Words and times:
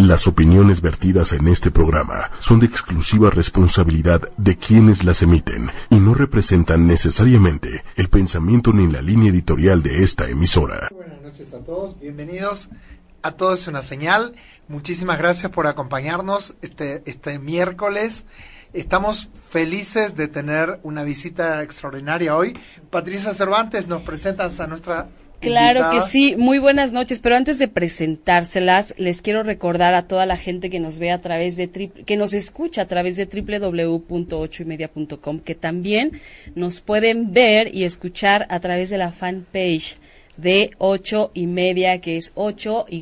Las 0.00 0.26
opiniones 0.26 0.80
vertidas 0.80 1.32
en 1.32 1.46
este 1.46 1.70
programa 1.70 2.30
son 2.38 2.58
de 2.58 2.64
exclusiva 2.64 3.28
responsabilidad 3.28 4.22
de 4.38 4.56
quienes 4.56 5.04
las 5.04 5.20
emiten 5.20 5.70
y 5.90 5.96
no 5.96 6.14
representan 6.14 6.86
necesariamente 6.86 7.84
el 7.96 8.08
pensamiento 8.08 8.72
ni 8.72 8.90
la 8.90 9.02
línea 9.02 9.28
editorial 9.28 9.82
de 9.82 10.02
esta 10.02 10.26
emisora. 10.26 10.88
Buenas 10.90 11.20
noches 11.20 11.52
a 11.52 11.58
todos, 11.58 12.00
bienvenidos 12.00 12.70
a 13.20 13.32
todos 13.32 13.68
una 13.68 13.82
señal. 13.82 14.34
Muchísimas 14.68 15.18
gracias 15.18 15.52
por 15.52 15.66
acompañarnos 15.66 16.54
este, 16.62 17.02
este 17.04 17.38
miércoles. 17.38 18.24
Estamos 18.72 19.28
felices 19.50 20.16
de 20.16 20.28
tener 20.28 20.80
una 20.82 21.02
visita 21.02 21.62
extraordinaria 21.62 22.34
hoy. 22.34 22.54
Patricia 22.88 23.34
Cervantes, 23.34 23.86
nos 23.86 24.00
presentas 24.00 24.60
a 24.60 24.66
nuestra 24.66 25.10
Claro 25.40 25.90
que 25.90 26.00
sí, 26.02 26.36
muy 26.36 26.58
buenas 26.58 26.92
noches, 26.92 27.20
pero 27.20 27.34
antes 27.34 27.58
de 27.58 27.66
presentárselas, 27.66 28.94
les 28.98 29.22
quiero 29.22 29.42
recordar 29.42 29.94
a 29.94 30.06
toda 30.06 30.26
la 30.26 30.36
gente 30.36 30.68
que 30.68 30.80
nos 30.80 30.98
ve 30.98 31.10
a 31.10 31.22
través 31.22 31.56
de 31.56 31.70
que 31.70 32.18
nos 32.18 32.34
escucha 32.34 32.82
a 32.82 32.86
través 32.86 33.16
de 33.16 33.24
www.ochoymedia.com 33.24 35.40
que 35.40 35.54
también 35.54 36.20
nos 36.54 36.82
pueden 36.82 37.32
ver 37.32 37.74
y 37.74 37.84
escuchar 37.84 38.46
a 38.50 38.60
través 38.60 38.90
de 38.90 38.98
la 38.98 39.12
fanpage 39.12 39.96
de 40.40 40.72
ocho 40.78 41.30
y 41.34 41.46
media, 41.46 42.00
que 42.00 42.16
es 42.16 42.32
8 42.34 42.86
y 42.88 43.00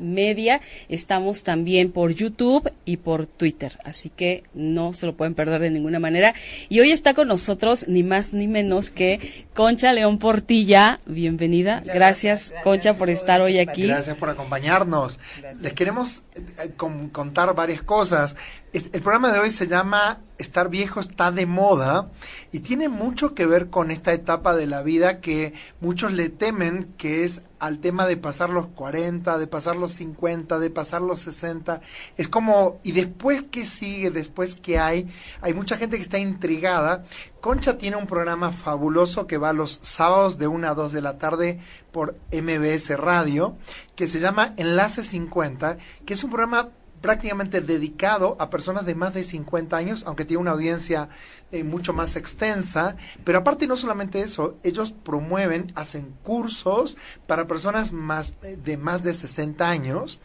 media. 0.00 0.60
Estamos 0.88 1.44
también 1.44 1.92
por 1.92 2.12
YouTube 2.12 2.72
y 2.84 2.96
por 2.98 3.26
Twitter, 3.26 3.78
así 3.84 4.10
que 4.10 4.44
no 4.54 4.92
se 4.92 5.06
lo 5.06 5.16
pueden 5.16 5.34
perder 5.34 5.60
de 5.60 5.70
ninguna 5.70 5.98
manera. 5.98 6.34
Y 6.68 6.80
hoy 6.80 6.92
está 6.92 7.14
con 7.14 7.28
nosotros 7.28 7.86
ni 7.88 8.02
más 8.02 8.32
ni 8.32 8.48
menos 8.48 8.90
que 8.90 9.46
Concha 9.54 9.92
León 9.92 10.18
Portilla. 10.18 10.98
Bienvenida. 11.06 11.82
Gracias, 11.84 12.54
Concha, 12.62 12.94
por 12.94 13.10
estar 13.10 13.40
hoy 13.40 13.58
aquí. 13.58 13.86
Gracias 13.86 14.16
por 14.16 14.30
acompañarnos. 14.30 15.18
Les 15.60 15.72
queremos 15.72 16.22
eh, 16.34 16.70
contar 17.12 17.54
varias 17.54 17.82
cosas. 17.82 18.36
El 18.72 19.02
programa 19.02 19.32
de 19.32 19.40
hoy 19.40 19.50
se 19.50 19.66
llama 19.66 20.20
Estar 20.38 20.70
viejo 20.70 21.00
está 21.00 21.32
de 21.32 21.44
moda 21.44 22.08
y 22.52 22.60
tiene 22.60 22.88
mucho 22.88 23.34
que 23.34 23.44
ver 23.44 23.68
con 23.68 23.90
esta 23.90 24.12
etapa 24.12 24.54
de 24.54 24.68
la 24.68 24.82
vida 24.82 25.20
que 25.20 25.54
muchos 25.80 26.12
le 26.12 26.28
temen, 26.28 26.94
que 26.96 27.24
es 27.24 27.42
al 27.58 27.80
tema 27.80 28.06
de 28.06 28.16
pasar 28.16 28.48
los 28.48 28.68
40, 28.68 29.38
de 29.38 29.46
pasar 29.48 29.74
los 29.74 29.92
50, 29.94 30.60
de 30.60 30.70
pasar 30.70 31.02
los 31.02 31.18
60. 31.20 31.80
Es 32.16 32.28
como, 32.28 32.78
¿y 32.84 32.92
después 32.92 33.44
qué 33.50 33.64
sigue? 33.64 34.10
¿Después 34.10 34.54
qué 34.54 34.78
hay? 34.78 35.12
Hay 35.42 35.52
mucha 35.52 35.76
gente 35.76 35.96
que 35.96 36.02
está 36.02 36.18
intrigada. 36.18 37.04
Concha 37.40 37.76
tiene 37.76 37.96
un 37.96 38.06
programa 38.06 38.52
fabuloso 38.52 39.26
que 39.26 39.36
va 39.36 39.52
los 39.52 39.80
sábados 39.82 40.38
de 40.38 40.46
1 40.46 40.68
a 40.68 40.74
2 40.74 40.92
de 40.92 41.02
la 41.02 41.18
tarde 41.18 41.58
por 41.90 42.16
MBS 42.32 42.96
Radio, 42.96 43.56
que 43.96 44.06
se 44.06 44.20
llama 44.20 44.54
Enlace 44.56 45.02
50, 45.02 45.76
que 46.06 46.14
es 46.14 46.22
un 46.22 46.30
programa 46.30 46.70
prácticamente 47.00 47.60
dedicado 47.60 48.36
a 48.38 48.50
personas 48.50 48.86
de 48.86 48.94
más 48.94 49.14
de 49.14 49.24
50 49.24 49.76
años, 49.76 50.04
aunque 50.06 50.24
tiene 50.24 50.42
una 50.42 50.52
audiencia 50.52 51.08
eh, 51.50 51.64
mucho 51.64 51.92
más 51.92 52.16
extensa. 52.16 52.96
Pero 53.24 53.38
aparte 53.38 53.66
no 53.66 53.76
solamente 53.76 54.20
eso, 54.20 54.58
ellos 54.62 54.92
promueven, 54.92 55.72
hacen 55.74 56.14
cursos 56.22 56.96
para 57.26 57.46
personas 57.46 57.92
más, 57.92 58.34
eh, 58.42 58.58
de 58.62 58.76
más 58.76 59.02
de 59.02 59.14
60 59.14 59.68
años 59.68 60.20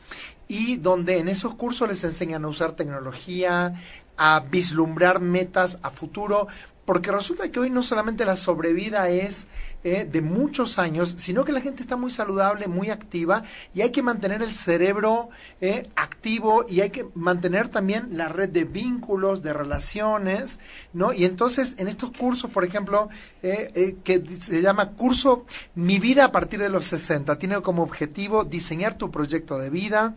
y 0.47 0.77
donde 0.77 1.17
en 1.17 1.27
esos 1.27 1.55
cursos 1.55 1.87
les 1.87 2.03
enseñan 2.03 2.45
a 2.45 2.49
usar 2.49 2.73
tecnología, 2.73 3.73
a 4.17 4.39
vislumbrar 4.49 5.19
metas 5.19 5.79
a 5.81 5.89
futuro, 5.89 6.47
porque 6.86 7.11
resulta 7.11 7.52
que 7.52 7.59
hoy 7.59 7.69
no 7.69 7.83
solamente 7.83 8.25
la 8.25 8.38
sobrevida 8.38 9.09
es 9.09 9.47
eh, 9.83 10.08
de 10.09 10.22
muchos 10.22 10.80
años, 10.80 11.16
sino 11.17 11.44
que 11.44 11.52
la 11.52 11.61
gente 11.61 11.81
está 11.81 11.97
muy 11.97 12.11
saludable, 12.11 12.67
muy 12.67 12.89
activa 12.89 13.44
y 13.73 13.81
hay 13.81 13.92
que 13.92 14.03
mantener 14.03 14.42
el 14.42 14.53
cerebro 14.53 15.30
eh, 15.61 15.89
activo 15.95 16.66
y 16.69 16.81
hay 16.81 16.92
que 16.92 17.08
mantener 17.16 17.69
también 17.69 18.09
la 18.17 18.30
red 18.30 18.50
de 18.50 18.66
vínculos, 18.66 19.42
de 19.42 19.53
relaciones, 19.53 20.59
¿no? 20.94 21.11
Y 21.11 21.25
entonces 21.25 21.75
en 21.77 21.88
estos 21.88 22.11
cursos, 22.11 22.52
por 22.52 22.64
ejemplo, 22.64 23.09
eh, 23.42 23.95
que 24.03 24.23
se 24.39 24.61
llama 24.61 24.92
curso 24.92 25.45
Mi 25.73 25.99
vida 25.99 26.26
a 26.26 26.32
partir 26.32 26.59
de 26.59 26.70
los 26.70 26.86
60, 26.86 27.38
tiene 27.38 27.61
como 27.61 27.83
objetivo 27.83 28.43
diseñar 28.43 28.98
tu 28.98 29.11
proyecto 29.11 29.58
de 29.58 29.70
vida, 29.70 30.15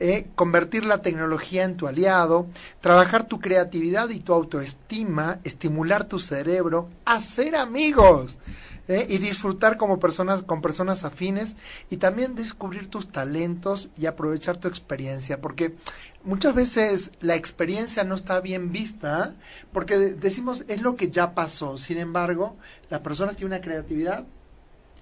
eh, 0.00 0.26
convertir 0.34 0.84
la 0.84 1.02
tecnología 1.02 1.64
en 1.64 1.76
tu 1.76 1.86
aliado, 1.86 2.46
trabajar 2.80 3.28
tu 3.28 3.40
creatividad 3.40 4.08
y 4.10 4.18
tu 4.18 4.32
autoestima, 4.32 5.38
estimular 5.44 6.04
tu 6.04 6.18
cerebro, 6.18 6.88
hacer 7.04 7.54
amigos 7.54 8.38
eh, 8.86 9.06
y 9.08 9.18
disfrutar 9.18 9.78
como 9.78 9.98
personas 9.98 10.42
con 10.42 10.60
personas 10.60 11.04
afines 11.04 11.56
y 11.88 11.96
también 11.96 12.34
descubrir 12.34 12.90
tus 12.90 13.10
talentos 13.10 13.88
y 13.96 14.04
aprovechar 14.06 14.58
tu 14.58 14.68
experiencia, 14.68 15.40
porque 15.40 15.74
muchas 16.22 16.54
veces 16.54 17.12
la 17.20 17.34
experiencia 17.34 18.04
no 18.04 18.14
está 18.14 18.40
bien 18.40 18.72
vista, 18.72 19.36
porque 19.72 19.96
decimos 19.96 20.64
es 20.68 20.82
lo 20.82 20.96
que 20.96 21.10
ya 21.10 21.34
pasó. 21.34 21.78
Sin 21.78 21.96
embargo, 21.96 22.56
la 22.90 23.02
persona 23.02 23.32
tiene 23.32 23.54
una 23.54 23.64
creatividad 23.64 24.26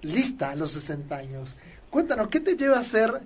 lista 0.01 0.51
a 0.51 0.55
los 0.55 0.71
60 0.71 1.15
años. 1.15 1.55
Cuéntanos, 1.89 2.29
¿qué 2.29 2.39
te 2.39 2.55
lleva 2.55 2.77
a 2.77 2.81
hacer 2.81 3.21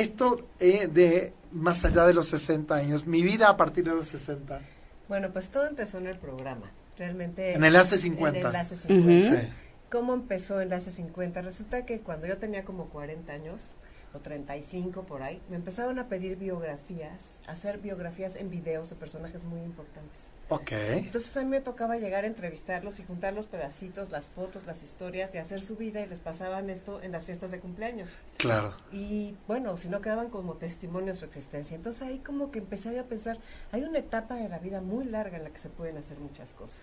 esto 0.00 0.46
eh, 0.60 0.86
de 0.86 1.32
más 1.52 1.84
allá 1.84 2.06
de 2.06 2.14
los 2.14 2.28
60 2.28 2.74
años, 2.74 3.06
mi 3.06 3.22
vida 3.22 3.48
a 3.48 3.56
partir 3.56 3.84
de 3.84 3.94
los 3.94 4.06
60. 4.08 4.60
Bueno, 5.08 5.32
pues 5.32 5.50
todo 5.50 5.66
empezó 5.66 5.98
en 5.98 6.06
el 6.06 6.18
programa, 6.18 6.70
realmente. 6.96 7.54
En 7.54 7.64
el 7.64 7.76
ACE 7.76 7.96
50. 7.96 8.38
En 8.38 8.46
el 8.46 8.56
ACE 8.56 8.76
50. 8.76 9.48
¿Cómo 9.90 10.12
empezó 10.12 10.60
en 10.60 10.68
el 10.68 10.74
ACE 10.74 10.92
50? 10.92 11.40
Resulta 11.40 11.86
que 11.86 12.00
cuando 12.00 12.26
yo 12.26 12.36
tenía 12.36 12.64
como 12.64 12.90
40 12.90 13.32
años, 13.32 13.74
o 14.14 14.18
35 14.20 15.02
por 15.02 15.22
ahí, 15.22 15.40
me 15.48 15.56
empezaron 15.56 15.98
a 15.98 16.08
pedir 16.08 16.36
biografías, 16.36 17.38
hacer 17.46 17.78
biografías 17.78 18.36
en 18.36 18.50
videos 18.50 18.90
de 18.90 18.96
personajes 18.96 19.44
muy 19.44 19.60
importantes. 19.60 20.30
Ok. 20.50 20.72
Entonces 20.72 21.36
a 21.36 21.42
mí 21.42 21.46
me 21.46 21.60
tocaba 21.60 21.96
llegar 21.96 22.24
a 22.24 22.26
entrevistarlos 22.26 22.98
y 23.00 23.04
juntar 23.04 23.34
los 23.34 23.46
pedacitos, 23.46 24.10
las 24.10 24.28
fotos, 24.28 24.66
las 24.66 24.82
historias 24.82 25.34
y 25.34 25.38
hacer 25.38 25.60
su 25.60 25.76
vida 25.76 26.00
y 26.00 26.06
les 26.06 26.20
pasaban 26.20 26.70
esto 26.70 27.02
en 27.02 27.12
las 27.12 27.26
fiestas 27.26 27.50
de 27.50 27.60
cumpleaños. 27.60 28.10
Claro. 28.38 28.74
Y 28.90 29.36
bueno, 29.46 29.76
si 29.76 29.88
no 29.88 30.00
quedaban 30.00 30.30
como 30.30 30.54
testimonio 30.54 31.12
de 31.12 31.18
su 31.18 31.26
existencia. 31.26 31.74
Entonces 31.74 32.02
ahí 32.02 32.18
como 32.18 32.50
que 32.50 32.60
empecé 32.60 32.98
a 32.98 33.04
pensar, 33.04 33.38
hay 33.72 33.82
una 33.82 33.98
etapa 33.98 34.36
de 34.36 34.48
la 34.48 34.58
vida 34.58 34.80
muy 34.80 35.04
larga 35.04 35.36
en 35.36 35.44
la 35.44 35.50
que 35.50 35.58
se 35.58 35.68
pueden 35.68 35.98
hacer 35.98 36.18
muchas 36.18 36.54
cosas. 36.54 36.80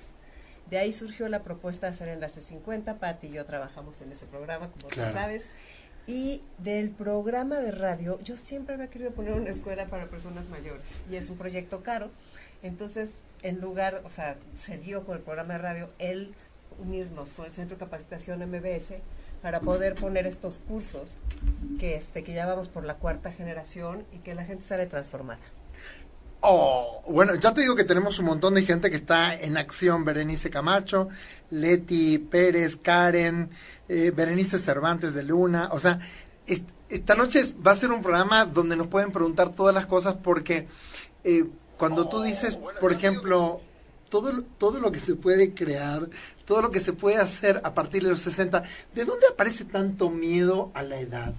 De 0.70 0.78
ahí 0.78 0.94
surgió 0.94 1.28
la 1.28 1.44
propuesta 1.44 1.88
de 1.88 1.94
hacer 1.94 2.08
Enlace 2.10 2.42
50. 2.42 2.96
Pati 2.96 3.28
y 3.28 3.32
yo 3.32 3.46
trabajamos 3.46 4.02
en 4.02 4.12
ese 4.12 4.26
programa, 4.26 4.70
como 4.70 4.88
tú 4.88 5.00
sabes. 5.14 5.50
Y 6.08 6.44
del 6.60 6.92
programa 6.92 7.58
de 7.58 7.72
radio, 7.72 8.20
yo 8.22 8.38
siempre 8.38 8.76
había 8.76 8.90
querido 8.90 9.12
poner 9.12 9.34
una 9.34 9.50
escuela 9.50 9.88
para 9.88 10.08
personas 10.08 10.50
mayores. 10.50 10.86
Y 11.10 11.16
es 11.16 11.30
un 11.32 11.38
proyecto 11.38 11.82
caro. 11.82 12.10
Entonces 12.62 13.16
en 13.46 13.62
lugar, 13.62 14.02
o 14.06 14.10
sea, 14.10 14.38
se 14.56 14.80
dio 14.80 15.06
con 15.06 15.18
el 15.18 15.22
programa 15.22 15.54
de 15.54 15.60
radio 15.60 15.90
el 16.00 16.34
unirnos 16.80 17.34
con 17.34 17.46
el 17.46 17.54
Centro 17.54 17.78
de 17.78 17.86
Capacitación 17.86 18.40
MBS 18.40 18.96
para 19.44 19.60
poder 19.60 19.94
poner 19.94 20.26
estos 20.26 20.58
cursos 20.58 21.16
que 21.80 21.96
este 21.96 22.24
que 22.24 22.34
ya 22.34 22.48
vamos 22.48 22.70
por 22.70 22.86
la 22.86 22.96
cuarta 22.96 23.32
generación 23.32 24.04
y 24.12 24.18
que 24.18 24.34
la 24.34 24.46
gente 24.46 24.66
sale 24.66 24.88
transformada. 24.88 25.40
Oh, 26.42 27.04
bueno, 27.08 27.36
ya 27.36 27.54
te 27.54 27.62
digo 27.62 27.76
que 27.76 27.84
tenemos 27.84 28.18
un 28.18 28.26
montón 28.26 28.56
de 28.56 28.64
gente 28.64 28.90
que 28.90 28.96
está 28.96 29.36
en 29.36 29.58
acción. 29.58 30.06
Berenice 30.06 30.50
Camacho, 30.50 31.10
Leti 31.52 32.18
Pérez, 32.18 32.76
Karen, 32.76 33.52
eh, 33.88 34.12
Berenice 34.16 34.58
Cervantes 34.58 35.14
de 35.14 35.22
Luna. 35.22 35.70
O 35.72 35.80
sea, 35.80 36.00
esta 36.90 37.14
noche 37.14 37.44
va 37.66 37.72
a 37.72 37.76
ser 37.76 37.92
un 37.92 38.02
programa 38.02 38.46
donde 38.46 38.76
nos 38.76 38.88
pueden 38.88 39.12
preguntar 39.12 39.50
todas 39.54 39.74
las 39.74 39.86
cosas 39.86 40.16
porque 40.16 40.68
eh, 41.24 41.46
cuando 41.78 42.08
tú 42.08 42.22
dices, 42.22 42.58
por 42.80 42.92
ejemplo, 42.92 43.60
todo, 44.10 44.44
todo 44.58 44.80
lo 44.80 44.92
que 44.92 45.00
se 45.00 45.16
puede 45.16 45.54
crear, 45.54 46.08
todo 46.46 46.62
lo 46.62 46.72
que 46.72 46.80
se 46.80 46.94
puede 46.94 47.18
hacer 47.18 47.62
a 47.64 47.74
partir 47.74 48.04
de 48.04 48.10
los 48.10 48.22
60, 48.22 48.64
¿de 48.94 49.06
dónde 49.06 49.28
aparece 49.28 49.66
tanto 49.66 50.10
miedo 50.10 50.72
a 50.74 50.84
la 50.84 51.00
edad? 51.00 51.34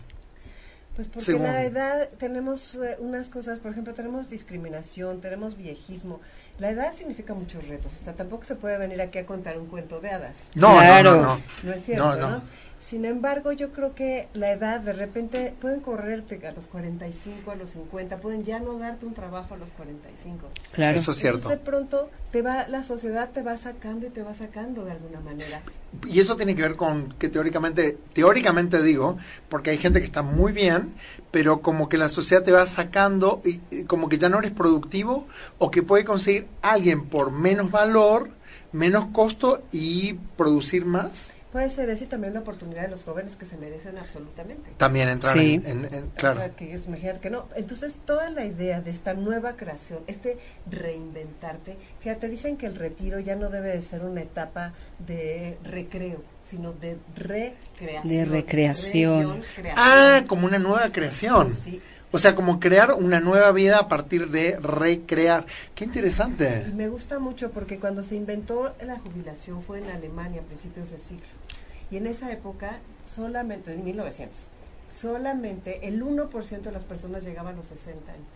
Pues 0.96 1.08
porque 1.08 1.32
en 1.32 1.42
la 1.42 1.62
edad 1.62 2.08
tenemos 2.18 2.74
eh, 2.76 2.96
unas 3.00 3.28
cosas, 3.28 3.58
por 3.58 3.70
ejemplo, 3.70 3.92
tenemos 3.92 4.30
discriminación, 4.30 5.20
tenemos 5.20 5.54
viejismo. 5.54 6.20
La 6.58 6.70
edad 6.70 6.94
significa 6.94 7.34
muchos 7.34 7.68
retos, 7.68 7.92
o 8.00 8.02
sea, 8.02 8.14
tampoco 8.14 8.44
se 8.44 8.54
puede 8.54 8.78
venir 8.78 9.02
aquí 9.02 9.18
a 9.18 9.26
contar 9.26 9.58
un 9.58 9.66
cuento 9.66 10.00
de 10.00 10.08
hadas. 10.08 10.48
No, 10.54 10.82
no, 10.82 11.02
no, 11.02 11.16
no. 11.22 11.40
No 11.64 11.72
es 11.74 11.84
cierto, 11.84 12.16
¿no? 12.16 12.42
Sin 12.80 13.04
embargo, 13.04 13.52
yo 13.52 13.72
creo 13.72 13.94
que 13.94 14.28
la 14.34 14.52
edad 14.52 14.80
de 14.80 14.92
repente 14.92 15.54
pueden 15.60 15.80
correrte 15.80 16.46
a 16.46 16.52
los 16.52 16.66
45, 16.66 17.50
a 17.50 17.56
los 17.56 17.70
50, 17.70 18.18
pueden 18.18 18.44
ya 18.44 18.60
no 18.60 18.78
darte 18.78 19.06
un 19.06 19.14
trabajo 19.14 19.54
a 19.54 19.56
los 19.56 19.70
45. 19.70 20.48
Claro. 20.72 20.98
Eso 20.98 21.10
es 21.10 21.16
cierto. 21.16 21.38
Entonces, 21.38 21.58
de 21.58 21.64
pronto 21.64 22.10
te 22.30 22.42
va 22.42 22.68
la 22.68 22.82
sociedad 22.82 23.30
te 23.30 23.42
va 23.42 23.56
sacando 23.56 24.06
y 24.06 24.10
te 24.10 24.22
va 24.22 24.34
sacando 24.34 24.84
de 24.84 24.92
alguna 24.92 25.20
manera. 25.20 25.62
Y 26.06 26.20
eso 26.20 26.36
tiene 26.36 26.54
que 26.54 26.62
ver 26.62 26.76
con 26.76 27.14
que 27.18 27.28
teóricamente 27.28 27.98
teóricamente 28.12 28.82
digo, 28.82 29.16
porque 29.48 29.70
hay 29.70 29.78
gente 29.78 30.00
que 30.00 30.06
está 30.06 30.22
muy 30.22 30.52
bien, 30.52 30.94
pero 31.30 31.62
como 31.62 31.88
que 31.88 31.98
la 31.98 32.08
sociedad 32.08 32.44
te 32.44 32.52
va 32.52 32.66
sacando 32.66 33.40
y 33.44 33.84
como 33.84 34.08
que 34.08 34.18
ya 34.18 34.28
no 34.28 34.38
eres 34.38 34.52
productivo 34.52 35.26
o 35.58 35.70
que 35.70 35.82
puede 35.82 36.04
conseguir 36.04 36.46
alguien 36.62 37.06
por 37.06 37.30
menos 37.30 37.70
valor, 37.70 38.30
menos 38.72 39.06
costo 39.06 39.62
y 39.72 40.14
producir 40.36 40.84
más. 40.84 41.30
Puede 41.56 41.70
ser 41.70 41.88
eso 41.88 42.04
y 42.04 42.06
también 42.06 42.34
la 42.34 42.40
oportunidad 42.40 42.82
de 42.82 42.88
los 42.88 43.02
jóvenes 43.04 43.34
que 43.34 43.46
se 43.46 43.56
merecen 43.56 43.96
absolutamente. 43.96 44.72
También 44.76 45.08
entrar 45.08 45.32
Sí. 45.32 45.54
en, 45.54 45.66
en- 45.86 45.94
en- 45.94 46.10
claro. 46.10 46.36
O 46.36 46.42
sea, 46.42 46.50
que 46.54 46.66
ellos 46.68 46.84
imaginan 46.86 47.18
que 47.18 47.30
no. 47.30 47.48
Entonces, 47.56 47.96
toda 48.04 48.28
la 48.28 48.44
idea 48.44 48.82
de 48.82 48.90
esta 48.90 49.14
nueva 49.14 49.56
creación, 49.56 50.00
este 50.06 50.36
reinventarte, 50.70 51.78
fíjate, 52.00 52.28
dicen 52.28 52.58
que 52.58 52.66
el 52.66 52.74
retiro 52.74 53.20
ya 53.20 53.36
no 53.36 53.48
debe 53.48 53.70
de 53.70 53.80
ser 53.80 54.02
una 54.04 54.20
etapa 54.20 54.74
de 54.98 55.56
recreo, 55.64 56.22
sino 56.44 56.72
de 56.74 56.98
recreación. 57.16 58.06
De 58.08 58.24
recreación. 58.26 59.40
Re-creación. 59.40 59.74
Ah, 59.78 60.24
como 60.26 60.46
una 60.46 60.58
nueva 60.58 60.92
creación. 60.92 61.54
Sí. 61.54 61.80
O 62.12 62.18
sea, 62.18 62.34
como 62.34 62.60
crear 62.60 62.92
una 62.94 63.18
nueva 63.20 63.50
vida 63.52 63.78
a 63.78 63.88
partir 63.88 64.30
de 64.30 64.56
recrear. 64.60 65.44
Qué 65.74 65.84
interesante. 65.84 66.64
Y 66.68 66.72
me 66.72 66.88
gusta 66.88 67.18
mucho 67.18 67.50
porque 67.50 67.78
cuando 67.78 68.02
se 68.02 68.14
inventó 68.14 68.74
la 68.80 68.98
jubilación 68.98 69.60
fue 69.62 69.78
en 69.80 69.90
Alemania 69.90 70.40
a 70.40 70.44
principios 70.44 70.92
del 70.92 71.00
siglo. 71.00 71.26
Y 71.90 71.96
en 71.96 72.06
esa 72.06 72.30
época, 72.32 72.78
solamente, 73.12 73.72
en 73.72 73.84
1900, 73.84 74.48
solamente 74.94 75.86
el 75.86 76.02
1% 76.02 76.60
de 76.60 76.72
las 76.72 76.84
personas 76.84 77.24
llegaban 77.24 77.54
a 77.54 77.56
los 77.56 77.66
60 77.68 78.12
años. 78.12 78.26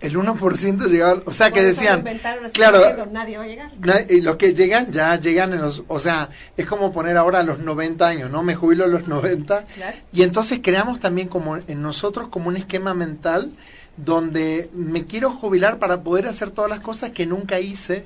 El 0.00 0.16
1% 0.16 0.88
llegaba, 0.90 1.22
o 1.24 1.32
sea, 1.32 1.50
que 1.50 1.62
decían, 1.62 2.04
claro, 2.52 3.06
nadie 3.10 3.38
va 3.38 3.44
a 3.44 3.46
llegar. 3.46 3.70
y 4.10 4.20
los 4.20 4.36
que 4.36 4.52
llegan 4.52 4.92
ya 4.92 5.18
llegan 5.18 5.54
en 5.54 5.62
los, 5.62 5.82
o 5.88 5.98
sea, 5.98 6.28
es 6.56 6.66
como 6.66 6.92
poner 6.92 7.16
ahora 7.16 7.38
a 7.38 7.42
los 7.42 7.60
90 7.60 8.06
años, 8.06 8.30
¿no? 8.30 8.42
Me 8.42 8.54
jubilo 8.54 8.84
a 8.84 8.88
los 8.88 9.08
90. 9.08 9.64
Claro. 9.64 9.96
Y 10.12 10.22
entonces 10.22 10.60
creamos 10.62 11.00
también 11.00 11.28
como 11.28 11.56
en 11.56 11.80
nosotros 11.80 12.28
como 12.28 12.48
un 12.48 12.56
esquema 12.58 12.92
mental 12.92 13.52
donde 13.96 14.68
me 14.74 15.06
quiero 15.06 15.30
jubilar 15.30 15.78
para 15.78 16.02
poder 16.02 16.26
hacer 16.26 16.50
todas 16.50 16.68
las 16.68 16.80
cosas 16.80 17.10
que 17.10 17.26
nunca 17.26 17.60
hice, 17.60 18.04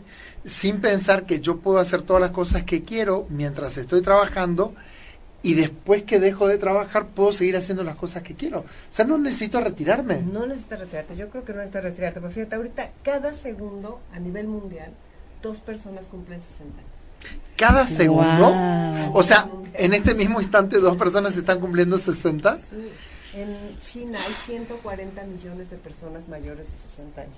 sin 0.49 0.81
pensar 0.81 1.27
que 1.27 1.41
yo 1.41 1.59
puedo 1.59 1.79
hacer 1.79 2.03
todas 2.03 2.21
las 2.21 2.31
cosas 2.33 2.65
que 2.65 2.83
quiero 2.83 3.27
mientras 3.31 3.77
estoy 3.79 4.03
trabajando 4.03 4.75
y 5.43 5.55
después 5.55 6.03
que 6.03 6.19
dejo 6.19 6.49
de 6.49 6.59
trabajar 6.59 7.07
puedo 7.07 7.33
seguir 7.33 7.57
haciendo 7.57 7.85
las 7.85 7.97
cosas 7.97 8.23
que 8.23 8.35
quiero. 8.35 8.61
O 8.61 8.65
sea, 8.91 9.05
no 9.05 9.19
necesito 9.19 9.61
retirarme. 9.61 10.21
No 10.21 10.47
necesitas 10.47 10.81
retirarte, 10.81 11.17
yo 11.17 11.29
creo 11.29 11.45
que 11.45 11.53
no 11.53 11.59
necesitas 11.59 11.85
retirarte, 11.85 12.21
pero 12.21 12.33
fíjate, 12.33 12.55
ahorita 12.57 12.91
cada 13.05 13.33
segundo 13.33 14.01
a 14.13 14.19
nivel 14.19 14.49
mundial, 14.49 14.91
dos 15.43 15.61
personas 15.61 16.07
cumplen 16.07 16.41
60 16.41 16.79
años. 16.79 16.91
Cada 17.57 17.87
segundo, 17.87 18.51
Wow. 18.51 19.17
o 19.17 19.23
sea, 19.23 19.49
en 19.75 19.93
este 19.95 20.15
mismo 20.15 20.41
instante 20.41 20.79
dos 20.79 20.97
personas 20.97 21.37
están 21.37 21.61
cumpliendo 21.61 21.99
60. 21.99 22.59
Sí. 22.69 22.89
En 23.35 23.79
China 23.79 24.19
hay 24.27 24.33
140 24.47 25.23
millones 25.25 25.71
de 25.71 25.77
personas 25.77 26.29
mayores 26.29 26.71
de 26.71 26.77
60 26.79 27.21
años. 27.21 27.35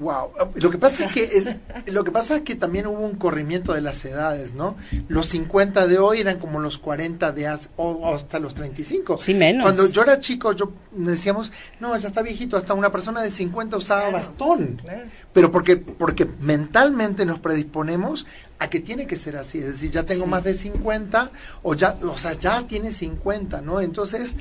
Wow, 0.00 0.32
lo 0.56 0.70
que 0.72 0.78
pasa 0.78 1.04
es 1.04 1.12
que 1.12 1.22
es, 1.22 1.48
lo 1.86 2.02
que 2.02 2.10
pasa 2.10 2.34
es 2.38 2.42
que 2.42 2.56
también 2.56 2.88
hubo 2.88 2.98
un 2.98 3.14
corrimiento 3.14 3.74
de 3.74 3.80
las 3.80 4.04
edades, 4.04 4.52
¿no? 4.52 4.74
Los 5.06 5.28
50 5.28 5.86
de 5.86 5.98
hoy 5.98 6.18
eran 6.20 6.40
como 6.40 6.58
los 6.58 6.78
40 6.78 7.30
de 7.30 7.46
hace, 7.46 7.68
o, 7.76 7.90
o 7.92 8.14
hasta 8.16 8.40
los 8.40 8.54
35. 8.54 9.16
Sí, 9.16 9.34
menos. 9.34 9.62
Cuando 9.62 9.88
yo 9.88 10.02
era 10.02 10.18
chico, 10.18 10.50
yo 10.52 10.72
decíamos, 10.90 11.52
no, 11.78 11.96
ya 11.96 12.08
está 12.08 12.22
viejito, 12.22 12.56
hasta 12.56 12.74
una 12.74 12.90
persona 12.90 13.22
de 13.22 13.30
50 13.30 13.76
usaba 13.76 14.00
Claro, 14.00 14.16
bastón. 14.16 14.80
claro. 14.82 15.02
Pero 15.32 15.52
porque 15.52 15.76
porque 15.76 16.26
mentalmente 16.40 17.24
nos 17.24 17.38
predisponemos 17.38 18.26
a 18.58 18.68
que 18.68 18.80
tiene 18.80 19.06
que 19.06 19.14
ser 19.14 19.36
así, 19.36 19.58
es 19.58 19.66
decir, 19.66 19.92
ya 19.92 20.04
tengo 20.04 20.24
Sí. 20.24 20.30
más 20.30 20.42
de 20.42 20.54
50 20.54 21.30
o 21.62 21.74
ya, 21.74 21.96
o 22.02 22.18
sea, 22.18 22.32
ya 22.32 22.66
tiene 22.66 22.90
50, 22.90 23.60
¿no? 23.60 23.80
Entonces, 23.80 24.34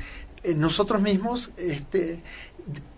eh, 0.43 0.55
nosotros 0.55 0.99
mismos 1.01 1.51
este 1.57 2.21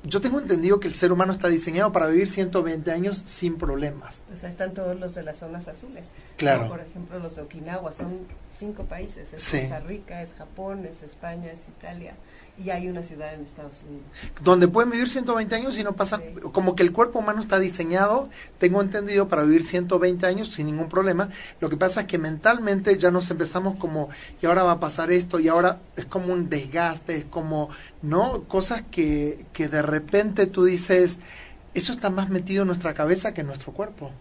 yo 0.03 0.21
tengo 0.21 0.39
entendido 0.39 0.79
que 0.79 0.88
el 0.88 0.94
ser 0.94 1.12
humano 1.12 1.33
está 1.33 1.47
diseñado 1.47 1.91
para 1.91 2.07
vivir 2.07 2.29
120 2.29 2.91
años 2.91 3.17
sin 3.25 3.57
problemas. 3.57 4.21
O 4.31 4.35
sea, 4.35 4.50
están 4.50 4.73
todos 4.73 5.00
los 5.00 5.15
de 5.15 5.23
las 5.23 5.38
zonas 5.38 5.67
azules. 5.67 6.12
Claro. 6.38 6.59
Como, 6.63 6.71
por 6.71 6.81
ejemplo, 6.81 7.19
los 7.19 7.35
de 7.35 7.41
Okinawa, 7.41 7.91
son 7.91 8.19
cinco 8.50 8.83
países. 8.83 9.33
Es 9.33 9.41
Sí. 9.41 9.62
Costa 9.62 9.79
Rica, 9.79 10.21
es 10.21 10.33
Japón, 10.33 10.85
es 10.85 11.01
España, 11.03 11.51
es 11.51 11.62
Italia. 11.67 12.15
Y 12.57 12.69
hay 12.69 12.88
una 12.88 13.04
ciudad 13.04 13.34
en 13.34 13.42
Estados 13.42 13.81
Unidos. 13.86 14.06
Donde 14.42 14.69
pueden 14.69 14.90
vivir 14.90 15.10
120 15.10 15.54
años 15.56 15.78
y 15.78 15.84
no 15.84 15.94
pasa, 15.94 16.19
Sí. 16.19 16.40
como 16.54 16.74
que 16.74 16.84
el 16.84 16.94
cuerpo 16.94 17.19
humano 17.19 17.42
está 17.42 17.60
diseñado, 17.60 18.30
tengo 18.60 18.81
entendido, 18.81 19.28
para 19.28 19.44
vivir 19.44 19.66
120 19.66 20.25
años 20.25 20.54
sin 20.54 20.68
ningún 20.68 20.88
problema. 20.88 21.30
Lo 21.60 21.69
que 21.69 21.75
pasa 21.75 22.02
es 22.02 22.07
que 22.07 22.18
mentalmente 22.18 22.98
ya 22.98 23.12
nos 23.12 23.30
empezamos 23.30 23.75
como, 23.78 24.07
y 24.42 24.46
ahora 24.46 24.63
va 24.63 24.72
a 24.74 24.80
pasar 24.80 25.12
esto, 25.12 25.38
y 25.40 25.50
ahora 25.50 25.80
es 25.98 26.06
como 26.06 26.31
un 26.31 26.50
desgaste, 26.50 27.18
es 27.18 27.25
como, 27.25 27.69
¿no? 28.02 28.44
Cosas 28.44 28.84
que, 28.90 29.46
que 29.52 29.68
de 29.68 29.81
repente 29.81 30.48
tú 30.48 30.63
dices, 30.63 31.18
eso 31.74 31.92
está 31.92 32.10
más 32.10 32.30
metido 32.30 32.62
en 32.62 32.68
nuestra 32.68 32.94
cabeza 32.94 33.34
que 33.34 33.42
en 33.42 33.48
nuestro 33.48 33.74
cuerpo. 33.74 34.12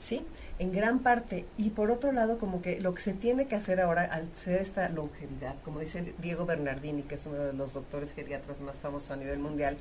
Sí, 0.00 0.26
en 0.58 0.72
gran 0.72 1.00
parte. 1.00 1.44
Y 1.56 1.70
por 1.70 1.90
otro 1.90 2.12
lado, 2.12 2.38
como 2.38 2.62
que 2.62 2.80
lo 2.80 2.94
que 2.94 3.02
se 3.02 3.12
tiene 3.14 3.46
que 3.46 3.56
hacer 3.56 3.80
ahora 3.80 4.04
al 4.04 4.34
ser 4.34 4.60
esta 4.60 4.88
longevidad, 4.88 5.54
como 5.64 5.80
dice 5.80 6.14
Diego 6.18 6.46
Bernardini, 6.46 7.02
que 7.02 7.16
es 7.16 7.26
uno 7.26 7.38
de 7.38 7.52
los 7.52 7.72
doctores 7.74 8.12
geriatras 8.12 8.60
más 8.60 8.78
famosos 8.80 9.10
a 9.10 9.16
nivel 9.16 9.38
mundial, 9.38 9.76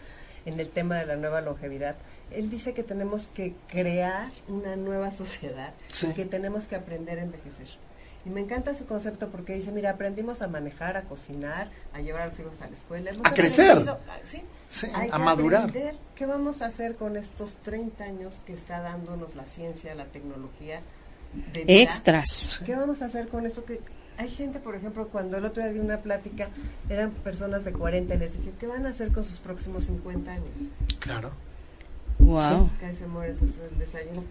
en 0.45 0.59
el 0.59 0.69
tema 0.69 0.97
de 0.97 1.05
la 1.05 1.15
nueva 1.15 1.39
longevidad, 1.41 1.95
él 2.31 2.49
dice 2.49 2.73
que 2.73 2.83
tenemos 2.83 3.27
que 3.27 3.53
crear 3.69 4.29
una 4.49 4.75
nueva 4.75 5.11
sociedad, 5.11 5.73
Sí. 5.89 6.07
que 6.13 6.25
tenemos 6.25 6.67
que 6.67 6.75
aprender 6.75 7.19
a 7.19 7.23
envejecer. 7.23 7.67
Y 8.25 8.29
me 8.29 8.39
encanta 8.39 8.73
su 8.73 8.85
concepto 8.85 9.27
porque 9.27 9.53
dice, 9.53 9.71
mira, 9.71 9.89
aprendimos 9.91 10.41
a 10.41 10.47
manejar, 10.47 10.95
a 10.95 11.01
cocinar, 11.03 11.69
a 11.93 11.99
llevar 11.99 12.21
a 12.21 12.27
los 12.27 12.39
hijos 12.39 12.61
a 12.61 12.67
la 12.67 12.73
escuela. 12.73 13.09
hemos 13.11 13.25
A 13.25 13.33
crecer. 13.33 13.83
ah, 13.89 13.97
¿sí? 14.23 14.41
Sí, 14.69 14.87
Hay 14.93 15.09
a 15.09 15.17
que 15.17 15.19
madurar. 15.23 15.63
aprender 15.63 15.95
qué 16.15 16.25
vamos 16.25 16.61
a 16.61 16.67
hacer 16.67 16.95
con 16.95 17.17
estos 17.17 17.57
30 17.57 18.03
años 18.05 18.39
que 18.45 18.53
está 18.53 18.79
dándonos 18.79 19.35
la 19.35 19.45
ciencia, 19.45 19.93
la 19.95 20.05
tecnología. 20.05 20.81
De 21.53 21.65
vida. 21.65 21.81
Extras. 21.81 22.61
¿Qué 22.65 22.75
vamos 22.75 23.01
a 23.01 23.05
hacer 23.05 23.27
con 23.27 23.45
esto? 23.45 23.65
que 23.65 23.81
Hay 24.17 24.29
gente, 24.29 24.59
por 24.59 24.75
ejemplo, 24.75 25.07
cuando 25.09 25.35
el 25.37 25.43
otro 25.45 25.61
día 25.63 25.73
di 25.73 25.79
una 25.79 25.97
plática, 25.97 26.47
eran 26.89 27.09
personas 27.11 27.65
de 27.65 27.73
40 27.73 28.13
y 28.13 28.17
les 28.19 28.37
dije, 28.37 28.53
¿qué 28.59 28.67
van 28.67 28.85
a 28.85 28.89
hacer 28.89 29.11
con 29.11 29.23
sus 29.23 29.39
próximos 29.39 29.85
50 29.85 30.31
años? 30.31 30.45
Claro. 30.99 31.31
Wow. 32.19 32.69
Casi 32.79 32.95
se 32.97 33.07
mueren 33.07 33.35
sus- 33.37 33.57
el 33.71 33.77
desayuno. 33.79 34.23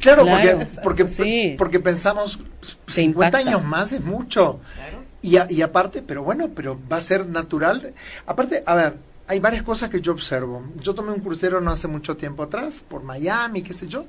Claro, 0.00 0.24
Claro. 0.26 0.58
porque, 0.58 0.80
porque, 0.82 1.08
Sí. 1.08 1.54
porque 1.58 1.80
pensamos, 1.80 2.38
Te 2.86 2.92
50 2.92 3.02
impacta. 3.02 3.38
años 3.38 3.64
más 3.64 3.92
es 3.92 4.02
mucho. 4.02 4.60
Claro. 4.74 5.02
Y, 5.22 5.36
a- 5.36 5.46
y 5.48 5.62
aparte, 5.62 6.02
pero 6.02 6.22
bueno, 6.22 6.48
pero 6.54 6.78
va 6.90 6.96
a 6.96 7.00
ser 7.00 7.26
natural. 7.26 7.94
Aparte, 8.26 8.62
a 8.66 8.74
ver, 8.74 8.96
hay 9.28 9.38
varias 9.38 9.62
cosas 9.62 9.88
que 9.88 10.00
yo 10.00 10.12
observo. 10.12 10.62
Yo 10.80 10.94
tomé 10.94 11.12
un 11.12 11.20
crucero 11.20 11.60
no 11.60 11.70
hace 11.70 11.86
mucho 11.88 12.16
tiempo 12.16 12.42
atrás, 12.42 12.82
por 12.86 13.02
Miami, 13.04 13.62
qué 13.62 13.72
sé 13.72 13.86
yo, 13.86 14.06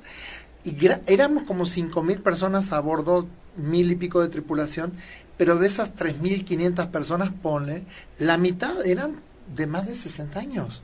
y 0.64 0.76
éramos 1.06 1.44
como 1.44 1.66
cinco 1.66 2.02
mil 2.02 2.18
personas 2.20 2.72
a 2.72 2.80
bordo, 2.80 3.26
mil 3.56 3.90
y 3.92 3.94
pico 3.96 4.20
de 4.22 4.28
tripulación, 4.28 4.92
pero 5.36 5.56
de 5.56 5.66
esas 5.68 5.94
3.500 5.94 6.88
personas, 6.90 7.30
ponle, 7.42 7.84
la 8.18 8.36
mitad 8.38 8.84
eran 8.84 9.16
de 9.54 9.66
más 9.66 9.86
de 9.86 9.94
60 9.94 10.40
años. 10.40 10.82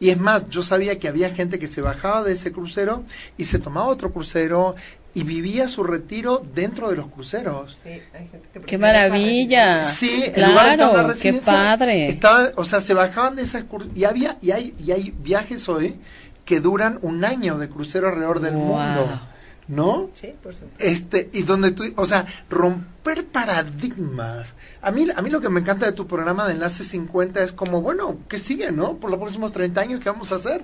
Y 0.00 0.10
es 0.10 0.18
más, 0.18 0.48
yo 0.48 0.62
sabía 0.62 0.98
que 0.98 1.08
había 1.08 1.30
gente 1.30 1.58
que 1.58 1.66
se 1.66 1.80
bajaba 1.80 2.22
de 2.24 2.32
ese 2.32 2.52
crucero 2.52 3.04
y 3.36 3.44
se 3.44 3.58
tomaba 3.58 3.86
otro 3.88 4.12
crucero 4.12 4.74
y 5.14 5.22
vivía 5.24 5.68
su 5.68 5.82
retiro 5.84 6.44
dentro 6.54 6.90
de 6.90 6.96
los 6.96 7.08
cruceros. 7.08 7.78
Sí, 7.82 7.90
hay 8.12 8.28
gente 8.28 8.48
que 8.52 8.60
¡Qué 8.60 8.78
maravilla! 8.78 9.82
Sí, 9.84 10.22
en 10.26 10.32
Claro, 10.32 10.86
lugar 10.88 11.06
de 11.08 11.12
estar 11.12 11.26
en 11.30 11.34
la 11.36 11.40
qué 11.40 11.40
padre. 11.44 12.06
estaba- 12.08 12.48
o 12.56 12.64
sea, 12.64 12.80
se 12.80 12.94
bajaban 12.94 13.34
de 13.36 13.42
esas 13.42 13.64
y 13.94 14.04
había 14.04 14.36
y 14.40 14.50
hay 14.52 14.74
y 14.78 14.92
hay 14.92 15.14
viajes 15.18 15.68
hoy 15.68 15.96
que 16.44 16.60
duran 16.60 16.98
un 17.02 17.24
año 17.24 17.58
de 17.58 17.68
crucero 17.68 18.08
alrededor 18.08 18.40
del 18.40 18.54
Wow. 18.54 18.64
mundo, 18.64 19.20
¿no? 19.68 20.10
Sí, 20.14 20.34
por 20.42 20.54
supuesto. 20.54 20.76
Este 20.78 21.30
y 21.32 21.42
donde 21.42 21.70
tú, 21.72 21.84
o 21.96 22.06
sea, 22.06 22.26
romper 22.50 23.26
paradigmas. 23.26 24.54
A 24.82 24.90
mí 24.90 25.06
a 25.14 25.22
mí 25.22 25.30
lo 25.30 25.40
que 25.40 25.48
me 25.48 25.60
encanta 25.60 25.86
de 25.86 25.92
tu 25.92 26.06
programa 26.06 26.46
de 26.46 26.54
Enlace 26.54 26.84
50 26.84 27.42
es 27.42 27.52
como, 27.52 27.80
bueno, 27.82 28.18
¿qué 28.28 28.38
sigue, 28.38 28.72
no? 28.72 28.96
Por 28.96 29.10
los 29.10 29.20
próximos 29.20 29.52
30 29.52 29.80
años 29.80 30.00
qué 30.00 30.10
vamos 30.10 30.32
a 30.32 30.36
hacer? 30.36 30.62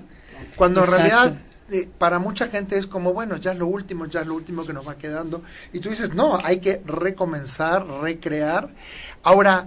Cuando 0.56 0.84
en 0.84 0.90
realidad 0.90 1.34
eh, 1.70 1.88
para 1.98 2.18
mucha 2.18 2.48
gente 2.48 2.76
es 2.76 2.86
como, 2.86 3.12
bueno, 3.12 3.36
ya 3.36 3.52
es 3.52 3.58
lo 3.58 3.66
último, 3.66 4.06
ya 4.06 4.20
es 4.20 4.26
lo 4.26 4.34
último 4.34 4.66
que 4.66 4.72
nos 4.72 4.86
va 4.86 4.96
quedando. 4.96 5.42
Y 5.72 5.80
tú 5.80 5.90
dices, 5.90 6.14
no, 6.14 6.38
hay 6.42 6.58
que 6.58 6.82
recomenzar, 6.86 7.86
recrear. 7.86 8.68
Ahora, 9.22 9.66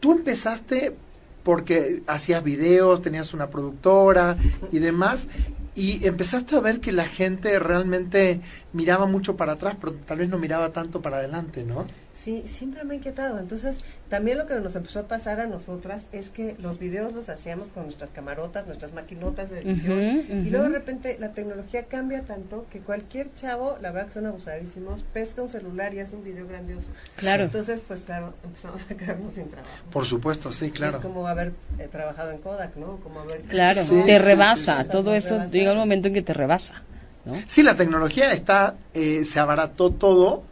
tú 0.00 0.12
empezaste 0.12 0.96
porque 1.42 2.02
hacías 2.06 2.42
videos, 2.42 3.02
tenías 3.02 3.34
una 3.34 3.48
productora 3.48 4.36
y 4.72 4.78
demás, 4.78 5.28
y 5.74 6.06
empezaste 6.06 6.56
a 6.56 6.60
ver 6.60 6.80
que 6.80 6.92
la 6.92 7.06
gente 7.06 7.58
realmente 7.58 8.40
miraba 8.72 9.06
mucho 9.06 9.36
para 9.36 9.52
atrás, 9.52 9.76
pero 9.80 9.94
tal 9.94 10.18
vez 10.18 10.28
no 10.28 10.38
miraba 10.38 10.72
tanto 10.72 11.02
para 11.02 11.16
adelante, 11.16 11.64
¿no? 11.64 11.86
Sí, 12.14 12.42
siempre 12.46 12.84
me 12.84 12.94
ha 12.94 12.96
inquietado. 12.96 13.38
Entonces, 13.38 13.78
también 14.08 14.38
lo 14.38 14.46
que 14.46 14.54
nos 14.54 14.76
empezó 14.76 15.00
a 15.00 15.08
pasar 15.08 15.40
a 15.40 15.46
nosotras 15.46 16.06
es 16.12 16.28
que 16.28 16.54
los 16.60 16.78
videos 16.78 17.12
los 17.12 17.28
hacíamos 17.28 17.68
con 17.68 17.84
nuestras 17.84 18.10
camarotas, 18.10 18.66
nuestras 18.66 18.92
maquinotas 18.92 19.50
de 19.50 19.60
edición, 19.60 20.00
y 20.46 20.50
luego 20.50 20.64
de 20.64 20.70
repente 20.70 21.16
la 21.18 21.32
tecnología 21.32 21.84
cambia 21.86 22.22
tanto 22.22 22.66
que 22.70 22.78
cualquier 22.80 23.34
chavo, 23.34 23.76
la 23.82 23.90
verdad 23.90 24.08
que 24.08 24.14
son 24.14 24.26
abusadísimos, 24.26 25.02
pesca 25.12 25.42
un 25.42 25.48
celular 25.48 25.92
y 25.92 26.00
hace 26.00 26.14
un 26.14 26.22
video 26.22 26.46
grandioso. 26.46 26.90
Claro. 27.16 27.44
Entonces, 27.44 27.82
pues 27.86 28.02
claro, 28.04 28.32
empezamos 28.44 28.82
a 28.90 28.94
quedarnos 28.94 29.32
sin 29.32 29.48
trabajo. 29.50 29.74
Por 29.90 30.06
supuesto, 30.06 30.52
sí, 30.52 30.70
claro. 30.70 30.98
Es 30.98 31.02
como 31.02 31.26
haber 31.26 31.52
eh, 31.78 31.88
trabajado 31.90 32.30
en 32.30 32.38
Kodak, 32.38 32.76
¿no? 32.76 32.96
Como 32.98 33.20
haber... 33.20 33.40
Claro, 33.42 33.82
Sí, 33.84 34.02
te 34.06 34.18
rebasa. 34.18 34.78
sí, 34.78 34.84
sí. 34.84 34.90
Todo 34.90 35.14
eso 35.14 35.34
rebasa. 35.34 35.50
llega 35.52 35.72
un 35.72 35.78
momento 35.78 36.08
en 36.08 36.14
que 36.14 36.22
te 36.22 36.32
rebasa. 36.32 36.82
¿no? 37.24 37.34
Sí, 37.46 37.62
la 37.62 37.74
tecnología 37.76 38.32
está, 38.32 38.76
eh, 38.92 39.24
se 39.24 39.40
abarató 39.40 39.90
todo 39.90 40.44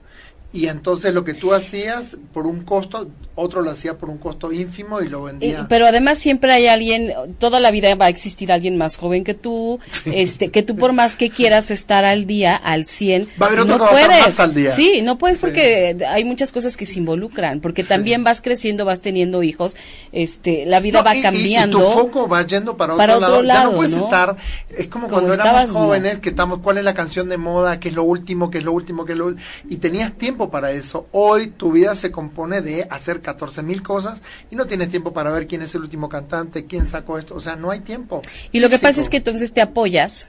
Y 0.53 0.67
entonces 0.67 1.15
lo 1.15 1.25
que 1.25 1.35
tú 1.35 1.55
hacías 1.55 2.17
por 2.33 2.47
un 2.47 2.63
costo, 2.63 3.09
otro 3.35 3.63
lo 3.63 3.71
hacía 3.71 3.97
por 3.99 4.11
un 4.11 4.19
costo 4.19 4.53
ínfimo 4.53 5.01
y 5.01 5.09
lo 5.09 5.23
vendía. 5.25 5.61
Eh, 5.61 5.65
pero 5.69 5.87
además 5.87 6.19
siempre 6.19 6.53
hay 6.53 6.67
alguien, 6.67 7.13
toda 7.39 7.61
la 7.61 7.71
vida 7.71 7.95
va 7.95 8.07
a 8.07 8.09
existir 8.09 8.53
alguien 8.53 8.77
más 8.77 8.97
joven 8.97 9.25
que 9.25 9.35
tú, 9.35 9.81
este, 10.05 10.51
que 10.51 10.63
tú 10.63 10.77
por 10.77 10.93
más 10.93 11.17
que 11.17 11.31
quieras 11.31 11.71
estar 11.71 12.05
al 12.05 12.27
día, 12.27 12.55
al 12.57 12.85
100, 12.85 13.29
Va 13.41 13.47
a 13.47 13.49
haber 13.49 13.61
otro 13.61 13.79
no 13.79 13.89
puedes. 13.89 14.09
más 14.09 14.41
al 14.41 14.55
día. 14.55 14.75
Sí, 14.75 15.01
no 15.03 15.17
puedes 15.19 15.39
Sí. 15.39 15.41
porque 15.47 15.97
hay 16.09 16.25
muchas 16.25 16.53
cosas 16.53 16.77
que 16.77 16.85
se 16.87 16.99
involucran, 16.99 17.61
porque 17.61 17.83
también 17.83 18.23
vas 18.25 18.41
creciendo, 18.41 18.85
vas 18.85 19.01
teniendo 19.01 19.43
hijos, 19.43 19.77
este, 20.13 20.67
la 20.67 20.81
vida 20.81 20.99
No, 20.99 21.05
va 21.05 21.17
y- 21.17 21.23
cambiando. 21.23 21.79
Y, 21.79 21.83
tu 21.83 21.89
foco 21.91 22.29
va 22.29 22.47
yendo 22.47 22.77
para 22.77 22.93
otro, 22.95 22.99
para 23.07 23.17
otro 23.19 23.43
lado. 23.43 23.61
Ya 23.63 23.65
no 23.71 23.77
puedes 23.77 23.97
¿no? 23.97 24.05
estar. 24.05 24.37
Es 24.77 24.87
como, 24.89 25.07
Como 25.09 25.23
cuando 25.27 25.35
éramos 25.35 25.71
jóvenes, 25.71 26.19
que 26.19 26.29
estamos. 26.29 26.59
¿Cuál 26.61 26.79
es 26.79 26.85
la 26.85 26.95
canción 26.95 27.29
de 27.29 27.37
moda? 27.39 27.81
¿Qué 27.81 27.89
es 27.89 27.95
lo 27.95 28.05
último? 28.05 28.51
¿Qué 28.51 28.59
es 28.59 28.65
lo 28.65 28.73
último? 28.73 29.05
¿Qué 29.05 29.13
es 29.13 29.19
lo 29.19 29.31
ul- 29.31 29.37
Y 29.69 29.77
tenías 29.77 30.13
tiempo 30.13 30.51
para 30.51 30.73
eso. 30.73 31.07
Hoy 31.13 31.49
tu 31.49 31.73
vida 31.73 31.95
se 31.95 32.11
compone 32.11 32.61
de 32.61 32.87
hacer 32.91 33.22
14 33.23 33.63
mil 33.63 33.83
cosas 33.83 34.21
y 34.51 34.57
no 34.57 34.67
tienes 34.67 34.91
tiempo 34.91 35.13
para 35.13 35.31
ver 35.31 35.47
quién 35.47 35.63
es 35.63 35.75
el 35.75 35.83
último 35.83 36.09
cantante, 36.09 36.67
quién 36.67 36.87
sacó 36.87 37.19
esto. 37.19 37.35
O 37.35 37.41
sea, 37.41 37.57
no 37.57 37.71
hay 37.71 37.81
tiempo. 37.81 38.21
Y 38.53 38.61
lo 38.61 38.69
que 38.69 38.79
pasa 38.79 39.01
es 39.01 39.09
que 39.09 39.17
entonces 39.19 39.53
te 39.53 39.61
apoyas 39.63 40.29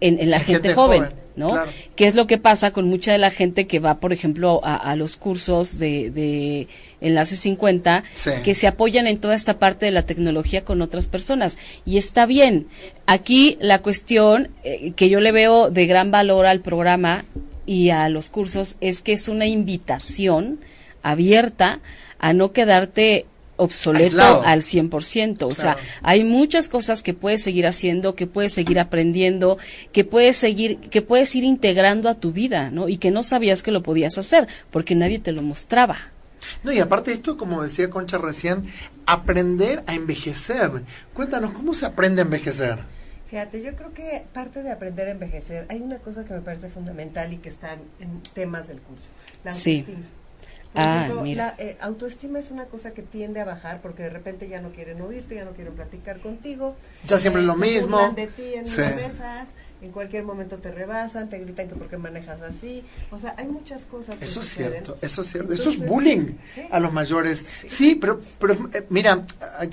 en, 0.00 0.20
en 0.20 0.30
la 0.30 0.36
En 0.38 0.42
gente, 0.44 0.68
gente 0.68 0.74
joven, 0.74 1.02
joven, 1.04 1.16
¿no? 1.36 1.50
claro. 1.50 1.70
Que 1.96 2.06
es 2.06 2.14
lo 2.14 2.26
que 2.26 2.36
pasa 2.36 2.72
con 2.72 2.88
mucha 2.88 3.12
de 3.12 3.18
la 3.18 3.30
gente 3.30 3.66
que 3.66 3.78
va, 3.78 4.00
por 4.00 4.12
ejemplo, 4.12 4.60
a, 4.64 4.76
a 4.76 4.96
los 4.96 5.16
cursos 5.16 5.78
de, 5.78 6.10
de 6.10 6.68
Enlace 7.00 7.36
50, 7.36 8.02
Sí. 8.14 8.30
que 8.44 8.54
se 8.54 8.66
apoyan 8.66 9.06
en 9.06 9.18
toda 9.20 9.34
esta 9.34 9.58
parte 9.58 9.86
de 9.86 9.92
la 9.92 10.02
tecnología 10.04 10.64
con 10.64 10.82
otras 10.82 11.06
personas. 11.06 11.58
Y 11.86 11.96
está 11.96 12.26
bien. 12.26 12.66
Aquí 13.06 13.56
la 13.60 13.80
cuestión 13.80 14.50
eh, 14.64 14.92
que 14.96 15.08
yo 15.08 15.20
le 15.20 15.32
veo 15.32 15.70
de 15.70 15.86
gran 15.86 16.10
valor 16.10 16.44
al 16.46 16.60
programa 16.60 17.24
y 17.66 17.90
a 17.90 18.08
los 18.10 18.28
cursos 18.28 18.76
es 18.82 19.00
que 19.00 19.12
es 19.12 19.28
una 19.28 19.46
invitación 19.46 20.58
abierta 21.02 21.80
a 22.24 22.32
no 22.32 22.52
quedarte 22.52 23.26
obsoleto 23.56 24.04
Aislado. 24.06 24.42
al 24.44 24.62
100%. 24.62 25.42
O 25.46 25.54
sea, 25.54 25.76
hay 26.02 26.24
muchas 26.24 26.68
cosas 26.68 27.02
que 27.02 27.14
puedes 27.14 27.42
seguir 27.42 27.66
haciendo, 27.66 28.14
que 28.14 28.26
puedes 28.26 28.52
seguir 28.52 28.80
aprendiendo, 28.80 29.58
que 29.92 30.04
puedes 30.04 30.36
seguir, 30.36 30.78
que 30.78 31.02
puedes 31.02 31.34
ir 31.36 31.44
integrando 31.44 32.08
a 32.08 32.14
tu 32.14 32.32
vida, 32.32 32.70
¿no? 32.70 32.88
Y 32.88 32.96
que 32.96 33.10
no 33.10 33.22
sabías 33.22 33.62
que 33.62 33.70
lo 33.70 33.82
podías 33.82 34.18
hacer, 34.18 34.48
porque 34.70 34.94
nadie 34.94 35.18
te 35.18 35.32
lo 35.32 35.42
mostraba. 35.42 35.98
No, 36.62 36.72
y 36.72 36.78
aparte 36.80 37.12
esto, 37.12 37.36
como 37.36 37.62
decía 37.62 37.90
Concha 37.90 38.18
recién, 38.18 38.64
aprender 39.06 39.84
a 39.86 39.94
envejecer. 39.94 40.70
Cuéntanos, 41.12 41.52
¿cómo 41.52 41.74
se 41.74 41.86
aprende 41.86 42.22
a 42.22 42.24
envejecer? 42.24 42.78
Fíjate, 43.30 43.62
yo 43.62 43.74
creo 43.76 43.92
que 43.94 44.24
parte 44.32 44.62
de 44.62 44.70
aprender 44.70 45.08
a 45.08 45.10
envejecer, 45.12 45.66
hay 45.68 45.80
una 45.80 45.98
cosa 45.98 46.24
que 46.24 46.34
me 46.34 46.40
parece 46.40 46.68
fundamental 46.68 47.32
y 47.32 47.36
que 47.36 47.48
están 47.48 47.78
en 48.00 48.20
temas 48.34 48.68
del 48.68 48.78
curso, 48.80 49.08
la 49.44 49.52
Sí. 49.52 49.78
autoestima. 49.80 50.06
Ah, 50.74 51.02
ejemplo, 51.04 51.22
mira. 51.22 51.54
La 51.58 51.64
eh, 51.64 51.76
autoestima 51.80 52.38
es 52.38 52.50
una 52.50 52.64
cosa 52.66 52.92
que 52.92 53.02
tiende 53.02 53.40
a 53.40 53.44
bajar 53.44 53.80
porque 53.80 54.02
de 54.02 54.10
repente 54.10 54.48
ya 54.48 54.60
no 54.60 54.70
quieren 54.70 55.00
oírte, 55.00 55.36
ya 55.36 55.44
no 55.44 55.52
quieren 55.52 55.74
platicar 55.74 56.18
contigo. 56.20 56.74
Ya 57.06 57.18
siempre 57.18 57.42
eh, 57.42 57.46
lo 57.46 57.54
se 57.54 57.60
mismo. 57.60 58.10
de 58.16 58.26
ti 58.26 58.54
en 58.54 58.66
Sí. 58.66 58.80
mesas, 58.80 59.50
en 59.84 59.92
cualquier 59.92 60.24
momento 60.24 60.56
te 60.56 60.72
rebasan, 60.72 61.28
te 61.28 61.38
gritan 61.38 61.68
que 61.68 61.74
por 61.74 61.88
qué 61.88 61.98
manejas 61.98 62.40
así. 62.40 62.82
O 63.10 63.18
sea, 63.20 63.34
hay 63.36 63.46
muchas 63.46 63.84
cosas 63.84 64.18
que 64.18 64.24
Eso 64.24 64.40
es 64.40 64.48
cierto, 64.48 64.96
eso 65.02 65.20
es 65.20 65.28
cierto. 65.28 65.52
Eso 65.52 65.68
es 65.68 65.86
bullying 65.86 66.38
sí. 66.54 66.62
a 66.70 66.80
los 66.80 66.90
mayores. 66.92 67.44
Sí, 67.66 67.94
pero, 67.94 68.20
pero 68.38 68.54
eh, 68.72 68.86
mira, 68.88 69.26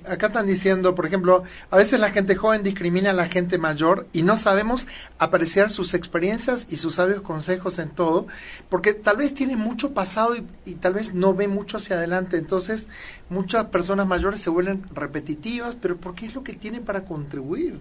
acá 0.05 0.27
están 0.27 0.47
diciendo, 0.47 0.93
por 0.95 1.05
ejemplo, 1.05 1.43
a 1.69 1.77
veces 1.77 1.99
la 1.99 2.09
gente 2.09 2.35
joven 2.35 2.61
discrimina 2.61 3.11
a 3.11 3.13
la 3.13 3.27
gente 3.27 3.57
mayor 3.57 4.07
y 4.11 4.23
no 4.23 4.35
sabemos 4.35 4.87
apreciar 5.17 5.69
sus 5.69 5.93
experiencias 5.93 6.67
y 6.69 6.75
sus 6.75 6.95
sabios 6.95 7.21
consejos 7.21 7.79
en 7.79 7.89
todo, 7.89 8.27
porque 8.67 8.93
tal 8.93 9.15
vez 9.15 9.33
tienen 9.33 9.59
mucho 9.59 9.93
pasado 9.93 10.35
y, 10.35 10.45
y 10.65 10.75
tal 10.75 10.95
vez 10.95 11.13
no 11.13 11.33
ven 11.33 11.51
mucho 11.51 11.77
hacia 11.77 11.95
adelante. 11.95 12.37
Entonces, 12.37 12.87
muchas 13.29 13.67
personas 13.67 14.07
mayores 14.07 14.41
se 14.41 14.49
vuelven 14.49 14.83
repetitivas, 14.93 15.77
pero 15.81 15.95
porque 15.95 16.25
es 16.25 16.35
lo 16.35 16.43
que 16.43 16.53
tienen 16.53 16.83
para 16.83 17.05
contribuir. 17.05 17.79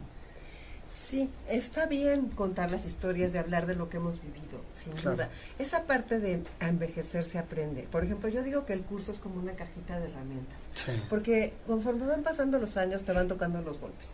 Sí, 0.90 1.30
está 1.48 1.86
bien 1.86 2.30
contar 2.30 2.70
las 2.70 2.84
historias, 2.84 3.32
de 3.32 3.38
hablar 3.38 3.66
de 3.66 3.76
lo 3.76 3.88
que 3.88 3.98
hemos 3.98 4.20
vivido, 4.20 4.60
sin 4.72 4.92
Claro. 4.94 5.12
duda. 5.12 5.28
Esa 5.58 5.84
parte 5.84 6.18
de 6.18 6.42
a 6.58 6.68
envejecer 6.68 7.22
se 7.22 7.38
aprende. 7.38 7.82
Por 7.90 8.02
ejemplo, 8.04 8.28
yo 8.28 8.42
digo 8.42 8.66
que 8.66 8.72
el 8.72 8.82
curso 8.82 9.12
es 9.12 9.18
como 9.20 9.36
una 9.40 9.52
cajita 9.52 10.00
de 10.00 10.06
herramientas, 10.10 10.60
Sí. 10.74 10.92
porque 11.08 11.52
conforme 11.66 12.06
van 12.06 12.22
pasando 12.24 12.58
los 12.58 12.76
años 12.76 13.02
te 13.04 13.12
van 13.12 13.28
tocando 13.28 13.62
los 13.62 13.78
golpes. 13.78 14.08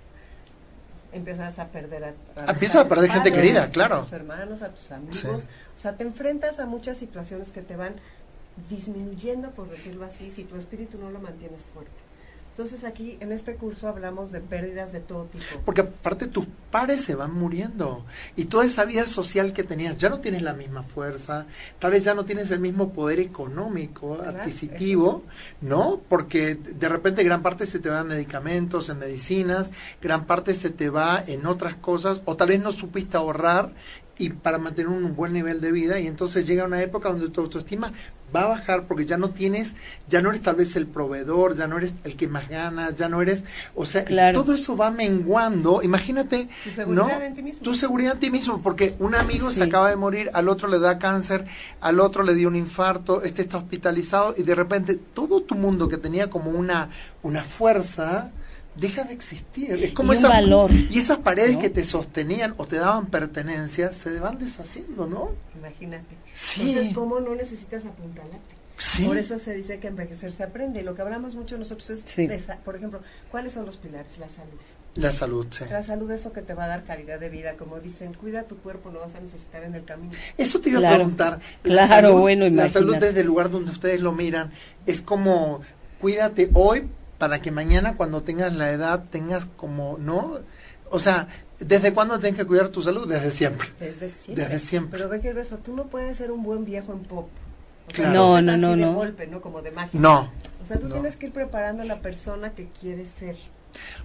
Empiezas 1.12 1.58
a 1.58 1.68
perder 1.68 2.04
a, 2.04 2.14
a 2.44 2.50
Empiezas 2.52 2.84
a 2.84 2.88
perder 2.88 3.10
gente 3.10 3.32
querida, 3.32 3.64
A 3.64 3.70
claro. 3.70 4.00
tus 4.00 4.12
hermanos, 4.12 4.60
a 4.60 4.68
tus 4.70 4.92
amigos. 4.92 5.16
Sí. 5.16 5.26
O 5.28 5.78
sea, 5.78 5.96
te 5.96 6.04
enfrentas 6.04 6.60
a 6.60 6.66
muchas 6.66 6.98
situaciones 6.98 7.52
que 7.52 7.62
te 7.62 7.74
van 7.76 7.94
disminuyendo, 8.68 9.50
por 9.52 9.70
decirlo 9.70 10.04
así, 10.04 10.28
si 10.30 10.44
tu 10.44 10.56
espíritu 10.56 10.98
no 10.98 11.10
lo 11.10 11.20
mantienes 11.20 11.64
fuerte. 11.72 11.92
Entonces 12.56 12.84
aquí 12.84 13.18
en 13.20 13.32
este 13.32 13.56
curso 13.56 13.86
hablamos 13.86 14.32
de 14.32 14.40
pérdidas 14.40 14.90
de 14.90 15.00
todo 15.00 15.24
tipo. 15.24 15.44
Porque 15.66 15.82
aparte 15.82 16.26
tus 16.26 16.46
pares 16.70 17.02
se 17.04 17.14
van 17.14 17.34
muriendo 17.34 18.06
y 18.34 18.46
toda 18.46 18.64
esa 18.64 18.86
vida 18.86 19.06
social 19.06 19.52
que 19.52 19.62
tenías, 19.62 19.98
ya 19.98 20.08
no 20.08 20.20
tienes 20.20 20.40
la 20.40 20.54
misma 20.54 20.82
fuerza, 20.82 21.44
tal 21.78 21.90
vez 21.90 22.04
ya 22.04 22.14
no 22.14 22.24
tienes 22.24 22.50
el 22.50 22.60
mismo 22.60 22.94
poder 22.94 23.20
económico, 23.20 24.14
adquisitivo, 24.14 25.24
¿no? 25.60 26.00
Porque 26.08 26.54
de 26.54 26.88
repente 26.88 27.22
gran 27.24 27.42
parte 27.42 27.66
se 27.66 27.78
te 27.78 27.90
va 27.90 28.00
en 28.00 28.06
medicamentos, 28.06 28.88
en 28.88 29.00
medicinas, 29.00 29.70
gran 30.00 30.24
parte 30.24 30.54
se 30.54 30.70
te 30.70 30.88
va 30.88 31.22
en 31.26 31.44
otras 31.44 31.74
cosas, 31.74 32.22
o 32.24 32.36
tal 32.36 32.48
vez 32.48 32.62
no 32.62 32.72
supiste 32.72 33.18
ahorrar 33.18 33.74
y 34.18 34.30
para 34.30 34.58
mantener 34.58 34.88
un 34.88 35.14
buen 35.14 35.32
nivel 35.32 35.60
de 35.60 35.72
vida 35.72 35.98
y 36.00 36.06
entonces 36.06 36.46
llega 36.46 36.64
una 36.64 36.80
época 36.82 37.10
donde 37.10 37.28
tu 37.28 37.40
autoestima 37.42 37.92
va 38.34 38.42
a 38.42 38.46
bajar 38.48 38.86
porque 38.88 39.06
ya 39.06 39.16
no 39.16 39.30
tienes, 39.30 39.74
ya 40.08 40.20
no 40.20 40.30
eres 40.30 40.42
tal 40.42 40.56
vez 40.56 40.74
el 40.74 40.86
proveedor, 40.86 41.54
ya 41.54 41.66
no 41.68 41.76
eres 41.78 41.94
el 42.04 42.16
que 42.16 42.26
más 42.26 42.48
gana, 42.48 42.90
ya 42.90 43.08
no 43.08 43.22
eres, 43.22 43.44
o 43.74 43.86
sea, 43.86 44.04
Claro. 44.04 44.40
todo 44.42 44.52
eso 44.54 44.76
va 44.76 44.90
menguando, 44.90 45.80
imagínate, 45.82 46.48
Tu 46.64 46.70
seguridad 46.70 47.06
¿no? 47.06 47.22
en 47.22 47.34
ti 47.34 47.42
mismo. 47.42 47.62
Tu 47.62 47.74
seguridad 47.74 48.14
en 48.14 48.18
ti 48.20 48.30
mismo, 48.30 48.60
porque 48.60 48.96
un 48.98 49.14
amigo 49.14 49.48
Sí. 49.50 49.56
se 49.56 49.62
acaba 49.64 49.90
de 49.90 49.96
morir, 49.96 50.30
al 50.34 50.48
otro 50.48 50.66
le 50.66 50.78
da 50.80 50.98
cáncer, 50.98 51.44
al 51.80 52.00
otro 52.00 52.24
le 52.24 52.34
dio 52.34 52.48
un 52.48 52.56
infarto, 52.56 53.22
este 53.22 53.42
está 53.42 53.58
hospitalizado 53.58 54.34
y 54.36 54.42
de 54.42 54.54
repente 54.56 54.94
todo 54.96 55.42
tu 55.42 55.54
mundo 55.54 55.88
que 55.88 55.96
tenía 55.98 56.28
como 56.28 56.50
una, 56.50 56.88
una 57.22 57.44
fuerza 57.44 58.30
deja 58.78 59.04
de 59.04 59.14
existir. 59.14 59.70
Es 59.72 59.92
como 59.92 60.12
Y 60.12 60.16
un 60.16 60.20
esa- 60.24 60.28
valor, 60.28 60.70
y 60.72 60.98
esas 60.98 61.18
paredes 61.18 61.54
¿no? 61.54 61.60
que 61.60 61.70
te 61.70 61.84
sostenían 61.84 62.54
o 62.58 62.66
te 62.66 62.76
daban 62.76 63.06
pertenencia 63.06 63.92
se 63.92 64.18
van 64.20 64.38
deshaciendo, 64.38 65.06
¿no? 65.06 65.30
Imagínate. 65.56 66.14
Sí. 66.32 66.70
Entonces, 66.70 66.94
¿cómo 66.94 67.20
no 67.20 67.34
necesitas 67.34 67.84
apuntalarte? 67.84 68.56
Sí. 68.78 69.04
Por 69.06 69.16
eso 69.16 69.38
se 69.38 69.54
dice 69.54 69.78
que 69.78 69.88
envejecer 69.88 70.32
se 70.32 70.42
aprende. 70.42 70.82
Y 70.82 70.84
lo 70.84 70.94
que 70.94 71.00
hablamos 71.00 71.34
mucho 71.34 71.56
nosotros 71.56 71.88
es, 71.88 72.00
Sí. 72.04 72.26
de 72.26 72.34
esa- 72.34 72.58
por 72.58 72.76
ejemplo, 72.76 73.00
¿cuáles 73.30 73.54
son 73.54 73.64
los 73.64 73.78
pilares? 73.78 74.18
La 74.18 74.28
salud. 74.28 74.50
La 74.96 75.12
salud, 75.12 75.46
sí. 75.48 75.64
La 75.70 75.82
salud 75.82 76.10
es 76.10 76.24
lo 76.26 76.32
que 76.34 76.42
te 76.42 76.52
va 76.52 76.64
a 76.64 76.68
dar 76.68 76.84
calidad 76.84 77.18
de 77.18 77.30
vida. 77.30 77.54
Como 77.56 77.80
dicen, 77.80 78.12
cuida 78.12 78.42
tu 78.42 78.58
cuerpo, 78.58 78.90
lo 78.90 79.00
vas 79.00 79.14
a 79.14 79.20
necesitar 79.20 79.62
en 79.64 79.74
el 79.74 79.84
camino. 79.84 80.12
Eso 80.36 80.60
te 80.60 80.68
iba 80.68 80.78
a 80.78 80.82
Claro. 80.82 80.96
preguntar. 80.96 81.40
La 81.64 81.86
Claro, 81.86 82.08
salud- 82.08 82.20
bueno, 82.20 82.44
La 82.50 82.68
salud 82.68 82.88
imagínate. 82.88 83.06
desde 83.06 83.20
el 83.20 83.26
lugar 83.26 83.50
donde 83.50 83.70
ustedes 83.70 84.00
lo 84.02 84.12
miran 84.12 84.52
es 84.84 85.00
como 85.00 85.62
cuídate 85.98 86.50
hoy 86.52 86.86
para 87.18 87.40
que 87.40 87.50
mañana 87.50 87.96
cuando 87.96 88.22
tengas 88.22 88.54
la 88.54 88.70
edad 88.72 89.04
tengas 89.10 89.46
como, 89.56 89.96
¿no? 89.98 90.38
O 90.90 90.98
sea, 91.00 91.28
¿desde 91.58 91.92
cuándo 91.92 92.18
tienes 92.20 92.38
que 92.38 92.46
cuidar 92.46 92.68
tu 92.68 92.82
salud? 92.82 93.08
Desde 93.08 93.30
siempre. 93.30 93.68
Desde 93.80 94.10
siempre. 94.10 94.44
Desde 94.44 94.58
siempre. 94.58 94.98
Pero 94.98 95.08
ve 95.10 95.20
que 95.20 95.30
eso, 95.40 95.58
tú 95.58 95.74
no 95.74 95.84
puedes 95.86 96.16
ser 96.16 96.30
un 96.30 96.42
buen 96.42 96.64
viejo 96.64 96.92
en 96.92 97.00
pop. 97.00 97.28
O 97.88 97.94
sea, 97.94 98.10
Claro. 98.10 98.40
No, 98.40 98.42
no, 98.42 98.52
así 98.52 98.60
no, 98.60 98.70
de 98.70 98.76
no. 98.76 98.92
golpe, 98.94 99.26
¿no? 99.26 99.40
Como 99.40 99.62
de 99.62 99.70
magia. 99.70 99.98
No. 100.00 100.30
O 100.62 100.66
sea, 100.66 100.78
tú 100.78 100.88
no. 100.88 100.94
tienes 100.94 101.16
que 101.16 101.26
ir 101.26 101.32
preparando 101.32 101.82
a 101.82 101.86
la 101.86 102.00
persona 102.00 102.50
que 102.50 102.68
quieres 102.80 103.08
ser. 103.08 103.36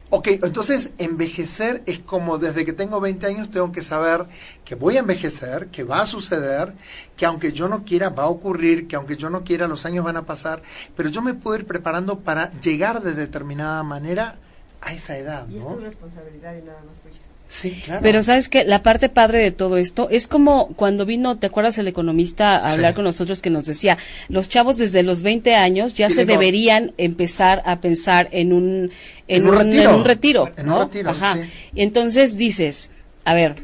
Ok, 0.09 0.27
entonces 0.27 0.91
envejecer 0.97 1.83
es 1.85 1.99
como 1.99 2.37
desde 2.37 2.65
que 2.65 2.73
tengo 2.73 2.99
20 2.99 3.25
años 3.27 3.49
tengo 3.49 3.71
que 3.71 3.81
saber 3.81 4.25
que 4.65 4.75
voy 4.75 4.97
a 4.97 4.99
envejecer, 4.99 5.67
que 5.67 5.83
va 5.83 6.01
a 6.01 6.05
suceder, 6.05 6.73
que 7.15 7.25
aunque 7.25 7.53
yo 7.53 7.69
no 7.69 7.85
quiera 7.85 8.09
va 8.09 8.23
a 8.23 8.27
ocurrir, 8.27 8.87
que 8.87 8.97
aunque 8.97 9.15
yo 9.15 9.29
no 9.29 9.43
quiera 9.45 9.67
los 9.69 9.85
años 9.85 10.03
van 10.03 10.17
a 10.17 10.25
pasar, 10.25 10.61
pero 10.97 11.07
yo 11.07 11.21
me 11.21 11.33
puedo 11.33 11.59
ir 11.59 11.65
preparando 11.65 12.19
para 12.19 12.51
llegar 12.59 13.01
de 13.01 13.13
determinada 13.13 13.83
manera 13.83 14.35
a 14.81 14.93
esa 14.93 15.17
edad, 15.17 15.47
Y 15.47 15.57
es 15.59 15.63
¿no? 15.63 15.75
tu 15.75 15.79
responsabilidad 15.79 16.55
y 16.57 16.61
nada 16.63 16.81
más 16.85 16.99
tuya. 16.99 17.19
Sí, 17.53 17.81
claro. 17.83 17.99
Pero 18.01 18.23
sabes 18.23 18.47
que 18.47 18.63
la 18.63 18.81
parte 18.81 19.09
padre 19.09 19.39
de 19.39 19.51
todo 19.51 19.75
esto 19.75 20.07
es 20.09 20.25
como 20.27 20.67
cuando 20.77 21.05
vino, 21.05 21.37
¿te 21.37 21.47
acuerdas 21.47 21.77
el 21.79 21.87
economista 21.89 22.55
a 22.55 22.69
Sí. 22.69 22.75
hablar 22.75 22.93
con 22.93 23.03
nosotros 23.03 23.41
que 23.41 23.49
nos 23.49 23.65
decía, 23.65 23.97
los 24.29 24.47
chavos 24.47 24.77
desde 24.77 25.03
los 25.03 25.21
20 25.21 25.53
años 25.55 25.93
ya 25.93 26.09
se 26.09 26.23
deberían 26.25 26.93
empezar 26.97 27.61
a 27.65 27.81
pensar 27.81 28.29
en 28.31 28.53
un 28.53 28.91
En 29.27 29.45
un 29.47 29.57
retiro. 29.57 29.83
en 29.91 29.95
un 29.97 30.05
retiro, 30.05 30.49
En 30.55 30.63
un 30.63 30.69
¿no? 30.69 30.79
retiro, 30.85 31.09
Ajá. 31.09 31.33
sí. 31.33 31.49
Y 31.75 31.81
entonces 31.81 32.37
dices, 32.37 32.89
a 33.25 33.33
ver, 33.33 33.55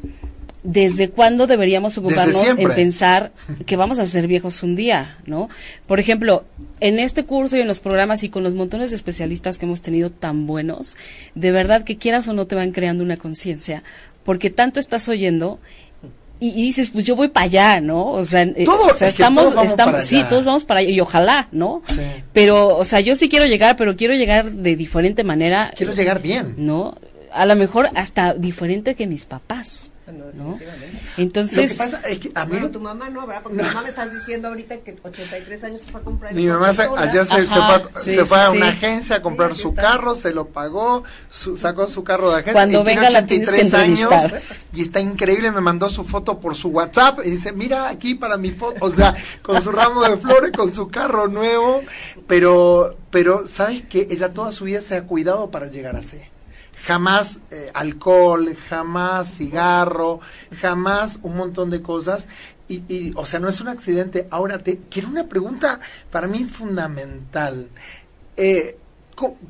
¿desde 0.68 1.10
cuándo 1.10 1.48
deberíamos 1.48 1.98
ocuparnos 1.98 2.46
en 2.58 2.70
pensar 2.74 3.32
que 3.66 3.78
vamos 3.78 4.00
a 4.00 4.06
ser 4.06 4.28
viejos 4.28 4.64
un 4.64 4.76
día, 4.76 5.18
¿no? 5.26 5.50
Por 5.88 6.02
ejemplo, 6.02 6.44
en 6.82 7.00
este 7.00 7.24
curso 7.24 7.56
y 7.56 7.62
en 7.62 7.68
los 7.68 7.80
programas 7.80 8.24
y 8.24 8.30
con 8.30 8.44
los 8.44 8.54
montones 8.54 8.90
de 8.90 8.98
especialistas 8.98 9.58
que 9.58 9.66
hemos 9.66 9.82
tenido 9.82 10.10
tan 10.10 10.46
buenos, 10.46 10.98
de 11.36 11.52
verdad 11.54 11.86
que 11.86 11.98
quieras 11.98 12.28
o 12.28 12.34
no 12.34 12.48
te 12.48 12.56
van 12.56 12.74
creando 12.74 13.02
una 13.02 13.16
conciencia, 13.16 13.82
porque 14.26 14.50
tanto 14.50 14.82
estás 14.82 15.08
oyendo 15.08 15.58
y, 16.40 16.52
dices, 16.52 16.92
pues 16.92 17.06
yo 17.06 17.16
voy 17.16 17.30
para 17.30 17.46
allá, 17.46 17.82
¿no? 17.82 18.12
O 18.12 18.26
sea, 18.26 18.44
eh, 18.44 18.66
o 18.68 18.94
sea 18.94 19.08
estamos, 19.08 19.56
estamos, 19.64 20.04
sí, 20.04 20.22
todos 20.30 20.44
vamos 20.44 20.66
para 20.66 20.82
allá 20.82 20.90
y 20.90 21.00
ojalá, 21.00 21.48
¿no? 21.54 21.82
Sí. 21.88 22.02
Pero, 22.34 22.78
o 22.78 22.84
sea, 22.84 23.00
yo 23.00 23.16
sí 23.16 23.30
quiero 23.30 23.46
llegar, 23.46 23.78
pero 23.78 23.96
quiero 23.96 24.16
llegar 24.16 24.52
de 24.52 24.76
diferente 24.76 25.24
manera. 25.24 25.72
Quiero 25.78 25.94
llegar 25.94 26.22
bien. 26.22 26.56
¿No? 26.58 26.94
A 27.32 27.46
lo 27.46 27.56
mejor 27.56 27.90
hasta 27.96 28.34
diferente 28.34 28.96
que 28.96 29.08
mis 29.08 29.26
papás. 29.26 29.94
¿no? 30.34 30.58
Entonces, 31.18 31.78
lo 31.78 31.86
que 31.86 31.92
pasa 31.92 32.08
es 32.08 32.20
que 32.20 32.32
a 32.34 32.46
mí 32.46 32.68
tu 32.70 32.80
mamá 32.80 33.10
no, 33.10 33.28
¿verdad? 33.28 33.44
Porque 33.44 33.58
tu 33.58 33.64
mamá 33.64 33.82
me 33.82 33.90
estás 33.90 34.14
diciendo 34.14 34.48
ahorita 34.48 34.78
que 34.78 34.96
83 35.04 35.64
años 35.66 35.82
se 35.82 35.92
fue 35.92 36.00
a 36.00 36.04
comprar 36.04 36.34
Mi 36.34 36.48
mamá 36.48 36.70
ayer 36.70 37.26
se, 37.26 37.46
se, 38.16 38.26
fue, 38.26 38.40
a 38.40 38.52
una 38.52 38.70
agencia 38.70 39.18
a 39.18 39.22
comprar 39.22 39.56
su 39.56 39.74
carro, 39.74 40.16
se 40.16 40.34
lo 40.34 40.48
pagó, 40.48 41.04
sacó 41.56 41.90
su 41.90 42.04
carro 42.04 42.30
de 42.30 42.36
agencia 42.36 42.54
Cuando 42.54 42.82
y 42.82 42.84
venga 42.84 43.26
tiene 43.26 43.48
83 43.48 43.74
años 43.74 44.14
y 44.74 44.82
está 44.82 45.00
increíble, 45.02 45.52
me 45.52 45.62
mandó 45.62 45.90
su 45.90 46.04
foto 46.04 46.40
por 46.40 46.56
su 46.56 46.70
WhatsApp 46.70 47.20
y 47.26 47.32
dice, 47.32 47.52
"Mira 47.52 47.90
aquí 47.90 48.16
para 48.16 48.38
mi 48.38 48.52
foto", 48.52 48.78
o 48.82 48.92
sea, 48.92 49.16
con 49.42 49.62
su 49.62 49.72
ramo 49.72 50.04
de 50.04 50.18
flores, 50.18 50.52
con 50.52 50.74
su 50.74 50.90
carro 50.90 51.28
nuevo, 51.28 51.82
pero 52.28 52.96
pero 53.10 53.48
sabes 53.48 53.84
que 53.84 54.08
ella 54.10 54.34
toda 54.34 54.52
su 54.52 54.66
vida 54.66 54.82
se 54.82 54.96
ha 54.96 55.04
cuidado 55.04 55.50
para 55.50 55.68
llegar 55.68 55.96
a 55.96 56.04
ser 56.04 56.37
jamás 56.88 57.40
eh, 57.52 57.70
alcohol, 57.74 58.56
jamás 58.70 59.36
cigarro, 59.36 60.22
jamás 60.62 61.20
un 61.22 61.36
montón 61.36 61.70
de 61.70 61.82
cosas. 61.82 62.30
Y, 62.70 62.84
y, 62.88 63.14
o 63.16 63.26
sea, 63.26 63.42
no 63.42 63.50
es 63.50 63.60
un 63.60 63.68
accidente. 63.68 64.28
Ahora, 64.32 64.60
te 64.60 64.80
quiero 64.90 65.10
una 65.10 65.28
pregunta 65.28 65.82
para 66.12 66.28
mí 66.28 66.46
fundamental. 66.46 67.68
Eh, 68.38 68.78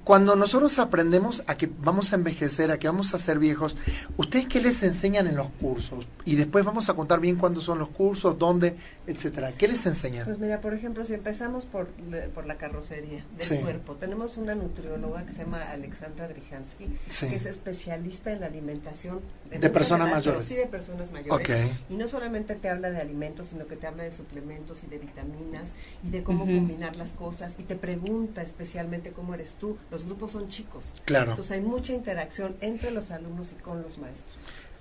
cuando 0.04 0.36
nosotros 0.38 0.80
aprendemos 0.80 1.44
a 1.46 1.58
que 1.58 1.70
vamos 1.80 2.14
a 2.14 2.16
envejecer, 2.16 2.72
a 2.72 2.80
que 2.80 2.88
vamos 2.88 3.14
a 3.14 3.20
ser 3.20 3.38
viejos, 3.38 3.76
¿ustedes 4.16 4.48
qué 4.48 4.62
les 4.62 4.82
enseñan 4.84 5.28
en 5.28 5.36
los 5.36 5.50
cursos? 5.50 6.08
Y 6.24 6.36
después 6.36 6.64
vamos 6.64 6.90
a 6.90 6.94
contar 6.94 7.20
bien 7.20 7.36
cuándo 7.36 7.60
son 7.60 7.80
los 7.80 7.90
cursos, 7.90 8.40
dónde, 8.40 8.76
etcétera. 9.06 9.52
¿Qué 9.52 9.68
les 9.68 9.86
enseñan? 9.86 10.26
Pues 10.26 10.40
mira, 10.40 10.62
por 10.62 10.74
ejemplo, 10.74 11.04
si 11.04 11.14
empezamos 11.14 11.66
por, 11.66 11.88
por 12.34 12.46
la 12.46 12.56
carrocería 12.56 13.26
del 13.38 13.62
cuerpo, 13.62 13.96
tenemos 13.96 14.38
una 14.38 14.56
nutrióloga 14.56 15.26
que 15.26 15.34
se 15.34 15.40
llama 15.40 15.58
Alexandra 15.70 16.30
Drijansky, 16.30 16.88
que 17.30 17.36
es 17.36 17.46
especialista 17.46 18.32
en 18.32 18.40
la 18.40 18.46
alimentación 18.46 19.20
de, 19.50 19.70
personas 19.70 20.10
mayores. 20.10 20.46
Sí, 20.46 20.56
de 20.56 20.68
personas 20.68 21.12
mayores. 21.12 21.72
Y 21.90 21.98
no 21.98 22.08
solamente 22.08 22.56
te 22.56 22.70
habla 22.70 22.90
de 22.90 23.02
alimentos, 23.02 23.48
sino 23.48 23.68
que 23.68 23.76
te 23.76 23.88
habla 23.88 24.04
de 24.04 24.12
suplementos 24.12 24.84
y 24.84 24.88
de 24.88 24.98
vitaminas 24.98 25.74
y 26.06 26.10
de 26.10 26.24
cómo 26.24 26.46
combinar 26.46 26.96
las 26.96 27.12
cosas 27.12 27.56
y 27.58 27.64
te 27.64 27.76
pregunta 27.76 28.42
especialmente 28.42 29.12
cómo 29.12 29.34
eres 29.34 29.57
tú, 29.60 29.78
los 29.92 30.06
grupos 30.06 30.32
son 30.32 30.50
chicos. 30.50 30.94
Claro. 31.06 31.32
Entonces 31.32 31.52
hay 31.52 31.62
mucha 31.62 31.94
interacción 31.94 32.56
entre 32.62 32.92
los 32.92 33.12
alumnos 33.12 33.52
y 33.52 33.62
con 33.62 33.82
los 33.82 33.98
maestros. 33.98 34.38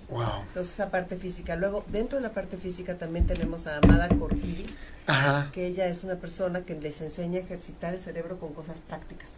Wow. 0.09 0.43
Entonces 0.47 0.73
esa 0.73 0.89
parte 0.89 1.17
física. 1.17 1.55
Luego, 1.55 1.83
dentro 1.87 2.17
de 2.17 2.23
la 2.23 2.33
parte 2.33 2.57
física 2.57 2.97
también 2.97 3.27
tenemos 3.27 3.67
a 3.67 3.77
Amada 3.77 4.07
Corquiri, 4.07 4.65
que 5.51 5.67
ella 5.67 5.87
es 5.87 6.03
una 6.03 6.15
persona 6.15 6.61
que 6.61 6.75
les 6.75 7.01
enseña 7.01 7.39
a 7.39 7.43
ejercitar 7.43 7.93
el 7.93 8.01
cerebro 8.01 8.39
con 8.39 8.53
cosas 8.53 8.79
prácticas. 8.79 9.29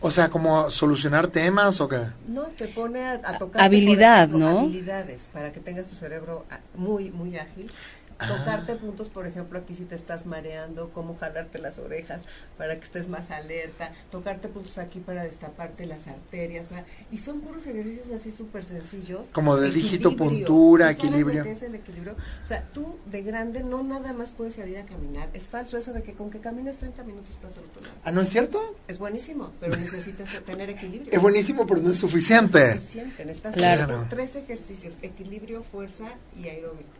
O 0.00 0.10
sea, 0.10 0.28
como 0.28 0.70
solucionar 0.70 1.28
temas 1.28 1.80
o 1.80 1.88
qué? 1.88 2.00
No, 2.26 2.44
te 2.44 2.68
pone 2.68 3.04
a, 3.04 3.38
tocar 3.38 3.62
habilidad, 3.62 4.28
¿no? 4.28 4.60
Habilidades 4.60 5.28
para 5.32 5.52
que 5.52 5.60
tengas 5.60 5.86
tu 5.86 5.94
cerebro 5.94 6.46
muy 6.74 7.10
muy 7.10 7.36
ágil 7.36 7.70
Tocarte 8.18 8.74
puntos, 8.74 9.08
por 9.08 9.26
ejemplo, 9.26 9.58
aquí 9.58 9.74
si 9.74 9.84
te 9.84 9.94
estás 9.94 10.26
mareando, 10.26 10.90
cómo 10.90 11.16
jalarte 11.16 11.58
las 11.58 11.78
orejas 11.78 12.24
para 12.56 12.76
que 12.76 12.84
estés 12.84 13.08
más 13.08 13.30
alerta, 13.30 13.92
tocarte 14.10 14.48
puntos 14.48 14.78
aquí 14.78 14.98
para 14.98 15.22
destaparte 15.22 15.86
las 15.86 16.08
arterias, 16.08 16.68
y 17.10 17.18
son 17.18 17.40
puros 17.40 17.66
ejercicios 17.66 18.06
así 18.14 18.32
súper 18.32 18.64
sencillos. 18.64 19.28
Como 19.32 19.56
de 19.56 19.70
dígito, 19.70 20.16
puntura, 20.16 20.90
equilibrio. 20.90 21.44
es 21.44 21.62
el 21.62 21.74
equilibrio. 21.74 22.16
O 22.42 22.46
sea, 22.46 22.66
tú 22.72 22.96
de 23.06 23.22
grande 23.22 23.62
no 23.62 23.82
nada 23.82 24.12
más 24.12 24.32
puedes 24.32 24.54
salir 24.54 24.78
a 24.78 24.84
caminar. 24.84 25.28
Es 25.32 25.48
falso 25.48 25.76
eso 25.76 25.92
de 25.92 26.02
que 26.02 26.14
con 26.14 26.30
que 26.30 26.40
camines 26.40 26.78
30 26.78 27.04
minutos 27.04 27.30
estás 27.30 27.56
al 27.56 27.64
otro 27.64 27.82
lado. 27.82 27.94
¿Ah, 28.04 28.10
no 28.10 28.20
es 28.20 28.28
cierto? 28.28 28.76
Es 28.88 28.98
buenísimo, 28.98 29.52
pero 29.60 29.76
necesitas 29.76 30.28
tener 30.44 30.70
equilibrio. 30.70 31.12
Es 31.12 31.20
buenísimo, 31.20 31.66
pero 31.66 31.80
no 31.80 31.92
es 31.92 31.98
suficiente. 31.98 32.58
No 32.58 32.74
es 32.74 32.82
suficiente. 32.82 33.24
Necesitas 33.24 33.54
claro. 33.54 34.06
tres 34.10 34.34
ejercicios, 34.36 34.98
equilibrio, 35.02 35.62
fuerza 35.62 36.06
y 36.36 36.48
aeróbico. 36.48 36.97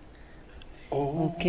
Oh. 0.91 1.35
Ok. 1.35 1.45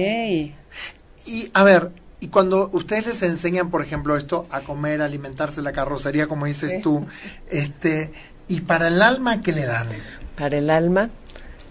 Y 1.25 1.49
a 1.53 1.63
ver, 1.63 1.91
y 2.19 2.27
cuando 2.27 2.69
ustedes 2.73 3.07
les 3.07 3.21
enseñan, 3.23 3.69
por 3.69 3.81
ejemplo, 3.81 4.17
esto, 4.17 4.47
a 4.51 4.61
comer, 4.61 5.01
a 5.01 5.05
alimentarse 5.05 5.61
la 5.61 5.71
carrocería, 5.71 6.27
como 6.27 6.45
dices 6.45 6.81
tú, 6.81 7.05
este, 7.49 8.11
y 8.47 8.61
para 8.61 8.87
el 8.87 9.01
alma, 9.01 9.41
¿qué 9.41 9.53
le 9.53 9.65
dan? 9.65 9.87
Para 10.35 10.57
el 10.57 10.69
alma, 10.69 11.09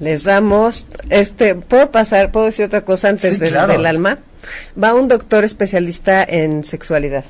les 0.01 0.25
damos, 0.25 0.87
este, 1.11 1.55
¿puedo 1.55 1.91
pasar, 1.91 2.33
puedo 2.33 2.47
decir 2.47 2.65
otra 2.65 2.85
cosa 2.85 3.11
antes 3.11 3.39
del 3.39 3.57
alma? 3.57 4.19
Va 4.83 4.95
un 4.95 5.09
doctor 5.09 5.45
especialista 5.45 6.25
en 6.25 6.65
sexualidad. 6.65 7.25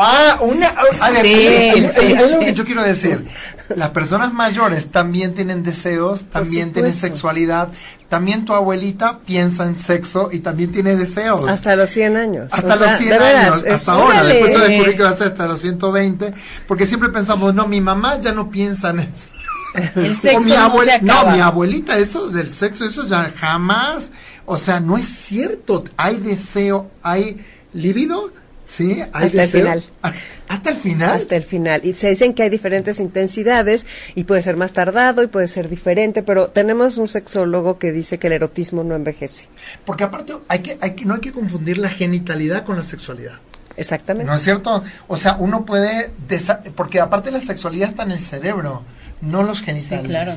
Ah, 0.00 0.38
una. 0.42 0.68
A 0.68 1.10
ver, 1.10 1.26
es 1.26 2.32
lo 2.32 2.38
que 2.38 2.54
yo 2.54 2.64
quiero 2.64 2.84
decir. 2.84 3.26
Las 3.74 3.90
personas 3.90 4.32
mayores 4.32 4.92
también 4.92 5.34
tienen 5.34 5.64
deseos, 5.64 6.26
también 6.26 6.72
tienen 6.72 6.92
sexualidad. 6.92 7.70
También 8.08 8.44
tu 8.44 8.54
abuelita 8.54 9.18
piensa 9.26 9.64
en 9.64 9.74
sexo 9.74 10.30
y 10.30 10.38
también 10.38 10.70
tiene 10.70 10.94
deseos. 10.94 11.48
Hasta 11.48 11.74
los 11.74 11.90
100 11.90 12.16
años. 12.16 12.52
Hasta 12.52 12.76
los 12.76 12.92
100 12.92 13.12
años, 13.20 13.64
hasta 13.64 13.92
ahora. 13.92 14.22
Después 14.22 14.52
se 14.52 14.58
descubrí 14.60 14.96
que 14.96 15.02
va 15.02 15.10
a 15.10 15.16
ser 15.16 15.26
hasta 15.26 15.48
los 15.48 15.60
120. 15.60 16.32
Porque 16.68 16.86
siempre 16.86 17.08
pensamos, 17.08 17.52
no, 17.52 17.66
mi 17.66 17.80
mamá 17.80 18.20
ya 18.20 18.30
no 18.30 18.50
piensa 18.50 18.90
en 18.90 19.00
eso. 19.00 19.30
El 19.96 20.14
sexo 20.14 20.40
mi 20.40 20.52
no, 20.52 21.24
no, 21.24 21.30
mi 21.32 21.40
abuelita, 21.40 21.98
eso 21.98 22.28
del 22.28 22.54
sexo, 22.54 22.84
eso 22.84 23.04
ya 23.04 23.32
jamás. 23.36 24.12
O 24.46 24.56
sea, 24.56 24.78
no 24.78 24.96
es 24.96 25.08
cierto. 25.08 25.82
Hay 25.96 26.18
deseo, 26.18 26.88
hay 27.02 27.44
libido 27.72 28.32
Sí, 28.68 29.02
hasta 29.14 29.44
el 29.44 29.48
final. 29.48 29.82
Ah, 30.02 30.12
hasta 30.46 30.70
el 30.70 30.76
final. 30.76 31.16
Hasta 31.16 31.36
el 31.36 31.42
final. 31.42 31.80
Y 31.84 31.94
se 31.94 32.10
dicen 32.10 32.34
que 32.34 32.42
hay 32.42 32.50
diferentes 32.50 33.00
intensidades 33.00 33.86
y 34.14 34.24
puede 34.24 34.42
ser 34.42 34.56
más 34.56 34.74
tardado 34.74 35.22
y 35.22 35.26
puede 35.26 35.48
ser 35.48 35.70
diferente, 35.70 36.22
pero 36.22 36.48
tenemos 36.48 36.98
un 36.98 37.08
sexólogo 37.08 37.78
que 37.78 37.92
dice 37.92 38.18
que 38.18 38.26
el 38.26 38.34
erotismo 38.34 38.84
no 38.84 38.94
envejece. 38.94 39.46
Porque 39.86 40.04
aparte 40.04 40.34
hay 40.48 40.58
que, 40.58 40.78
hay 40.82 40.90
que, 40.92 41.06
no 41.06 41.14
hay 41.14 41.20
que 41.20 41.32
confundir 41.32 41.78
la 41.78 41.88
genitalidad 41.88 42.64
con 42.64 42.76
la 42.76 42.84
sexualidad. 42.84 43.38
Exactamente. 43.78 44.30
¿No 44.30 44.36
es 44.36 44.42
cierto? 44.42 44.84
O 45.06 45.16
sea, 45.16 45.36
uno 45.38 45.64
puede, 45.64 46.10
porque 46.74 47.00
aparte 47.00 47.30
la 47.30 47.40
sexualidad 47.40 47.88
está 47.88 48.02
en 48.02 48.10
el 48.10 48.20
cerebro, 48.20 48.82
no 49.22 49.42
los 49.44 49.62
genitales. 49.62 50.02
Sí, 50.02 50.08
claro. 50.08 50.34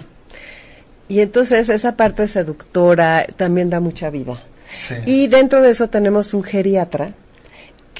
Y 1.10 1.20
entonces 1.20 1.68
esa 1.68 1.98
parte 1.98 2.30
seductora 2.30 3.26
también 3.36 3.70
da 3.70 3.82
mucha 3.82 4.10
vida. 4.10 4.42
Sí. 4.74 4.96
Y 5.06 5.28
dentro 5.28 5.62
de 5.62 5.72
eso 5.72 5.90
tenemos 5.90 6.34
un 6.34 6.44
geriatra 6.44 7.14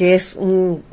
que 0.02 0.16
es 0.16 0.36
un, 0.36 0.84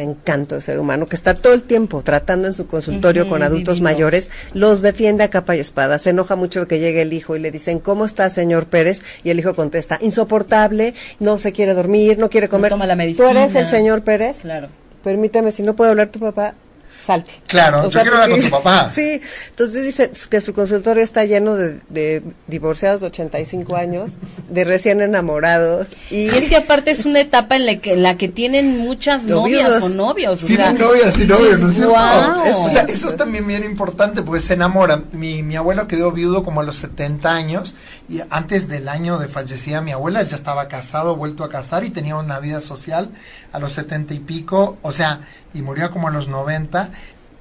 encanto 0.00 0.54
de 0.54 0.62
ser 0.62 0.78
humano, 0.78 1.04
que 1.04 1.16
está 1.16 1.34
todo 1.34 1.52
el 1.52 1.64
tiempo 1.64 2.00
tratando 2.00 2.46
en 2.46 2.54
su 2.54 2.66
consultorio 2.66 3.28
con 3.28 3.42
adultos 3.42 3.82
mayores, 3.82 4.30
los 4.54 4.80
defiende 4.80 5.22
a 5.22 5.28
capa 5.28 5.54
y 5.54 5.60
espada. 5.60 5.98
Se 5.98 6.08
enoja 6.08 6.34
mucho 6.34 6.64
que 6.64 6.78
llegue 6.78 7.02
el 7.02 7.12
hijo 7.12 7.36
y 7.36 7.40
le 7.40 7.50
dicen, 7.50 7.78
¿cómo 7.78 8.06
está, 8.06 8.30
señor 8.30 8.64
Pérez? 8.64 9.02
Y 9.22 9.28
el 9.28 9.38
hijo 9.38 9.54
contesta, 9.54 9.98
insoportable, 10.00 10.94
no 11.20 11.36
se 11.36 11.52
quiere 11.52 11.74
dormir, 11.74 12.16
no 12.16 12.30
quiere 12.30 12.48
comer. 12.48 12.70
toma 12.70 12.86
la 12.86 12.96
medicina. 12.96 13.28
¿Tú 13.28 13.36
eres 13.36 13.54
el 13.54 13.66
señor 13.66 14.00
Pérez? 14.00 14.38
Claro. 14.40 14.68
Permítame, 15.02 15.52
si 15.52 15.62
no 15.62 15.76
puedo 15.76 15.90
hablar 15.90 16.08
tu 16.08 16.18
papá, 16.18 16.54
salte. 17.04 17.32
Claro, 17.46 17.88
yo 17.88 18.00
quiero 18.00 18.16
hablar 18.16 18.30
con 18.30 18.40
tu 18.40 18.50
papá. 18.50 18.90
Sí, 18.94 19.20
entonces 19.48 19.84
dice 19.84 20.10
que 20.30 20.40
su 20.40 20.54
consultorio 20.54 21.02
está 21.02 21.24
lleno 21.24 21.56
de, 21.56 22.22
divorciados 22.46 23.00
de 23.00 23.08
85 23.08 23.76
años, 23.76 24.12
de 24.48 24.64
recién 24.64 25.00
enamorados. 25.00 25.88
Y, 26.10 26.28
es 26.28 26.48
que 26.48 26.56
aparte 26.56 26.90
es 26.90 27.04
una 27.04 27.20
etapa 27.20 27.56
en 27.56 27.66
la 27.66 27.76
que, 27.76 27.96
la 27.96 28.16
que 28.16 28.28
tienen 28.28 28.78
muchas 28.78 29.24
novias 29.24 29.82
o 29.82 29.88
novios. 29.88 30.44
O 30.44 30.46
tienen 30.46 30.78
novias 30.78 31.18
y 31.18 31.24
novios, 31.24 31.60
¿no 31.60 31.68
es 31.70 31.76
cierto? 31.76 31.94
O 31.94 32.70
sea, 32.70 32.82
eso 32.82 33.08
es 33.08 33.16
también 33.16 33.46
bien 33.46 33.64
importante 33.64 34.22
porque 34.22 34.40
se 34.40 34.54
enamoran. 34.54 35.06
Mi, 35.12 35.42
mi 35.42 35.56
abuelo 35.56 35.88
quedó 35.88 36.12
viudo 36.12 36.44
como 36.44 36.60
a 36.60 36.64
los 36.64 36.76
70 36.76 37.32
años 37.32 37.74
y 38.08 38.20
antes 38.30 38.68
del 38.68 38.88
año 38.88 39.18
de 39.18 39.28
fallecida 39.28 39.80
mi 39.80 39.92
abuela 39.92 40.22
ya 40.22 40.36
estaba 40.36 40.68
casado, 40.68 41.16
vuelto 41.16 41.42
a 41.42 41.48
casar 41.48 41.84
y 41.84 41.90
tenía 41.90 42.16
una 42.16 42.38
vida 42.38 42.60
social 42.60 43.10
a 43.52 43.58
los 43.58 43.72
70 43.72 44.14
y 44.14 44.18
pico. 44.18 44.76
O 44.82 44.92
sea, 44.92 45.20
y 45.54 45.62
murió 45.62 45.90
como 45.90 46.08
a 46.08 46.10
los 46.10 46.28
90. 46.28 46.90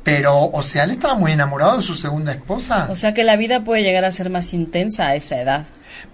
Pero, 0.03 0.37
o 0.37 0.63
sea, 0.63 0.83
él 0.83 0.91
estaba 0.91 1.15
muy 1.15 1.31
enamorado 1.31 1.77
de 1.77 1.83
su 1.83 1.95
segunda 1.95 2.33
esposa. 2.33 2.87
O 2.89 2.95
sea 2.95 3.13
que 3.13 3.23
la 3.23 3.37
vida 3.37 3.63
puede 3.63 3.83
llegar 3.83 4.03
a 4.03 4.11
ser 4.11 4.29
más 4.29 4.53
intensa 4.53 5.07
a 5.07 5.15
esa 5.15 5.39
edad. 5.39 5.65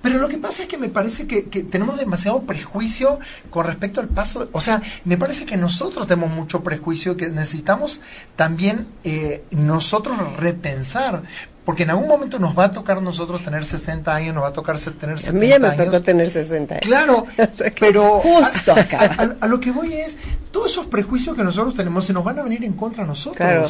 Pero 0.04 0.20
lo 0.20 0.30
que 0.30 0.38
pasa 0.38 0.64
es 0.64 0.68
que 0.68 0.78
me 0.78 0.90
parece 0.90 1.26
que, 1.26 1.42
tenemos 1.42 1.98
demasiado 1.98 2.44
prejuicio 2.44 3.20
con 3.50 3.66
respecto 3.66 4.00
al 4.00 4.08
paso. 4.08 4.48
o 4.52 4.62
sea, 4.62 4.82
me 5.06 5.18
parece 5.18 5.46
que 5.46 5.58
nosotros 5.58 6.06
tenemos 6.06 6.30
mucho 6.30 6.62
prejuicio 6.62 7.18
que 7.18 7.30
necesitamos 7.30 8.02
también 8.36 8.88
eh, 9.04 9.44
nosotros 9.52 10.38
repensar. 10.38 11.24
Porque 11.70 11.84
en 11.84 11.92
algún 11.92 12.08
momento 12.08 12.40
nos 12.40 12.58
va 12.58 12.64
a 12.64 12.72
tocar 12.72 13.00
nosotros 13.00 13.44
tener 13.44 13.64
60 13.64 14.16
años, 14.16 14.34
nos 14.34 14.44
va 14.44 14.48
a 14.48 14.54
tocar 14.54 14.80
tener 14.80 15.20
70 15.20 15.28
años. 15.28 15.28
A 15.28 15.34
mí 15.34 15.48
ya 15.50 15.60
me 15.60 15.70
tocó 15.86 16.02
tener 16.02 16.28
60 16.28 16.74
años. 16.74 16.84
Claro, 16.84 17.26
pero 17.80 18.20
justo 18.22 18.72
acá. 18.72 19.36
A, 19.40 19.46
lo 19.46 19.60
que 19.60 19.70
voy 19.70 19.94
es, 19.94 20.18
todos 20.50 20.72
esos 20.72 20.88
prejuicios 20.88 21.36
que 21.36 21.44
nosotros 21.44 21.76
tenemos 21.76 22.06
se 22.06 22.14
nos 22.14 22.24
van 22.24 22.40
a 22.40 22.42
venir 22.42 22.64
en 22.64 22.74
contra 22.74 23.04
a 23.04 23.06
nosotros. 23.06 23.38
Claro. 23.38 23.70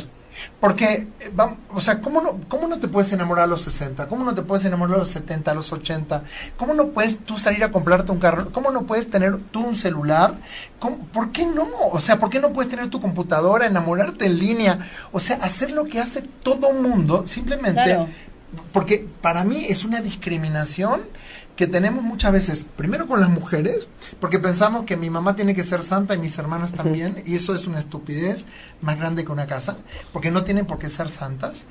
Porque, 0.60 1.08
eh, 1.20 1.32
vamos, 1.34 1.58
o 1.74 1.82
sea, 1.82 2.02
¿cómo 2.02 2.22
no, 2.22 2.40
¿cómo 2.48 2.68
no 2.68 2.80
te 2.80 2.88
puedes 2.88 3.12
enamorar 3.14 3.46
a 3.46 3.48
los 3.48 3.62
60? 3.62 4.08
¿Cómo 4.08 4.24
no 4.24 4.34
te 4.34 4.42
puedes 4.42 4.66
enamorar 4.66 4.96
a 4.96 5.00
los 5.00 5.10
70, 5.10 5.52
a 5.52 5.54
los 5.54 5.72
80? 5.72 6.24
¿Cómo 6.58 6.74
no 6.74 6.88
puedes 6.88 7.20
tú 7.20 7.38
salir 7.38 7.64
a 7.64 7.72
comprarte 7.72 8.12
un 8.12 8.20
carro? 8.20 8.52
¿Cómo 8.52 8.72
no 8.72 8.84
puedes 8.84 9.10
tener 9.10 9.38
tú 9.52 9.62
un 9.62 9.76
celular? 9.76 10.36
¿Cómo, 10.80 10.98
¿Por 11.08 11.32
qué 11.32 11.46
no? 11.46 11.68
O 11.92 12.00
sea, 12.00 12.20
¿por 12.20 12.30
qué 12.30 12.40
no 12.40 12.54
puedes 12.54 12.70
tener 12.70 12.90
tu 12.90 13.02
computadora, 13.02 13.66
enamorarte 13.66 14.26
en 14.26 14.40
línea? 14.40 14.80
O 15.12 15.20
sea, 15.20 15.38
hacer 15.38 15.72
lo 15.72 15.86
que 15.86 16.00
hace 16.00 16.22
todo 16.22 16.72
mundo, 16.74 17.26
simplemente... 17.28 17.84
Claro. 17.84 18.08
Porque 18.74 19.08
para 19.22 19.44
mí 19.44 19.68
es 19.70 19.86
una 19.86 20.02
discriminación 20.02 21.02
que 21.60 21.68
tenemos 21.68 22.06
muchas 22.06 22.32
veces, 22.32 22.66
primero 22.78 23.06
con 23.06 23.20
las 23.20 23.28
mujeres, 23.30 23.90
porque 24.22 24.40
pensamos 24.40 24.86
que 24.86 24.96
mi 24.96 25.10
mamá 25.10 25.36
tiene 25.36 25.54
que 25.54 25.66
ser 25.66 25.84
santa 25.84 26.16
y 26.16 26.18
mis 26.18 26.38
hermanas 26.38 26.72
también, 26.72 27.22
y 27.26 27.36
eso 27.36 27.54
es 27.54 27.68
una 27.68 27.80
estupidez 27.80 28.46
más 28.80 28.98
grande 28.98 29.26
que 29.26 29.32
una 29.34 29.46
casa, 29.46 29.76
porque 30.14 30.32
no 30.32 30.46
tienen 30.46 30.66
por 30.66 30.80
qué 30.80 30.90
ser 30.90 31.10
santas. 31.10 31.66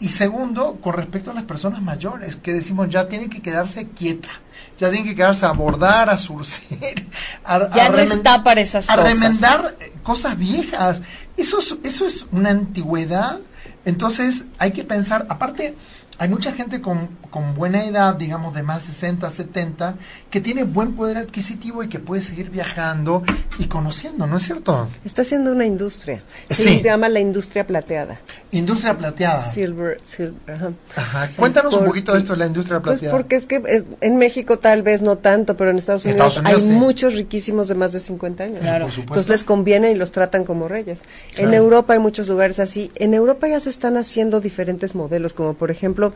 Y 0.00 0.08
segundo, 0.08 0.78
con 0.80 0.94
respecto 0.94 1.30
a 1.30 1.34
las 1.34 1.44
personas 1.44 1.80
mayores, 1.80 2.34
que 2.34 2.52
decimos 2.52 2.88
ya 2.88 3.06
tienen 3.06 3.30
que 3.30 3.40
quedarse 3.40 3.86
quieta, 3.90 4.30
ya 4.76 4.90
tienen 4.90 5.08
que 5.08 5.14
quedarse 5.14 5.46
a 5.46 5.52
bordar, 5.52 6.10
a 6.10 6.18
surcir, 6.18 7.06
a, 7.44 7.70
Ya 7.72 7.86
a 7.86 7.88
no 7.88 7.98
remen- 7.98 8.16
está 8.16 8.42
para 8.42 8.60
esas 8.60 8.90
a 8.90 8.96
cosas. 8.96 9.12
remendar 9.14 9.76
eh, 9.78 9.92
cosas 10.02 10.36
viejas. 10.36 11.02
Eso 11.36 11.60
es, 11.60 11.76
eso 11.84 12.04
es 12.04 12.26
una 12.32 12.50
antigüedad. 12.50 13.38
Entonces 13.84 14.46
hay 14.58 14.72
que 14.72 14.82
pensar, 14.82 15.24
aparte, 15.28 15.76
hay 16.20 16.28
mucha 16.28 16.52
gente 16.52 16.82
con, 16.82 17.08
con 17.30 17.54
buena 17.54 17.82
edad, 17.86 18.14
digamos 18.14 18.54
de 18.54 18.62
más 18.62 18.86
de 18.86 18.92
60, 18.92 19.30
70, 19.30 19.94
que 20.30 20.42
tiene 20.42 20.64
buen 20.64 20.94
poder 20.94 21.16
adquisitivo 21.16 21.82
y 21.82 21.88
que 21.88 21.98
puede 21.98 22.20
seguir 22.20 22.50
viajando 22.50 23.22
y 23.58 23.64
conociendo, 23.68 24.26
¿no 24.26 24.36
es 24.36 24.42
cierto? 24.42 24.86
Está 25.02 25.22
haciendo 25.22 25.50
una 25.50 25.64
industria. 25.64 26.22
Se 26.50 26.62
Sí. 26.62 26.82
llama 26.82 27.08
la 27.08 27.20
industria 27.20 27.66
plateada. 27.66 28.20
Industria 28.50 28.98
plateada. 28.98 29.42
Silver, 29.50 29.98
silver, 30.02 30.54
ajá. 30.54 30.72
Ajá. 30.94 31.26
Sí, 31.26 31.36
Cuéntanos 31.38 31.72
un 31.72 31.86
poquito 31.86 32.12
de 32.12 32.18
esto 32.18 32.32
de 32.34 32.38
la 32.40 32.46
industria 32.48 32.80
Pues 32.80 32.98
plateada. 33.00 33.16
porque 33.16 33.36
es 33.36 33.46
que 33.46 33.56
eh, 33.56 33.84
en 34.02 34.16
México 34.18 34.58
tal 34.58 34.82
vez 34.82 35.00
no 35.00 35.16
tanto, 35.16 35.56
pero 35.56 35.70
en 35.70 35.78
Estados 35.78 36.04
Unidos, 36.04 36.36
Estados 36.36 36.46
Unidos, 36.46 36.62
hay 36.64 36.68
sí. 36.68 36.78
muchos 36.78 37.14
riquísimos 37.14 37.66
de 37.68 37.76
más 37.76 37.92
de 37.92 38.00
50 38.00 38.44
años. 38.44 38.60
Claro. 38.60 38.84
Por 38.84 38.92
supuesto. 38.92 39.12
Entonces 39.14 39.30
les 39.30 39.44
conviene 39.44 39.90
y 39.90 39.94
los 39.94 40.12
tratan 40.12 40.44
como 40.44 40.68
reyes. 40.68 40.98
Claro. 41.34 41.48
En 41.48 41.54
Europa 41.54 41.94
hay 41.94 41.98
muchos 41.98 42.28
lugares 42.28 42.60
así. 42.60 42.90
En 42.96 43.14
Europa 43.14 43.48
ya 43.48 43.58
se 43.60 43.70
están 43.70 43.96
haciendo 43.96 44.40
diferentes 44.42 44.94
modelos, 44.94 45.32
como 45.32 45.54
por 45.54 45.70
ejemplo 45.70 46.09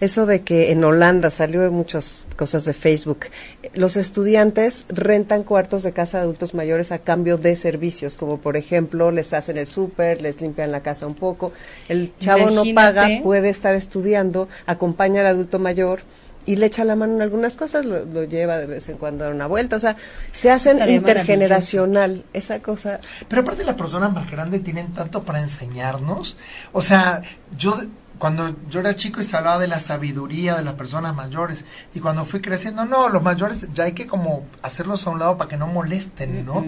eso 0.00 0.26
de 0.26 0.42
que 0.42 0.72
en 0.72 0.84
Holanda 0.84 1.30
salió 1.30 1.64
en 1.64 1.72
muchas 1.72 2.26
cosas 2.36 2.64
de 2.64 2.72
Facebook. 2.72 3.26
Los 3.74 3.96
estudiantes 3.96 4.86
rentan 4.88 5.42
cuartos 5.42 5.82
de 5.82 5.92
casa 5.92 6.18
de 6.18 6.24
adultos 6.24 6.54
mayores 6.54 6.92
a 6.92 6.98
cambio 6.98 7.38
de 7.38 7.56
servicios, 7.56 8.16
como 8.16 8.38
por 8.38 8.56
ejemplo 8.56 9.10
les 9.10 9.32
hacen 9.32 9.58
el 9.58 9.66
súper, 9.66 10.22
les 10.22 10.40
limpian 10.40 10.72
la 10.72 10.82
casa 10.82 11.06
un 11.06 11.14
poco. 11.14 11.52
El 11.88 12.16
chavo 12.18 12.50
no 12.50 12.62
paga, 12.74 13.08
puede 13.22 13.48
estar 13.48 13.74
estudiando, 13.74 14.48
acompaña 14.66 15.20
al 15.22 15.28
adulto 15.28 15.58
mayor 15.58 16.00
y 16.46 16.56
le 16.56 16.66
echa 16.66 16.84
la 16.84 16.94
mano 16.94 17.14
en 17.14 17.22
algunas 17.22 17.56
cosas, 17.56 17.84
lo, 17.84 18.04
lo 18.04 18.24
lleva 18.24 18.56
de 18.58 18.66
vez 18.66 18.88
en 18.88 18.96
cuando 18.96 19.24
a 19.24 19.26
dar 19.26 19.34
una 19.34 19.48
vuelta, 19.48 19.76
o 19.76 19.80
sea, 19.80 19.96
se 20.30 20.50
hacen 20.50 20.74
Estaría 20.74 20.94
intergeneracional, 20.94 22.24
esa 22.32 22.62
cosa. 22.62 23.00
Pero 23.28 23.42
aparte 23.42 23.64
las 23.64 23.74
personas 23.74 24.12
más 24.12 24.30
grandes 24.30 24.62
tienen 24.62 24.92
tanto 24.94 25.24
para 25.24 25.40
enseñarnos. 25.40 26.36
O 26.72 26.80
sea, 26.80 27.20
yo 27.58 27.80
cuando 28.18 28.54
yo 28.70 28.80
era 28.80 28.96
chico 28.96 29.20
y 29.20 29.24
se 29.24 29.36
hablaba 29.36 29.58
de 29.58 29.68
la 29.68 29.80
sabiduría 29.80 30.56
de 30.56 30.64
las 30.64 30.74
personas 30.74 31.14
mayores 31.14 31.64
y 31.94 32.00
cuando 32.00 32.24
fui 32.24 32.40
creciendo, 32.40 32.84
no, 32.84 33.08
los 33.08 33.22
mayores 33.22 33.68
ya 33.74 33.84
hay 33.84 33.92
que 33.92 34.06
como 34.06 34.46
hacerlos 34.62 35.06
a 35.06 35.10
un 35.10 35.18
lado 35.18 35.36
para 35.36 35.50
que 35.50 35.56
no 35.56 35.66
molesten, 35.66 36.44
¿no? 36.46 36.64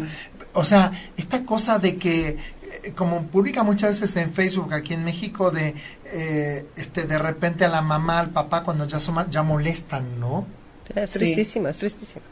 O 0.54 0.64
sea, 0.64 0.92
esta 1.16 1.44
cosa 1.44 1.78
de 1.78 1.96
que 1.96 2.36
eh, 2.84 2.92
como 2.96 3.22
publica 3.28 3.62
muchas 3.62 4.00
veces 4.00 4.16
en 4.16 4.32
Facebook 4.32 4.72
aquí 4.74 4.94
en 4.94 5.04
México 5.04 5.50
de 5.50 5.74
eh, 6.06 6.66
este 6.76 7.04
de 7.04 7.18
repente 7.18 7.64
a 7.64 7.68
la 7.68 7.82
mamá, 7.82 8.20
al 8.20 8.30
papá 8.30 8.62
cuando 8.62 8.86
ya 8.86 8.98
son 9.00 9.30
ya 9.30 9.42
molestan, 9.42 10.18
¿no? 10.20 10.46
Es 10.94 11.10
Sí. 11.10 11.18
tristísimo, 11.18 11.68
es 11.68 11.76
tristísimo. 11.78 12.22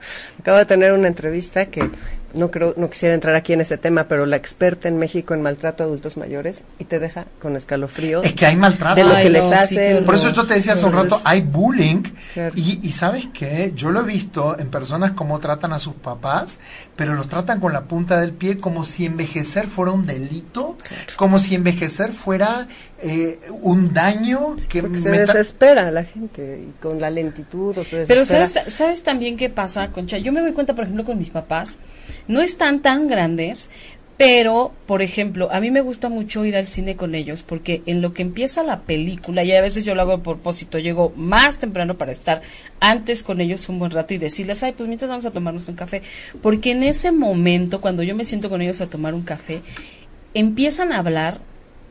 Acabo 0.41 0.57
de 0.57 0.65
tener 0.65 0.93
una 0.95 1.09
entrevista 1.09 1.67
que 1.67 1.91
no 2.37 2.51
creo, 2.51 2.75
no 2.77 2.89
quisiera 2.91 3.15
entrar 3.15 3.35
aquí 3.35 3.53
en 3.53 3.61
ese 3.61 3.79
tema, 3.79 4.05
pero 4.09 4.27
la 4.27 4.37
experta 4.37 4.89
en 4.89 4.99
México 4.99 5.35
en 5.35 5.43
maltrato 5.43 5.83
a 5.83 5.87
adultos 5.87 6.17
mayores 6.17 6.63
y 6.79 6.85
te 6.85 6.99
deja 6.99 7.27
con 7.41 7.57
escalofríos 7.57 8.25
Es 8.25 8.35
que 8.35 8.47
hay 8.47 8.57
maltrato. 8.57 8.97
de 8.97 9.05
lo 9.05 9.15
Ay, 9.15 9.25
que 9.25 9.31
les 9.31 9.45
no, 9.45 9.53
hacen. 9.53 10.05
Por 10.05 10.15
eso 10.15 10.33
yo 10.33 10.47
te 10.47 10.55
decía 10.55 10.75
hace 10.75 10.85
un 10.87 10.93
rato, 10.93 11.21
hay 11.25 11.41
bullying. 11.41 12.03
Claro. 12.35 12.53
Y, 12.55 12.79
y 12.87 12.93
sabes 12.93 13.27
qué, 13.35 13.73
yo 13.75 13.91
lo 13.91 14.01
he 14.03 14.05
visto 14.05 14.59
en 14.59 14.69
personas 14.69 15.13
cómo 15.13 15.39
tratan 15.41 15.73
a 15.73 15.79
sus 15.79 15.95
papás, 15.95 16.59
pero 16.95 17.15
los 17.15 17.29
tratan 17.29 17.59
con 17.61 17.73
la 17.73 17.85
punta 17.85 18.21
del 18.21 18.33
pie 18.33 18.59
como 18.59 18.85
si 18.85 19.07
envejecer 19.07 19.67
fuera 19.67 19.93
un 19.93 20.07
delito, 20.07 20.77
como 21.17 21.39
si 21.39 21.55
envejecer 21.55 22.13
fuera 22.13 22.69
eh, 23.03 23.39
un 23.63 23.93
daño 23.93 24.57
que 24.69 24.81
Porque 24.83 24.99
se 24.99 25.11
meta- 25.11 25.33
desespera 25.33 25.91
la 25.91 26.05
gente 26.05 26.63
y 26.67 26.81
con 26.83 27.01
la 27.01 27.11
lentitud 27.11 27.77
o 27.77 27.85
se 27.85 28.05
Pero. 28.07 28.25
¿sabes, 28.25 28.59
¿sabes 28.69 29.03
también 29.03 29.37
qué 29.37 29.51
pasa, 29.51 29.89
Concha? 29.93 30.19
Yo 30.19 30.33
me 30.33 30.41
doy 30.41 30.53
cuenta, 30.53 30.75
por 30.75 30.85
ejemplo, 30.85 31.05
con 31.05 31.19
mis 31.19 31.31
papás, 31.31 31.79
no 32.29 32.41
están 32.41 32.83
tan 32.83 33.09
grandes, 33.09 33.71
pero, 34.17 34.73
por 34.87 35.03
ejemplo, 35.03 35.51
a 35.53 35.61
mí 35.61 35.71
me 35.71 35.83
gusta 35.83 36.09
mucho 36.09 36.45
ir 36.47 36.57
al 36.57 36.67
cine 36.67 36.97
con 36.97 37.15
ellos, 37.15 37.43
porque 37.43 37.83
en 37.85 38.01
lo 38.01 38.15
que 38.15 38.23
empieza 38.23 38.63
la 38.63 38.81
película, 38.81 39.45
y 39.45 39.53
a 39.53 39.61
veces 39.61 39.85
yo 39.85 39.95
lo 39.95 40.01
hago 40.03 40.13
a 40.13 40.23
propósito, 40.23 40.79
llego 40.79 41.13
más 41.17 41.59
temprano 41.59 41.99
para 41.99 42.13
estar 42.13 42.41
antes 42.81 43.23
con 43.23 43.43
ellos 43.43 43.69
un 43.69 43.79
buen 43.79 43.91
rato 43.91 44.15
y 44.15 44.19
decirles, 44.19 44.63
ay, 44.63 44.73
pues 44.73 44.89
mientras 44.89 45.11
vamos 45.11 45.27
a 45.27 45.33
tomarnos 45.33 45.69
un 45.69 45.75
café, 45.75 46.01
porque 46.41 46.71
en 46.71 46.83
ese 46.83 47.13
momento, 47.13 47.83
cuando 47.83 48.03
yo 48.03 48.17
me 48.17 48.25
siento 48.25 48.49
con 48.49 48.63
ellos 48.63 48.81
a 48.81 48.89
tomar 48.89 49.13
un 49.13 49.23
café, 49.23 49.61
empiezan 50.33 50.93
a 50.93 50.99
hablar 50.99 51.41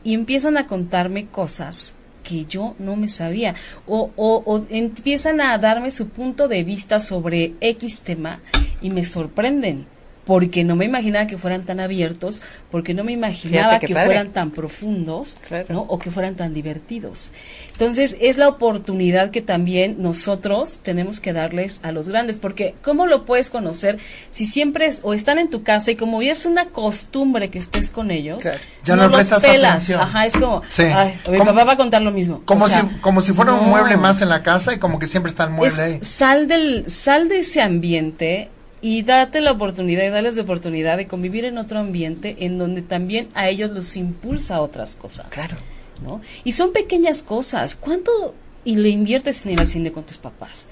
y 0.02 0.14
empiezan 0.14 0.56
a 0.56 0.66
contarme 0.66 1.26
cosas 1.26 1.94
que 2.24 2.44
yo 2.44 2.74
no 2.80 2.96
me 2.96 3.06
sabía. 3.06 3.54
O, 3.86 4.10
o, 4.16 4.42
o 4.44 4.64
empiezan 4.68 5.40
a 5.40 5.56
darme 5.58 5.92
su 5.92 6.08
punto 6.08 6.48
de 6.48 6.64
vista 6.64 6.98
sobre 6.98 7.54
X 7.60 8.02
tema 8.02 8.40
y 8.82 8.90
me 8.90 9.04
sorprenden 9.04 9.86
porque 10.26 10.64
no 10.64 10.74
me 10.76 10.84
imaginaba 10.84 11.26
que 11.28 11.38
fueran 11.38 11.62
tan 11.64 11.78
abiertos, 11.80 12.42
porque 12.70 12.92
no 12.94 13.04
me 13.04 13.12
imaginaba 13.12 13.78
que 13.78 13.88
padre. 13.88 14.06
fueran 14.06 14.30
tan 14.32 14.50
profundos, 14.50 15.38
Claro. 15.46 15.66
¿no? 15.70 15.80
O 15.82 15.98
que 16.00 16.10
fueran 16.10 16.34
tan 16.34 16.52
divertidos. 16.52 17.30
Entonces, 17.72 18.16
es 18.20 18.36
la 18.36 18.48
oportunidad 18.48 19.30
que 19.30 19.40
también 19.40 19.96
nosotros 20.02 20.80
tenemos 20.82 21.20
que 21.20 21.32
darles 21.32 21.78
a 21.84 21.92
los 21.92 22.08
grandes, 22.08 22.38
porque 22.38 22.74
¿cómo 22.82 23.06
lo 23.06 23.24
puedes 23.24 23.50
conocer 23.50 23.98
si 24.30 24.46
siempre 24.46 24.86
es, 24.86 25.00
o 25.04 25.14
están 25.14 25.38
en 25.38 25.48
tu 25.48 25.62
casa 25.62 25.92
y 25.92 25.96
como 25.96 26.20
ya 26.22 26.32
es 26.32 26.44
una 26.44 26.66
costumbre 26.70 27.48
que 27.48 27.60
estés 27.60 27.88
con 27.90 28.10
ellos, 28.10 28.40
Claro. 28.42 28.58
Ya 28.84 28.96
no 28.96 29.02
los 29.08 29.16
prestas 29.16 29.42
pelas. 29.42 29.70
atención. 29.74 30.00
Ajá, 30.00 30.26
es 30.26 30.32
como, 30.34 30.62
Sí. 30.68 30.82
ay, 30.82 31.18
mi 31.30 31.38
papá 31.38 31.64
va 31.64 31.72
a 31.72 31.76
contar 31.76 32.02
lo 32.02 32.10
mismo. 32.10 32.42
como, 32.44 32.64
O 32.64 32.68
sea, 32.68 32.80
si, 32.82 32.96
como 33.00 33.20
si 33.20 33.32
fuera 33.32 33.52
un 33.54 33.60
no. 33.62 33.66
mueble 33.68 33.96
más 33.96 34.20
en 34.22 34.28
la 34.28 34.42
casa 34.42 34.74
y 34.74 34.78
como 34.78 34.98
que 34.98 35.06
siempre 35.06 35.30
está 35.30 35.44
el 35.44 35.50
mueble 35.50 35.68
Es- 35.72 35.78
ahí. 35.78 35.98
sal 36.02 36.48
del 36.48 36.88
sal 36.90 37.28
de 37.28 37.38
ese 37.38 37.62
ambiente 37.62 38.50
y 38.80 39.02
date 39.02 39.40
la 39.40 39.52
oportunidad 39.52 40.04
y 40.04 40.10
dales 40.10 40.36
la 40.36 40.42
oportunidad 40.42 40.96
de 40.96 41.06
convivir 41.06 41.44
en 41.44 41.58
otro 41.58 41.78
ambiente 41.78 42.36
en 42.40 42.58
donde 42.58 42.82
también 42.82 43.28
a 43.34 43.48
ellos 43.48 43.70
los 43.70 43.96
impulsa 43.96 44.60
otras 44.60 44.96
cosas. 44.96 45.26
Claro. 45.30 45.56
¿no? 46.02 46.20
Y 46.44 46.52
son 46.52 46.72
pequeñas 46.72 47.22
cosas. 47.22 47.74
¿Cuánto 47.74 48.34
y 48.64 48.76
le 48.76 48.88
inviertes 48.88 49.46
en 49.46 49.52
ir 49.52 49.60
al 49.60 49.68
cine 49.68 49.92
con 49.92 50.04
tus 50.04 50.18
papás? 50.18 50.68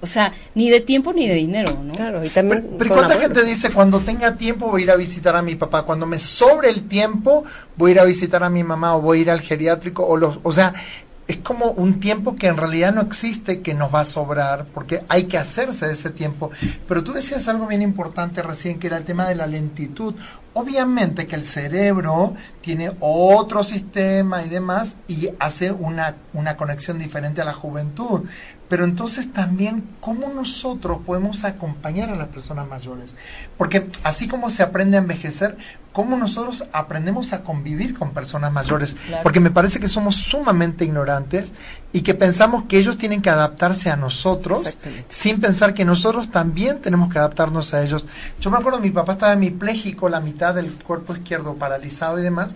O 0.00 0.06
sea, 0.06 0.32
ni 0.54 0.68
de 0.68 0.80
tiempo 0.80 1.14
ni 1.14 1.26
de 1.26 1.34
dinero, 1.34 1.78
¿no? 1.82 1.94
Claro, 1.94 2.22
y 2.22 2.28
también 2.28 2.62
Pero, 2.62 2.78
pero 2.78 2.94
¿cuánta 2.94 3.20
gente 3.20 3.42
dice 3.44 3.70
cuando 3.70 4.00
tenga 4.00 4.36
tiempo 4.36 4.66
voy 4.66 4.82
a 4.82 4.84
ir 4.84 4.90
a 4.90 4.96
visitar 4.96 5.34
a 5.34 5.40
mi 5.40 5.54
papá? 5.54 5.84
Cuando 5.84 6.04
me 6.04 6.18
sobre 6.18 6.68
el 6.68 6.86
tiempo 6.88 7.44
voy 7.76 7.92
a 7.92 7.94
ir 7.94 8.00
a 8.00 8.04
visitar 8.04 8.42
a 8.42 8.50
mi 8.50 8.62
mamá 8.64 8.96
o 8.96 9.00
voy 9.00 9.18
a 9.18 9.22
ir 9.22 9.30
al 9.30 9.40
geriátrico 9.40 10.04
o 10.04 10.16
los, 10.18 10.40
o 10.42 10.52
sea, 10.52 10.74
es 11.28 11.36
como 11.36 11.66
un 11.72 12.00
tiempo 12.00 12.36
que 12.36 12.46
en 12.46 12.56
realidad 12.56 12.94
no 12.94 13.02
existe 13.02 13.60
que 13.60 13.74
nos 13.74 13.94
va 13.94 14.00
a 14.00 14.04
sobrar 14.06 14.64
porque 14.72 15.04
hay 15.08 15.24
que 15.24 15.36
hacerse 15.36 15.92
ese 15.92 16.08
tiempo. 16.08 16.50
Pero 16.88 17.04
tú 17.04 17.12
decías 17.12 17.46
algo 17.48 17.66
bien 17.66 17.82
importante 17.82 18.42
recién 18.42 18.78
que 18.78 18.86
era 18.86 18.96
el 18.96 19.04
tema 19.04 19.28
de 19.28 19.34
la 19.34 19.46
lentitud. 19.46 20.14
Obviamente 20.54 21.26
que 21.26 21.36
el 21.36 21.46
cerebro 21.46 22.34
tiene 22.62 22.92
otro 23.00 23.62
sistema 23.62 24.42
y 24.42 24.48
demás 24.48 24.96
y 25.06 25.28
hace 25.38 25.70
una, 25.70 26.16
una 26.32 26.56
conexión 26.56 26.98
diferente 26.98 27.42
a 27.42 27.44
la 27.44 27.52
juventud. 27.52 28.22
Pero 28.68 28.84
entonces 28.84 29.32
también, 29.32 29.84
¿cómo 30.00 30.28
nosotros 30.28 30.98
podemos 31.04 31.44
acompañar 31.44 32.10
a 32.10 32.16
las 32.16 32.28
personas 32.28 32.68
mayores? 32.68 33.14
Porque 33.56 33.88
así 34.04 34.28
como 34.28 34.50
se 34.50 34.62
aprende 34.62 34.98
a 34.98 35.00
envejecer, 35.00 35.56
¿cómo 35.92 36.16
nosotros 36.16 36.64
aprendemos 36.72 37.32
a 37.32 37.40
convivir 37.40 37.98
con 37.98 38.10
personas 38.10 38.52
mayores? 38.52 38.94
Claro. 39.06 39.22
Porque 39.22 39.40
me 39.40 39.50
parece 39.50 39.80
que 39.80 39.88
somos 39.88 40.16
sumamente 40.16 40.84
ignorantes 40.84 41.52
y 41.92 42.02
que 42.02 42.14
pensamos 42.14 42.64
que 42.64 42.78
ellos 42.78 42.98
tienen 42.98 43.22
que 43.22 43.30
adaptarse 43.30 43.90
a 43.90 43.96
nosotros 43.96 44.78
sin 45.08 45.40
pensar 45.40 45.72
que 45.72 45.86
nosotros 45.86 46.30
también 46.30 46.80
tenemos 46.80 47.10
que 47.10 47.18
adaptarnos 47.18 47.72
a 47.72 47.82
ellos. 47.82 48.06
Yo 48.38 48.50
me 48.50 48.58
acuerdo, 48.58 48.80
mi 48.80 48.90
papá 48.90 49.14
estaba 49.14 49.32
hemipléjico, 49.32 50.10
la 50.10 50.20
mitad 50.20 50.54
del 50.54 50.70
cuerpo 50.72 51.14
izquierdo 51.14 51.54
paralizado 51.54 52.18
y 52.18 52.22
demás, 52.22 52.54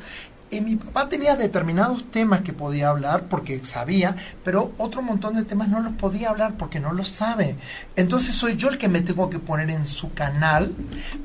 y 0.52 0.60
mi 0.60 0.76
papá 0.76 1.08
tenía 1.08 1.34
determinados 1.34 2.10
temas 2.10 2.42
que 2.42 2.52
podía 2.52 2.90
hablar 2.90 3.24
porque 3.24 3.64
sabía, 3.64 4.16
pero 4.44 4.72
otro 4.76 5.00
montón 5.00 5.34
de 5.34 5.44
temas 5.44 5.68
no 5.68 5.80
los 5.80 5.94
podía 5.94 6.30
hablar 6.30 6.54
porque 6.58 6.78
no 6.78 6.92
los 6.92 7.08
sabe. 7.08 7.56
Entonces 7.96 8.34
soy 8.34 8.56
yo 8.56 8.68
el 8.68 8.78
que 8.78 8.88
me 8.88 9.00
tengo 9.00 9.30
que 9.30 9.38
poner 9.38 9.70
en 9.70 9.86
su 9.86 10.12
canal 10.12 10.72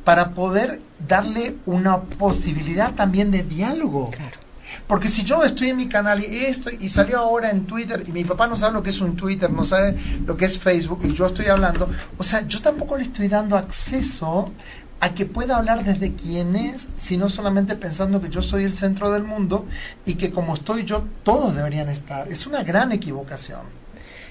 para 0.06 0.30
poder 0.30 0.82
darle 1.08 1.58
una 1.66 2.00
posibilidad 2.00 2.96
también 2.96 3.30
de 3.30 3.44
diálogo. 3.44 4.10
Claro. 4.12 4.48
Porque 4.88 5.10
si 5.10 5.24
yo 5.24 5.44
estoy 5.44 5.70
en 5.70 5.78
mi 5.78 5.90
canal 5.90 6.24
y 6.24 6.46
esto, 6.46 6.70
y 6.70 6.88
salió 6.88 7.20
ahora 7.20 7.50
en 7.50 7.66
Twitter, 7.66 8.04
y 8.08 8.12
mi 8.12 8.24
papá 8.24 8.48
no 8.48 8.56
sabe 8.56 8.74
lo 8.74 8.84
que 8.84 8.92
es 8.92 9.02
un 9.02 9.16
Twitter, 9.16 9.52
no 9.52 9.66
sabe 9.66 9.98
lo 10.26 10.38
que 10.38 10.46
es 10.46 10.60
Facebook, 10.60 11.02
y 11.04 11.14
yo 11.14 11.28
estoy 11.28 11.48
hablando, 11.48 11.90
o 12.18 12.24
sea, 12.24 12.48
yo 12.48 12.62
tampoco 12.62 12.98
le 12.98 13.04
estoy 13.04 13.28
dando 13.28 13.58
acceso 13.58 14.52
a 15.00 15.14
que 15.14 15.26
pueda 15.26 15.58
hablar 15.58 15.84
desde 15.84 16.14
quién 16.14 16.56
es, 16.56 16.88
sino 16.98 17.30
solamente 17.30 17.76
pensando 17.76 18.22
que 18.22 18.30
yo 18.30 18.42
soy 18.42 18.64
el 18.64 18.74
centro 18.74 19.12
del 19.12 19.24
mundo 19.24 19.66
y 20.06 20.16
que 20.16 20.32
como 20.32 20.56
estoy 20.56 20.86
yo, 20.86 21.04
todos 21.24 21.56
deberían 21.56 21.90
estar. 21.90 22.28
Es 22.28 22.48
una 22.48 22.64
gran 22.64 22.92
equivocación. 22.92 23.62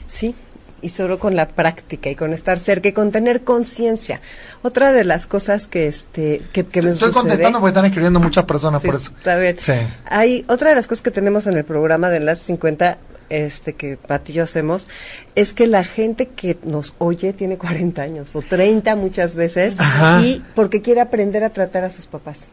Sí, 0.07 0.35
y 0.83 0.91
solo 0.91 1.19
con 1.19 1.37
la 1.37 1.49
práctica 1.49 2.11
y 2.11 2.17
con 2.17 2.33
estar 2.33 2.59
cerca 2.59 2.89
y 2.89 2.93
con 2.93 3.11
tener 3.11 3.45
conciencia. 3.45 4.21
Otra 4.63 4.93
de 4.93 5.05
las 5.05 5.27
cosas 5.27 5.67
que 5.67 5.87
este 5.87 6.43
que, 6.53 6.67
que 6.67 6.83
me 6.83 6.91
Estoy 6.91 7.13
contestando 7.13 7.61
porque 7.61 7.71
están 7.71 7.87
escribiendo 7.87 8.21
muchas 8.21 8.45
personas 8.45 8.83
por 8.83 8.97
eso. 8.97 9.11
A 9.25 9.35
ver, 9.35 9.59
hay 10.07 10.45
otra 10.49 10.71
de 10.71 10.77
las 10.77 10.87
cosas 10.87 11.03
que 11.03 11.11
tenemos 11.11 11.47
en 11.47 11.57
el 11.57 11.65
programa 11.65 12.11
de 12.11 12.19
Enlace 12.19 12.45
50 12.45 12.99
este 13.29 13.75
que 13.75 13.97
Pati 13.97 14.33
y 14.33 14.35
yo 14.37 14.45
hacemos 14.45 14.89
es 15.35 15.55
que 15.55 15.67
la 15.67 15.85
gente 15.85 16.29
que 16.29 16.59
nos 16.65 16.95
oye 16.99 17.33
tiene 17.33 17.59
40 17.59 18.03
años 18.03 18.37
o 18.37 18.43
30 18.43 18.97
muchas 18.97 19.35
veces 19.35 19.77
y 20.23 20.43
porque 20.55 20.83
quiere 20.83 21.01
aprender 21.01 21.45
a 21.45 21.51
tratar 21.51 21.85
a 21.85 21.91
sus 21.91 22.07
papás. 22.07 22.49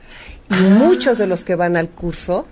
Y 0.50 0.56
ah. 0.56 0.60
muchos 0.78 1.18
de 1.18 1.28
los 1.28 1.44
que 1.44 1.56
van 1.56 1.78
al 1.78 1.90
curso 1.90 2.48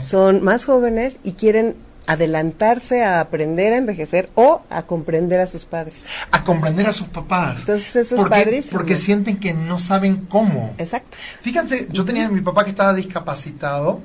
son 0.00 0.42
más 0.42 0.64
jóvenes 0.64 1.18
y 1.24 1.32
quieren 1.32 1.76
adelantarse 2.08 3.04
a 3.04 3.20
aprender 3.20 3.74
a 3.74 3.76
envejecer 3.76 4.30
o 4.34 4.62
a 4.70 4.82
comprender 4.82 5.40
a 5.40 5.46
sus 5.46 5.66
padres. 5.66 6.06
A 6.30 6.42
comprender 6.42 6.88
a 6.88 6.92
sus 6.92 7.08
papás. 7.08 7.60
Entonces 7.60 7.96
eso 7.96 8.16
es 8.16 8.22
padrísimo. 8.22 8.78
Porque 8.78 8.96
sienten 8.96 9.38
que 9.38 9.52
no 9.52 9.78
saben 9.78 10.24
cómo. 10.26 10.74
Exacto. 10.78 11.18
Fíjense, 11.42 11.86
yo 11.90 12.06
tenía 12.06 12.26
a 12.26 12.30
mi 12.30 12.40
papá 12.40 12.64
que 12.64 12.70
estaba 12.70 12.94
discapacitado 12.94 14.00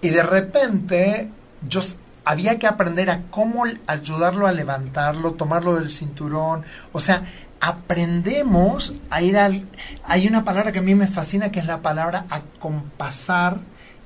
y 0.00 0.10
de 0.10 0.22
repente 0.24 1.28
yo 1.68 1.80
había 2.24 2.58
que 2.58 2.66
aprender 2.66 3.10
a 3.10 3.22
cómo 3.30 3.64
ayudarlo 3.86 4.46
a 4.46 4.52
levantarlo, 4.52 5.32
tomarlo 5.32 5.76
del 5.76 5.90
cinturón, 5.90 6.64
o 6.92 7.00
sea, 7.00 7.22
aprendemos 7.60 8.94
a 9.10 9.22
ir 9.22 9.36
al... 9.36 9.66
Hay 10.04 10.26
una 10.26 10.44
palabra 10.44 10.72
que 10.72 10.78
a 10.78 10.82
mí 10.82 10.94
me 10.94 11.06
fascina 11.06 11.50
que 11.50 11.60
es 11.60 11.66
la 11.66 11.82
palabra 11.82 12.26
acompasar 12.30 13.58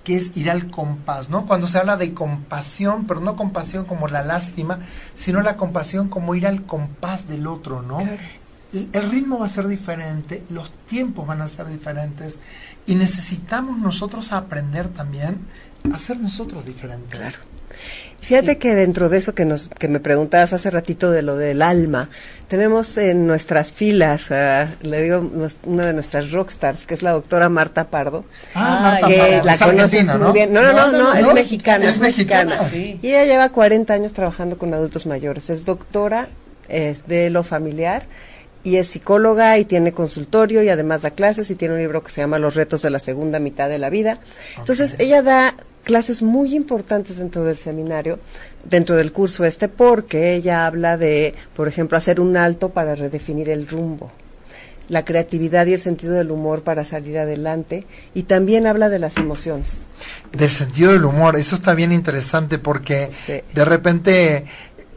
que 0.04 0.16
es 0.16 0.36
ir 0.36 0.50
al 0.50 0.70
compás, 0.70 1.30
¿no? 1.30 1.46
Cuando 1.46 1.68
se 1.68 1.78
habla 1.78 1.96
de 1.96 2.12
compasión, 2.12 3.06
pero 3.06 3.20
no 3.20 3.36
compasión 3.36 3.84
como 3.84 4.08
la 4.08 4.22
lástima, 4.22 4.80
sino 5.14 5.42
la 5.42 5.56
compasión 5.56 6.08
como 6.08 6.34
ir 6.34 6.46
al 6.46 6.64
compás 6.64 7.28
del 7.28 7.46
otro, 7.46 7.82
¿no? 7.82 8.00
El 8.72 9.10
ritmo 9.10 9.38
va 9.38 9.46
a 9.46 9.50
ser 9.50 9.68
diferente, 9.68 10.44
los 10.48 10.72
tiempos 10.86 11.26
van 11.26 11.42
a 11.42 11.48
ser 11.48 11.68
diferentes 11.68 12.38
y 12.86 12.94
necesitamos 12.94 13.78
nosotros 13.78 14.32
aprender 14.32 14.88
también 14.88 15.38
a 15.92 15.98
ser 15.98 16.18
nosotros 16.18 16.64
diferentes. 16.64 17.18
Claro. 17.18 17.38
Fíjate 18.20 18.56
que 18.56 18.74
dentro 18.74 19.08
de 19.08 19.18
eso 19.18 19.34
que 19.34 19.44
nos 19.44 19.68
que 19.68 19.88
me 19.88 19.98
preguntabas 19.98 20.52
hace 20.52 20.70
ratito 20.70 21.10
de 21.10 21.22
lo 21.22 21.36
del 21.36 21.60
alma, 21.60 22.08
tenemos 22.48 22.96
en 22.96 23.26
nuestras 23.26 23.72
filas, 23.72 24.30
le 24.30 25.02
digo 25.02 25.30
una 25.64 25.86
de 25.86 25.92
nuestras 25.92 26.30
rockstars, 26.30 26.86
que 26.86 26.94
es 26.94 27.02
la 27.02 27.10
doctora 27.10 27.48
Marta 27.48 27.88
Pardo. 27.88 28.24
Ah, 28.54 28.78
Marta 28.82 29.06
que 29.08 29.40
la 29.44 29.58
conoces 29.58 30.06
muy 30.18 30.32
bien. 30.32 30.52
No, 30.52 30.62
no, 30.62 30.72
no, 30.72 30.92
no, 30.92 31.14
es 31.14 31.32
mexicana. 31.34 31.88
Es 31.88 31.98
mexicana. 31.98 32.62
Sí. 32.62 32.98
Y 33.02 33.08
ella 33.08 33.24
lleva 33.24 33.48
40 33.48 33.92
años 33.92 34.12
trabajando 34.12 34.56
con 34.56 34.72
adultos 34.72 35.06
mayores. 35.06 35.50
Es 35.50 35.64
doctora 35.64 36.28
es 36.68 37.06
de 37.06 37.30
lo 37.30 37.42
familiar 37.42 38.04
y 38.64 38.76
es 38.76 38.88
psicóloga 38.88 39.58
y 39.58 39.64
tiene 39.64 39.92
consultorio 39.92 40.62
y 40.62 40.68
además 40.68 41.02
da 41.02 41.10
clases 41.10 41.50
y 41.50 41.54
tiene 41.54 41.74
un 41.74 41.80
libro 41.80 42.02
que 42.02 42.10
se 42.10 42.20
llama 42.20 42.38
Los 42.38 42.54
retos 42.54 42.82
de 42.82 42.90
la 42.90 42.98
segunda 42.98 43.38
mitad 43.38 43.68
de 43.68 43.78
la 43.78 43.90
vida. 43.90 44.18
Entonces, 44.58 44.96
ella 44.98 45.22
da 45.22 45.54
clases 45.82 46.22
muy 46.22 46.54
importantes 46.54 47.16
dentro 47.16 47.44
del 47.44 47.56
seminario, 47.56 48.18
dentro 48.64 48.96
del 48.96 49.12
curso 49.12 49.44
este, 49.44 49.68
porque 49.68 50.34
ella 50.34 50.66
habla 50.66 50.96
de, 50.96 51.34
por 51.54 51.68
ejemplo, 51.68 51.98
hacer 51.98 52.20
un 52.20 52.36
alto 52.36 52.70
para 52.70 52.94
redefinir 52.94 53.50
el 53.50 53.66
rumbo, 53.66 54.10
la 54.88 55.04
creatividad 55.04 55.66
y 55.66 55.74
el 55.74 55.80
sentido 55.80 56.14
del 56.14 56.30
humor 56.30 56.62
para 56.62 56.84
salir 56.84 57.18
adelante, 57.18 57.86
y 58.14 58.24
también 58.24 58.66
habla 58.66 58.88
de 58.88 58.98
las 58.98 59.16
emociones. 59.16 59.80
Del 60.32 60.50
sentido 60.50 60.92
del 60.92 61.04
humor, 61.04 61.36
eso 61.36 61.56
está 61.56 61.74
bien 61.74 61.92
interesante 61.92 62.58
porque 62.58 63.10
de 63.54 63.64
repente, 63.64 64.44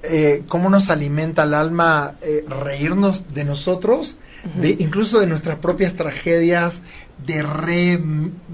eh, 0.04 0.44
¿cómo 0.48 0.70
nos 0.70 0.90
alimenta 0.90 1.44
el 1.44 1.54
alma 1.54 2.16
eh, 2.22 2.46
reírnos 2.48 3.34
de 3.34 3.44
nosotros? 3.44 4.18
de, 4.54 4.76
incluso 4.80 5.20
de 5.20 5.28
nuestras 5.28 5.58
propias 5.58 5.94
tragedias, 5.94 6.82
de, 7.26 7.44
re, 7.44 8.02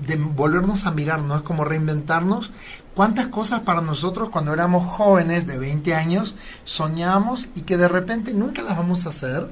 de 0.07 0.15
volvernos 0.15 0.85
a 0.85 0.91
mirar, 0.91 1.21
¿no? 1.21 1.35
Es 1.35 1.41
como 1.41 1.63
reinventarnos. 1.63 2.51
¿Cuántas 2.93 3.27
cosas 3.27 3.61
para 3.61 3.81
nosotros 3.81 4.29
cuando 4.29 4.53
éramos 4.53 4.85
jóvenes 4.85 5.47
de 5.47 5.57
20 5.57 5.95
años 5.95 6.35
soñamos 6.65 7.49
y 7.55 7.61
que 7.61 7.77
de 7.77 7.87
repente 7.87 8.33
nunca 8.33 8.61
las 8.61 8.77
vamos 8.77 9.05
a 9.05 9.09
hacer? 9.09 9.47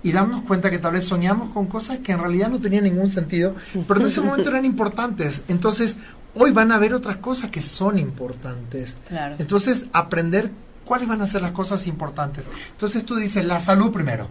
y 0.00 0.12
darnos 0.12 0.42
cuenta 0.42 0.70
que 0.70 0.78
tal 0.78 0.92
vez 0.92 1.04
soñamos 1.04 1.50
con 1.50 1.66
cosas 1.66 1.98
que 1.98 2.12
en 2.12 2.20
realidad 2.20 2.48
no 2.48 2.60
tenían 2.60 2.84
ningún 2.84 3.10
sentido, 3.10 3.56
pero 3.86 4.00
en 4.00 4.06
ese 4.06 4.20
momento 4.20 4.48
eran 4.48 4.64
importantes. 4.64 5.42
Entonces, 5.48 5.96
hoy 6.34 6.52
van 6.52 6.70
a 6.72 6.76
haber 6.76 6.94
otras 6.94 7.16
cosas 7.16 7.50
que 7.50 7.62
son 7.62 7.98
importantes. 7.98 8.96
Entonces, 9.38 9.86
aprender 9.92 10.50
cuáles 10.84 11.08
van 11.08 11.20
a 11.20 11.26
ser 11.26 11.42
las 11.42 11.52
cosas 11.52 11.86
importantes. 11.86 12.44
Entonces, 12.70 13.04
tú 13.04 13.16
dices, 13.16 13.44
la 13.44 13.60
salud 13.60 13.90
primero. 13.90 14.28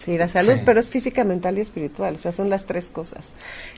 Sí, 0.00 0.16
la 0.16 0.28
salud, 0.28 0.54
pero 0.64 0.80
es 0.80 0.88
física, 0.88 1.24
mental 1.24 1.58
y 1.58 1.60
espiritual, 1.60 2.14
o 2.14 2.18
sea, 2.18 2.32
son 2.32 2.48
las 2.48 2.64
tres 2.64 2.88
cosas. 2.88 3.32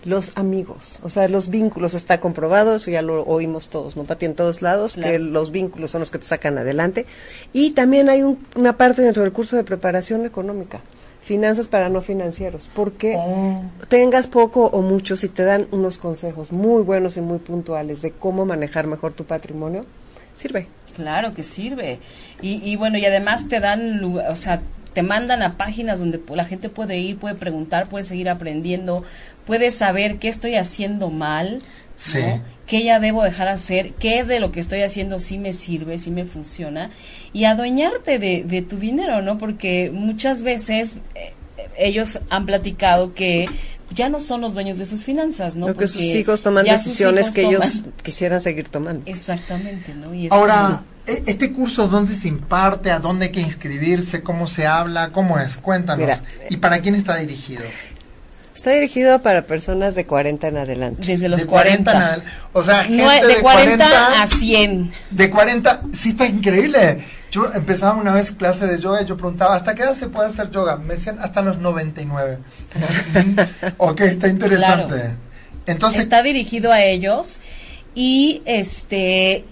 Los 0.05 0.31
amigos, 0.37 1.01
o 1.03 1.11
sea, 1.11 1.27
los 1.27 1.49
vínculos, 1.49 1.95
está 1.95 2.21
comprobado, 2.21 2.77
eso 2.77 2.93
ya 2.93 3.03
lo 3.03 3.25
oímos 3.25 3.71
todos, 3.71 3.97
¿no? 3.97 4.05
Pati, 4.05 4.27
en 4.27 4.37
todos 4.37 4.63
lados, 4.63 4.95
que 4.95 5.19
los 5.19 5.51
vínculos 5.51 5.91
son 5.91 5.99
los 5.99 6.13
que 6.13 6.19
te 6.19 6.25
sacan 6.25 6.59
adelante. 6.59 7.07
Y 7.53 7.73
también 7.73 8.09
hay 8.09 8.23
una 8.55 8.77
parte 8.77 9.03
dentro 9.03 9.25
del 9.25 9.33
curso 9.33 9.57
de 9.57 9.65
preparación 9.65 10.25
económica, 10.25 10.79
finanzas 11.25 11.67
para 11.67 11.89
no 11.89 12.03
financieros, 12.03 12.71
porque 12.73 13.15
oh. 13.17 13.65
tengas 13.89 14.29
poco 14.29 14.67
o 14.67 14.81
mucho, 14.81 15.17
si 15.17 15.29
te 15.29 15.43
dan 15.43 15.67
unos 15.73 15.99
consejos 15.99 16.53
muy 16.53 16.85
buenos 16.85 17.17
y 17.17 17.21
muy 17.21 17.39
puntuales 17.39 18.01
de 18.01 18.13
cómo 18.13 18.47
manejar 18.47 18.87
mejor 18.87 19.13
tu 19.13 19.25
patrimonio, 19.25 19.87
sirve. 20.37 20.69
Claro 20.95 21.33
que 21.33 21.43
sirve. 21.43 21.99
Y, 22.41 22.63
y 22.71 22.77
bueno, 22.77 22.97
y 22.99 23.07
además 23.07 23.49
te 23.49 23.59
dan, 23.59 24.05
o 24.05 24.37
sea, 24.37 24.63
te 24.93 25.03
mandan 25.03 25.43
a 25.43 25.57
páginas 25.57 26.01
donde 26.01 26.21
la 26.35 26.45
gente 26.45 26.69
puede 26.69 26.99
ir, 26.99 27.19
puede 27.19 27.35
preguntar, 27.35 27.89
puede 27.89 28.05
seguir 28.05 28.29
aprendiendo, 28.29 29.05
puede 29.47 29.71
saber 29.71 30.19
qué 30.19 30.29
estoy 30.29 30.57
haciendo 30.57 31.11
mal, 31.11 31.61
qué 32.67 32.85
ya 32.85 33.01
debo 33.01 33.23
dejar 33.23 33.49
hacer, 33.49 33.93
qué 33.95 34.25
de 34.25 34.41
lo 34.41 34.53
que 34.53 34.61
estoy 34.61 34.83
haciendo 34.83 35.19
sí 35.19 35.39
me 35.39 35.53
sirve, 35.53 35.99
sí 35.99 36.11
me 36.11 36.25
funciona, 36.25 36.91
y 37.33 37.45
adueñarte 37.45 38.19
de, 38.19 38.45
de 38.45 38.63
tu 38.63 38.79
dinero, 38.79 39.23
¿no? 39.23 39.39
Porque 39.39 39.91
muchas 39.93 40.43
veces 40.43 40.97
eh, 41.15 41.33
ellos 41.77 42.21
han 42.31 42.47
platicado 42.47 43.15
que 43.15 43.47
ya 43.95 44.09
no 44.09 44.21
son 44.21 44.41
los 44.41 44.55
dueños 44.55 44.79
de 44.79 44.87
sus 44.87 45.05
finanzas, 45.05 45.57
¿no? 45.57 45.67
Porque 45.67 45.87
sus 45.87 46.03
hijos 46.03 46.43
toman 46.43 46.65
decisiones 46.65 47.31
que 47.31 47.43
ellos 47.43 47.85
quisieran 48.03 48.41
seguir 48.41 48.69
tomando. 48.69 49.03
Exactamente, 49.07 49.95
¿no? 49.95 50.11
Ahora, 50.31 50.83
e, 50.83 50.92
¿este 51.07 51.53
curso 51.53 51.89
dónde 51.89 52.15
se 52.15 52.29
imparte? 52.29 52.91
¿A 52.91 52.99
dónde 52.99 53.27
hay 53.27 53.33
que 53.33 53.41
inscribirse? 53.41 54.23
¿Cómo 54.23 54.47
se 54.47 54.67
habla? 54.67 55.11
¿Cómo 55.11 55.39
es? 55.39 55.57
Cuéntanos. 55.57 56.23
¿Y 56.51 56.57
para 56.59 56.81
quién 56.81 56.95
está 56.95 57.17
dirigido? 57.17 57.63
Está 58.55 58.71
dirigido 58.71 59.21
para 59.23 59.45
personas 59.45 59.97
de 59.97 60.07
40 60.07 60.47
en 60.47 60.57
adelante. 60.57 61.05
Desde 61.05 61.29
los 61.29 61.45
40. 61.45 62.23
o 62.53 62.63
sea, 62.63 62.85
gente 62.85 63.27
de, 63.27 63.37
40, 63.41 64.23
a 64.23 64.27
100. 64.29 64.93
De 65.11 65.31
40, 65.31 65.83
sí 65.93 66.11
está 66.11 66.27
increíble. 66.27 67.05
Yo 67.33 67.51
empezaba 67.53 67.99
una 67.99 68.13
vez 68.13 68.31
clase 68.31 68.67
de 68.67 68.79
yoga 68.79 69.03
y 69.03 69.07
yo 69.07 69.17
preguntaba, 69.17 69.57
¿hasta 69.57 69.75
qué 69.75 69.83
edad 69.83 69.95
se 69.95 70.07
puede 70.07 70.29
hacer 70.29 70.51
yoga? 70.51 70.77
Me 70.77 70.95
decían, 70.95 71.19
hasta 71.21 71.43
los 71.43 71.59
99. 71.59 72.39
ok, 73.79 74.01
está 74.03 74.29
interesante. 74.29 75.17
Entonces, 75.67 76.03
está 76.03 76.23
dirigido 76.23 76.71
a 76.71 76.83
ellos 76.83 77.41
y 77.95 78.43
este 78.45 79.45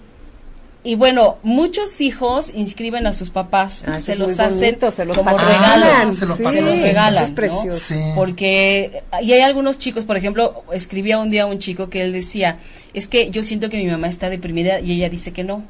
y 0.83 0.95
bueno, 0.95 1.37
muchos 1.43 2.01
hijos 2.01 2.51
inscriben 2.55 3.05
a 3.05 3.13
sus 3.13 3.29
papás, 3.29 3.85
ah, 3.87 3.99
se 3.99 4.15
los 4.15 4.39
hacen 4.39 4.79
se 4.79 5.05
los 5.05 5.15
como 5.15 5.37
regalan, 5.37 6.15
se 6.15 6.25
los, 6.25 6.39
regalan, 6.39 7.23
es 7.23 7.29
precioso. 7.29 7.95
Porque 8.15 9.03
y 9.21 9.33
hay 9.33 9.41
algunos 9.41 9.77
chicos, 9.77 10.05
por 10.05 10.17
ejemplo, 10.17 10.63
escribía 10.71 11.19
un 11.19 11.29
día 11.29 11.45
un 11.45 11.59
chico 11.59 11.89
que 11.89 12.01
él 12.01 12.11
decía, 12.11 12.57
es 12.95 13.07
que 13.07 13.29
yo 13.29 13.43
siento 13.43 13.69
que 13.69 13.77
mi 13.77 13.85
mamá 13.85 14.07
está 14.07 14.29
deprimida 14.29 14.79
y 14.79 14.93
ella 14.93 15.09
dice 15.09 15.33
que 15.33 15.43
no, 15.43 15.63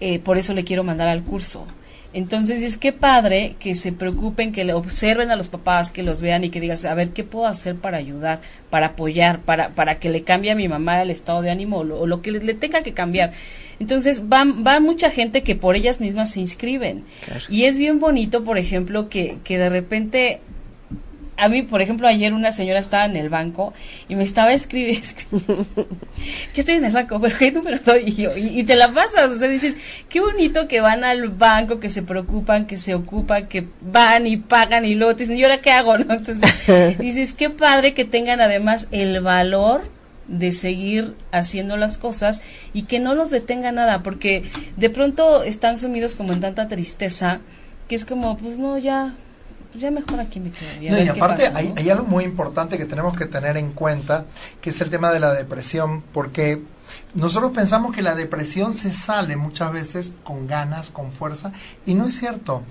eh, 0.00 0.18
por 0.18 0.38
eso 0.38 0.54
le 0.54 0.64
quiero 0.64 0.82
mandar 0.82 1.08
al 1.08 1.22
curso. 1.22 1.64
Entonces 2.14 2.62
es 2.62 2.78
que 2.78 2.92
padre 2.92 3.54
que 3.60 3.74
se 3.74 3.92
preocupen, 3.92 4.50
que 4.50 4.64
le 4.64 4.72
observen 4.72 5.30
a 5.30 5.36
los 5.36 5.48
papás, 5.48 5.92
que 5.92 6.02
los 6.02 6.22
vean 6.22 6.42
y 6.42 6.48
que 6.48 6.60
digas, 6.60 6.86
a 6.86 6.94
ver, 6.94 7.10
¿qué 7.10 7.22
puedo 7.22 7.46
hacer 7.46 7.76
para 7.76 7.98
ayudar, 7.98 8.40
para 8.70 8.88
apoyar, 8.88 9.40
para, 9.40 9.70
para 9.70 9.98
que 9.98 10.08
le 10.08 10.22
cambie 10.22 10.50
a 10.50 10.54
mi 10.54 10.68
mamá 10.68 11.02
el 11.02 11.10
estado 11.10 11.42
de 11.42 11.50
ánimo 11.50 11.78
o 11.78 12.06
lo, 12.06 12.22
que 12.22 12.30
le, 12.30 12.54
tenga 12.54 12.82
que 12.82 12.94
cambiar? 12.94 13.32
Entonces 13.80 14.24
va, 14.32 14.44
va 14.44 14.80
mucha 14.80 15.10
gente 15.10 15.42
que 15.42 15.54
por 15.54 15.76
ellas 15.76 16.00
mismas 16.00 16.32
se 16.32 16.40
inscriben. 16.40 17.04
Y 17.48 17.64
es 17.64 17.78
bien 17.78 18.00
bonito, 18.00 18.44
por 18.44 18.58
ejemplo, 18.58 19.08
que, 19.08 19.38
que 19.44 19.58
de 19.58 19.68
repente 19.68 20.40
a 21.38 21.48
mí, 21.48 21.62
por 21.62 21.80
ejemplo, 21.80 22.08
ayer 22.08 22.34
una 22.34 22.50
señora 22.50 22.80
estaba 22.80 23.04
en 23.04 23.16
el 23.16 23.28
banco 23.28 23.72
y 24.08 24.16
me 24.16 24.24
estaba 24.24 24.52
escribiendo, 24.52 25.06
yo 25.30 25.76
estoy 26.54 26.74
en 26.74 26.84
el 26.84 26.92
banco, 26.92 27.20
pero 27.20 27.38
¿qué 27.38 27.52
número 27.52 27.78
doy? 27.84 28.08
Y, 28.08 28.14
yo, 28.16 28.36
y, 28.36 28.64
te 28.64 28.74
la 28.74 28.92
pasas, 28.92 29.30
o 29.30 29.38
sea, 29.38 29.46
dices, 29.46 29.76
qué 30.08 30.20
bonito 30.20 30.66
que 30.66 30.80
van 30.80 31.04
al 31.04 31.28
banco, 31.28 31.78
que 31.78 31.90
se 31.90 32.02
preocupan, 32.02 32.66
que 32.66 32.76
se 32.76 32.94
ocupan, 32.94 33.46
que 33.46 33.68
van 33.80 34.26
y 34.26 34.36
pagan 34.36 34.84
y 34.84 34.96
luego 34.96 35.14
te 35.14 35.22
dicen, 35.22 35.38
¿y 35.38 35.44
ahora 35.44 35.60
qué 35.60 35.70
hago? 35.70 35.96
¿no? 35.96 36.12
Entonces, 36.14 36.98
dices, 36.98 37.34
qué 37.34 37.50
padre 37.50 37.94
que 37.94 38.04
tengan 38.04 38.40
además 38.40 38.88
el 38.90 39.20
valor 39.20 39.88
de 40.28 40.52
seguir 40.52 41.16
haciendo 41.32 41.76
las 41.76 41.98
cosas 41.98 42.42
y 42.72 42.82
que 42.82 43.00
no 43.00 43.14
los 43.14 43.30
detenga 43.30 43.72
nada, 43.72 44.02
porque 44.02 44.44
de 44.76 44.90
pronto 44.90 45.42
están 45.42 45.76
sumidos 45.76 46.14
como 46.14 46.32
en 46.32 46.40
tanta 46.40 46.68
tristeza 46.68 47.40
que 47.88 47.96
es 47.96 48.04
como, 48.04 48.36
pues 48.36 48.58
no, 48.58 48.78
ya, 48.78 49.14
ya 49.74 49.90
mejor 49.90 50.20
aquí 50.20 50.40
me 50.40 50.50
quedo. 50.50 51.02
Y, 51.02 51.08
aparte 51.08 51.48
hay, 51.54 51.72
hay, 51.74 51.90
algo 51.90 52.04
muy 52.04 52.24
importante 52.24 52.76
que 52.76 52.84
tenemos 52.84 53.16
que 53.16 53.26
tener 53.26 53.56
en 53.56 53.72
cuenta, 53.72 54.26
que 54.60 54.70
es 54.70 54.80
el 54.82 54.90
tema 54.90 55.10
de 55.10 55.20
la 55.20 55.32
depresión, 55.32 56.02
porque 56.12 56.62
nosotros 57.14 57.52
pensamos 57.52 57.94
que 57.94 58.02
la 58.02 58.14
depresión 58.14 58.74
se 58.74 58.90
sale 58.90 59.36
muchas 59.36 59.72
veces 59.72 60.12
con 60.22 60.46
ganas, 60.46 60.90
con 60.90 61.12
fuerza, 61.12 61.52
y 61.86 61.94
no 61.94 62.06
es 62.06 62.18
cierto. 62.18 62.62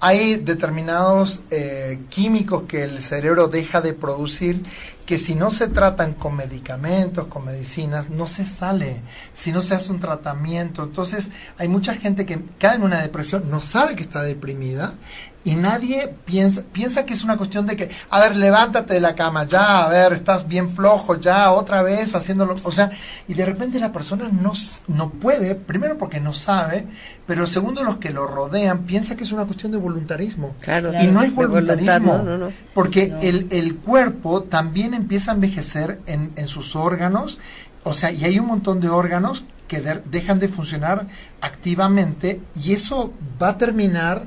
Hay 0.00 0.36
determinados 0.36 1.42
eh, 1.50 2.00
químicos 2.08 2.64
que 2.66 2.82
el 2.82 3.00
cerebro 3.02 3.46
deja 3.46 3.80
de 3.80 3.92
producir 3.92 4.60
que 5.06 5.18
si 5.18 5.34
no 5.34 5.50
se 5.50 5.68
tratan 5.68 6.14
con 6.14 6.36
medicamentos, 6.36 7.26
con 7.26 7.44
medicinas, 7.44 8.08
no 8.08 8.26
se 8.26 8.44
sale, 8.44 9.00
si 9.34 9.52
no 9.52 9.60
se 9.60 9.74
hace 9.74 9.92
un 9.92 10.00
tratamiento. 10.00 10.84
Entonces 10.84 11.30
hay 11.58 11.68
mucha 11.68 11.94
gente 11.94 12.24
que 12.24 12.40
cae 12.58 12.76
en 12.76 12.82
una 12.82 13.02
depresión, 13.02 13.50
no 13.50 13.60
sabe 13.60 13.96
que 13.96 14.02
está 14.02 14.22
deprimida 14.22 14.94
y 15.44 15.54
nadie 15.54 16.14
piensa, 16.24 16.62
piensa 16.72 17.04
que 17.04 17.14
es 17.14 17.24
una 17.24 17.36
cuestión 17.36 17.66
de 17.66 17.76
que, 17.76 17.90
a 18.10 18.20
ver, 18.20 18.36
levántate 18.36 18.94
de 18.94 19.00
la 19.00 19.14
cama, 19.14 19.44
ya, 19.44 19.84
a 19.84 19.88
ver, 19.88 20.12
estás 20.12 20.46
bien 20.46 20.70
flojo, 20.70 21.18
ya, 21.18 21.50
otra 21.50 21.82
vez 21.82 22.14
haciéndolo, 22.14 22.54
o 22.62 22.72
sea, 22.72 22.90
y 23.26 23.34
de 23.34 23.44
repente 23.44 23.80
la 23.80 23.92
persona 23.92 24.28
no, 24.30 24.52
no 24.88 25.10
puede, 25.10 25.54
primero 25.54 25.98
porque 25.98 26.20
no 26.20 26.32
sabe, 26.32 26.86
pero 27.26 27.46
segundo 27.46 27.82
los 27.82 27.96
que 27.96 28.10
lo 28.10 28.26
rodean 28.26 28.82
piensa 28.82 29.16
que 29.16 29.24
es 29.24 29.32
una 29.32 29.44
cuestión 29.44 29.72
de 29.72 29.78
voluntarismo. 29.78 30.54
Claro, 30.60 30.92
y 30.94 31.06
no 31.06 31.22
es 31.22 31.34
voluntarismo, 31.34 32.50
porque 32.74 33.12
el, 33.22 33.48
el 33.50 33.76
cuerpo 33.76 34.42
también 34.44 34.94
empieza 34.94 35.32
a 35.32 35.34
envejecer 35.34 36.00
en, 36.06 36.32
en 36.36 36.48
sus 36.48 36.76
órganos, 36.76 37.38
o 37.84 37.92
sea, 37.92 38.12
y 38.12 38.24
hay 38.24 38.38
un 38.38 38.46
montón 38.46 38.80
de 38.80 38.88
órganos 38.88 39.44
que 39.66 39.80
dejan 39.80 40.38
de 40.38 40.48
funcionar 40.48 41.06
activamente 41.40 42.42
y 42.54 42.74
eso 42.74 43.12
va 43.42 43.50
a 43.50 43.58
terminar 43.58 44.26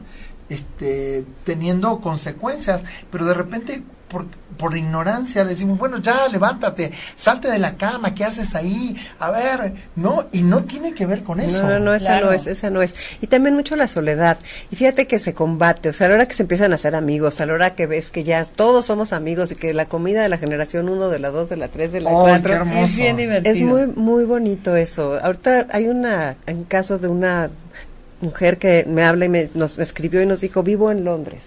este, 0.49 1.25
teniendo 1.43 1.99
consecuencias, 1.99 2.83
pero 3.11 3.25
de 3.25 3.33
repente 3.33 3.83
por, 4.07 4.27
por, 4.57 4.77
ignorancia 4.77 5.43
le 5.43 5.51
decimos, 5.51 5.79
bueno, 5.79 5.97
ya 5.97 6.27
levántate, 6.27 6.91
salte 7.15 7.49
de 7.49 7.57
la 7.57 7.75
cama, 7.75 8.13
¿qué 8.13 8.23
haces 8.23 8.55
ahí? 8.55 8.95
A 9.19 9.31
ver, 9.31 9.73
no, 9.95 10.27
y 10.31 10.43
no 10.43 10.63
tiene 10.63 10.93
que 10.93 11.05
ver 11.05 11.23
con 11.23 11.39
eso. 11.39 11.63
No, 11.63 11.71
no, 11.71 11.79
no, 11.79 11.93
esa 11.93 12.21
no 12.21 12.31
es, 12.31 12.45
esa 12.45 12.69
no 12.69 12.81
es. 12.81 12.95
Y 13.21 13.27
también 13.27 13.55
mucho 13.55 13.75
la 13.75 13.87
soledad. 13.87 14.37
Y 14.69 14.75
fíjate 14.75 15.07
que 15.07 15.17
se 15.17 15.33
combate, 15.33 15.89
o 15.89 15.93
sea, 15.93 16.05
a 16.05 16.09
la 16.09 16.15
hora 16.15 16.27
que 16.27 16.35
se 16.35 16.43
empiezan 16.43 16.71
a 16.71 16.75
hacer 16.75 16.95
amigos, 16.95 17.41
a 17.41 17.45
la 17.47 17.53
hora 17.53 17.75
que 17.75 17.87
ves 17.87 18.11
que 18.11 18.23
ya 18.23 18.45
todos 18.45 18.85
somos 18.85 19.11
amigos 19.11 19.51
y 19.51 19.55
que 19.55 19.73
la 19.73 19.87
comida 19.87 20.21
de 20.21 20.29
la 20.29 20.37
generación 20.37 20.87
1, 20.87 21.09
de 21.09 21.19
la 21.19 21.31
2, 21.31 21.49
de 21.49 21.57
la 21.57 21.67
3, 21.69 21.91
de 21.91 22.01
la 22.01 22.11
4, 22.11 22.63
es 22.63 22.95
bien 22.95 23.17
divertido. 23.17 23.51
Es 23.51 23.61
muy, 23.61 23.87
muy 23.87 24.23
bonito 24.23 24.75
eso. 24.75 25.17
Ahorita 25.21 25.67
hay 25.71 25.87
una, 25.87 26.37
en 26.45 26.63
caso 26.63 26.99
de 26.99 27.07
una 27.07 27.49
mujer 28.25 28.57
que 28.57 28.85
me 28.87 29.03
habla 29.03 29.25
y 29.25 29.29
me, 29.29 29.49
nos 29.53 29.79
escribió 29.79 30.21
y 30.21 30.25
nos 30.25 30.41
dijo, 30.41 30.63
vivo 30.63 30.91
en 30.91 31.05
Londres, 31.05 31.43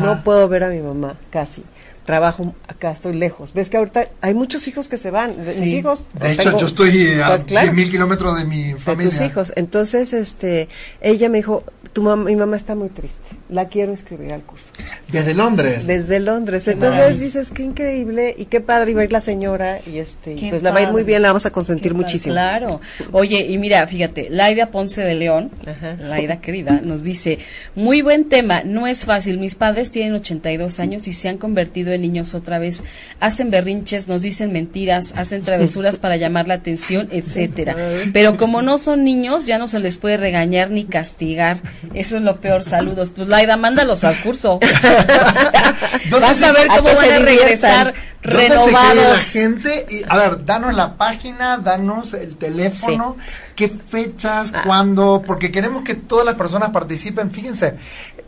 no 0.00 0.22
puedo 0.22 0.48
ver 0.48 0.64
a 0.64 0.70
mi 0.70 0.80
mamá, 0.80 1.18
casi. 1.30 1.64
Trabajo 2.04 2.54
acá, 2.66 2.90
estoy 2.90 3.14
lejos. 3.14 3.52
Ves 3.52 3.68
que 3.68 3.76
ahorita 3.76 4.08
hay 4.20 4.34
muchos 4.34 4.66
hijos 4.66 4.88
que 4.88 4.96
se 4.96 5.10
van. 5.10 5.36
Mis 5.46 5.60
hijos. 5.60 6.02
De 6.14 6.32
hecho, 6.32 6.58
yo 6.58 6.66
estoy 6.66 7.20
a 7.20 7.38
pues, 7.38 7.72
mil 7.72 7.90
kilómetros 7.90 8.38
de 8.38 8.44
mi 8.44 8.74
familia. 8.74 9.10
De 9.12 9.18
tus 9.18 9.26
hijos. 9.26 9.52
Entonces, 9.56 10.12
este, 10.12 10.68
ella 11.00 11.28
me 11.28 11.38
dijo, 11.38 11.64
tu 11.92 12.02
mamá, 12.02 12.24
mi 12.24 12.36
mamá 12.36 12.56
está 12.56 12.74
muy 12.74 12.88
triste. 12.88 13.22
La 13.48 13.68
quiero 13.68 13.92
escribir 13.92 14.32
al 14.32 14.42
curso. 14.42 14.70
Desde 15.10 15.34
Londres. 15.34 15.86
Desde 15.86 16.20
Londres. 16.20 16.66
Entonces 16.66 17.20
dices, 17.20 17.50
qué 17.50 17.62
increíble 17.62 18.34
y 18.36 18.46
qué 18.46 18.60
padre 18.60 18.92
iba 18.92 19.02
a 19.02 19.04
ir 19.04 19.12
la 19.12 19.20
señora 19.20 19.78
y 19.86 19.98
este, 19.98 20.36
pues 20.50 20.62
la 20.62 20.70
va 20.70 20.78
a 20.78 20.82
ir 20.82 20.88
muy 20.88 21.04
bien, 21.04 21.22
la 21.22 21.28
vamos 21.28 21.46
a 21.46 21.50
consentir 21.50 21.94
muchísimo. 21.94 22.34
Claro. 22.34 22.80
Oye, 23.12 23.46
y 23.46 23.58
mira, 23.58 23.86
fíjate, 23.86 24.28
Laida 24.30 24.66
Ponce 24.66 25.02
de 25.02 25.14
León, 25.14 25.50
Laida 26.00 26.40
querida, 26.40 26.80
nos 26.82 27.02
dice, 27.02 27.38
muy 27.74 28.02
buen 28.02 28.28
tema, 28.28 28.62
no 28.64 28.86
es 28.86 29.04
fácil. 29.04 29.38
Mis 29.38 29.54
padres 29.54 29.90
tienen 29.90 30.14
82 30.14 30.80
años 30.80 31.06
y 31.08 31.12
se 31.12 31.28
han 31.28 31.38
convertido 31.38 31.91
en 31.92 32.02
niños 32.02 32.34
otra 32.34 32.58
vez. 32.58 32.84
Hacen 33.20 33.50
berrinches, 33.50 34.08
nos 34.08 34.22
dicen 34.22 34.52
mentiras, 34.52 35.12
hacen 35.16 35.42
travesuras 35.42 35.98
para 35.98 36.16
llamar 36.16 36.48
la 36.48 36.54
atención, 36.54 37.08
etcétera. 37.10 37.76
Pero 38.12 38.36
como 38.36 38.62
no 38.62 38.78
son 38.78 39.04
niños, 39.04 39.46
ya 39.46 39.58
no 39.58 39.66
se 39.66 39.78
les 39.78 39.98
puede 39.98 40.16
regañar 40.16 40.70
ni 40.70 40.84
castigar. 40.84 41.58
Eso 41.94 42.16
es 42.16 42.22
lo 42.22 42.40
peor. 42.40 42.64
Saludos. 42.64 43.12
Pues 43.14 43.28
Laida, 43.28 43.56
mándalos 43.56 44.04
al 44.04 44.16
curso. 44.22 44.58
vas 46.10 46.42
a 46.42 46.52
ver 46.52 46.66
cómo 46.68 46.94
van 46.94 47.12
a 47.12 47.18
regresar 47.18 47.94
renovados. 48.22 48.96
la 48.96 49.16
gente? 49.16 49.86
Y, 49.90 50.02
a 50.08 50.16
ver, 50.16 50.44
danos 50.44 50.74
la 50.74 50.96
página, 50.96 51.58
danos 51.58 52.14
el 52.14 52.36
teléfono, 52.36 53.16
qué 53.56 53.68
fechas, 53.68 54.52
ah. 54.54 54.62
cuándo, 54.64 55.22
porque 55.26 55.50
queremos 55.50 55.82
que 55.82 55.94
todas 55.94 56.24
las 56.24 56.36
personas 56.36 56.70
participen. 56.70 57.30
Fíjense, 57.30 57.74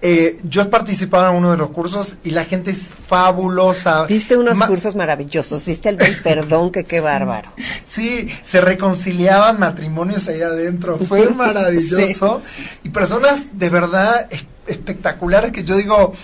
eh, 0.02 0.38
yo 0.44 0.62
he 0.62 0.66
participado 0.66 1.30
en 1.30 1.36
uno 1.36 1.50
de 1.50 1.56
los 1.56 1.70
cursos 1.70 2.16
y 2.24 2.30
la 2.30 2.44
gente 2.44 2.72
es 2.72 2.78
fabulosa. 3.06 4.06
Diste 4.06 4.36
unos 4.36 4.60
cursos 4.60 4.94
maravillosos, 4.94 5.64
diste 5.64 5.88
el 5.88 5.96
del 5.96 6.16
perdón, 6.22 6.70
que 6.70 6.84
qué 6.84 7.00
bárbaro. 7.00 7.52
Sí, 7.86 8.28
se 8.42 8.60
reconciliaban 8.60 9.58
matrimonios 9.58 10.28
ahí 10.28 10.42
adentro, 10.42 10.98
fue 10.98 11.28
maravilloso. 11.34 12.42
Y 12.82 12.90
personas 12.90 13.46
de 13.58 13.68
verdad 13.70 14.28
espectaculares 14.66 15.52
que 15.52 15.64
yo 15.64 15.76
digo, 15.76 16.14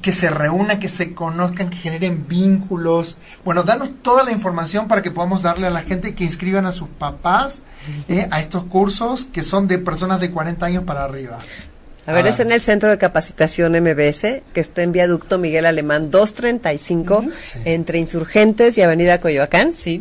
que 0.00 0.12
se 0.12 0.30
reúnan, 0.30 0.80
que 0.80 0.88
se 0.88 1.14
conozcan, 1.14 1.70
que 1.70 1.76
generen 1.76 2.26
vínculos. 2.28 3.16
Bueno, 3.44 3.62
danos 3.62 3.90
toda 4.02 4.24
la 4.24 4.32
información 4.32 4.88
para 4.88 5.02
que 5.02 5.10
podamos 5.10 5.42
darle 5.42 5.66
a 5.66 5.70
la 5.70 5.82
gente 5.82 6.14
que 6.14 6.24
inscriban 6.24 6.66
a 6.66 6.72
sus 6.72 6.88
papás 6.88 7.62
eh, 8.08 8.28
a 8.30 8.40
estos 8.40 8.64
cursos 8.64 9.24
que 9.24 9.42
son 9.42 9.68
de 9.68 9.78
personas 9.78 10.20
de 10.20 10.30
40 10.30 10.64
años 10.66 10.84
para 10.84 11.04
arriba. 11.04 11.38
A 12.04 12.12
ver, 12.12 12.26
es 12.26 12.40
en 12.40 12.50
el 12.50 12.60
Centro 12.60 12.90
de 12.90 12.98
Capacitación 12.98 13.72
MBS, 13.72 14.42
que 14.52 14.60
está 14.60 14.82
en 14.82 14.90
Viaducto 14.90 15.38
Miguel 15.38 15.66
Alemán 15.66 16.10
235, 16.10 17.24
entre 17.64 17.98
Insurgentes 17.98 18.76
y 18.76 18.82
Avenida 18.82 19.20
Coyoacán. 19.20 19.72
Sí, 19.74 20.00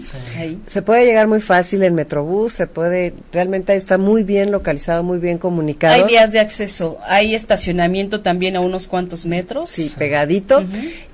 Se 0.66 0.82
puede 0.82 1.06
llegar 1.06 1.28
muy 1.28 1.42
fácil 1.42 1.84
en 1.84 1.94
Metrobús, 1.94 2.54
se 2.54 2.66
puede, 2.66 3.14
realmente 3.32 3.76
está 3.76 4.00
muy 4.00 4.24
bien 4.24 4.50
localizado, 4.52 5.04
muy 5.04 5.20
bien 5.20 5.38
comunicado. 5.38 5.94
Hay 5.94 6.04
vías 6.04 6.32
de 6.32 6.40
acceso, 6.40 6.98
hay 7.06 7.36
estacionamiento 7.36 8.22
también 8.22 8.56
a 8.56 8.62
unos 8.62 8.88
cuantos 8.88 9.26
metros. 9.26 9.70
Sí, 9.70 9.92
pegadito. 9.96 10.64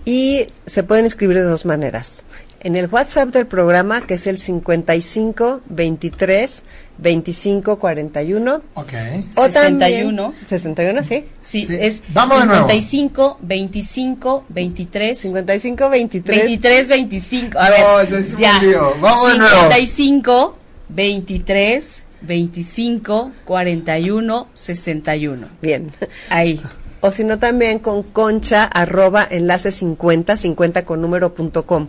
Y 0.05 0.47
se 0.65 0.83
pueden 0.83 1.03
inscribir 1.03 1.37
de 1.37 1.43
dos 1.43 1.65
maneras. 1.65 2.23
En 2.61 2.75
el 2.75 2.87
WhatsApp 2.87 3.29
del 3.29 3.45
programa, 3.45 4.01
que 4.01 4.15
es 4.15 4.25
el 4.25 4.37
55 4.37 5.61
23 5.67 6.63
2541. 6.97 8.61
Ok. 8.73 8.93
O 9.35 9.45
61. 9.45 10.33
61, 10.45 11.03
sí. 11.03 11.25
Sí, 11.43 11.67
es 11.69 12.03
Vamos 12.09 12.41
55 12.41 13.37
25 13.41 14.45
23 14.49 15.17
55 15.17 15.89
23 15.89 16.37
23 16.37 16.89
25. 16.89 17.59
A 17.59 17.69
ver. 17.69 18.25
ya. 18.37 18.59
Vamos 18.99 19.33
55 19.33 20.57
23 20.89 22.03
25 22.21 23.31
41 23.45 24.47
61. 24.53 25.47
Bien. 25.61 25.91
Ahí. 26.29 26.59
O 27.01 27.11
si 27.11 27.23
no 27.23 27.37
también 27.37 27.77
con 27.77 28.01
concha 28.01 28.63
arroba 28.63 29.27
enlace 29.29 29.71
50 29.71 30.35
50 30.35 30.83
con 30.83 30.99
número 30.99 31.35
punto 31.35 31.67
com 31.67 31.87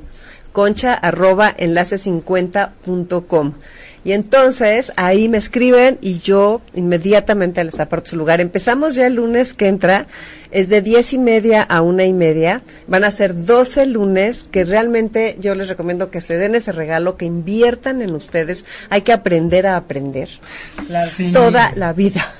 concha 0.58 0.92
arroba 0.92 1.54
enlace 1.56 1.98
50.com. 1.98 3.52
Y 4.02 4.10
entonces 4.10 4.92
ahí 4.96 5.28
me 5.28 5.38
escriben 5.38 5.98
y 6.00 6.18
yo 6.18 6.62
inmediatamente 6.74 7.62
les 7.62 7.78
aparto 7.78 8.10
su 8.10 8.16
lugar. 8.16 8.40
Empezamos 8.40 8.96
ya 8.96 9.06
el 9.06 9.14
lunes 9.14 9.54
que 9.54 9.68
entra, 9.68 10.08
es 10.50 10.68
de 10.68 10.82
diez 10.82 11.12
y 11.12 11.18
media 11.18 11.62
a 11.62 11.80
una 11.80 12.06
y 12.06 12.12
media. 12.12 12.62
Van 12.88 13.04
a 13.04 13.12
ser 13.12 13.44
12 13.44 13.86
lunes 13.86 14.48
que 14.50 14.64
realmente 14.64 15.36
yo 15.38 15.54
les 15.54 15.68
recomiendo 15.68 16.10
que 16.10 16.20
se 16.20 16.36
den 16.36 16.56
ese 16.56 16.72
regalo, 16.72 17.16
que 17.16 17.26
inviertan 17.26 18.02
en 18.02 18.16
ustedes. 18.16 18.64
Hay 18.90 19.02
que 19.02 19.12
aprender 19.12 19.64
a 19.64 19.76
aprender 19.76 20.28
toda 21.32 21.70
la 21.76 21.92
vida. 21.92 22.34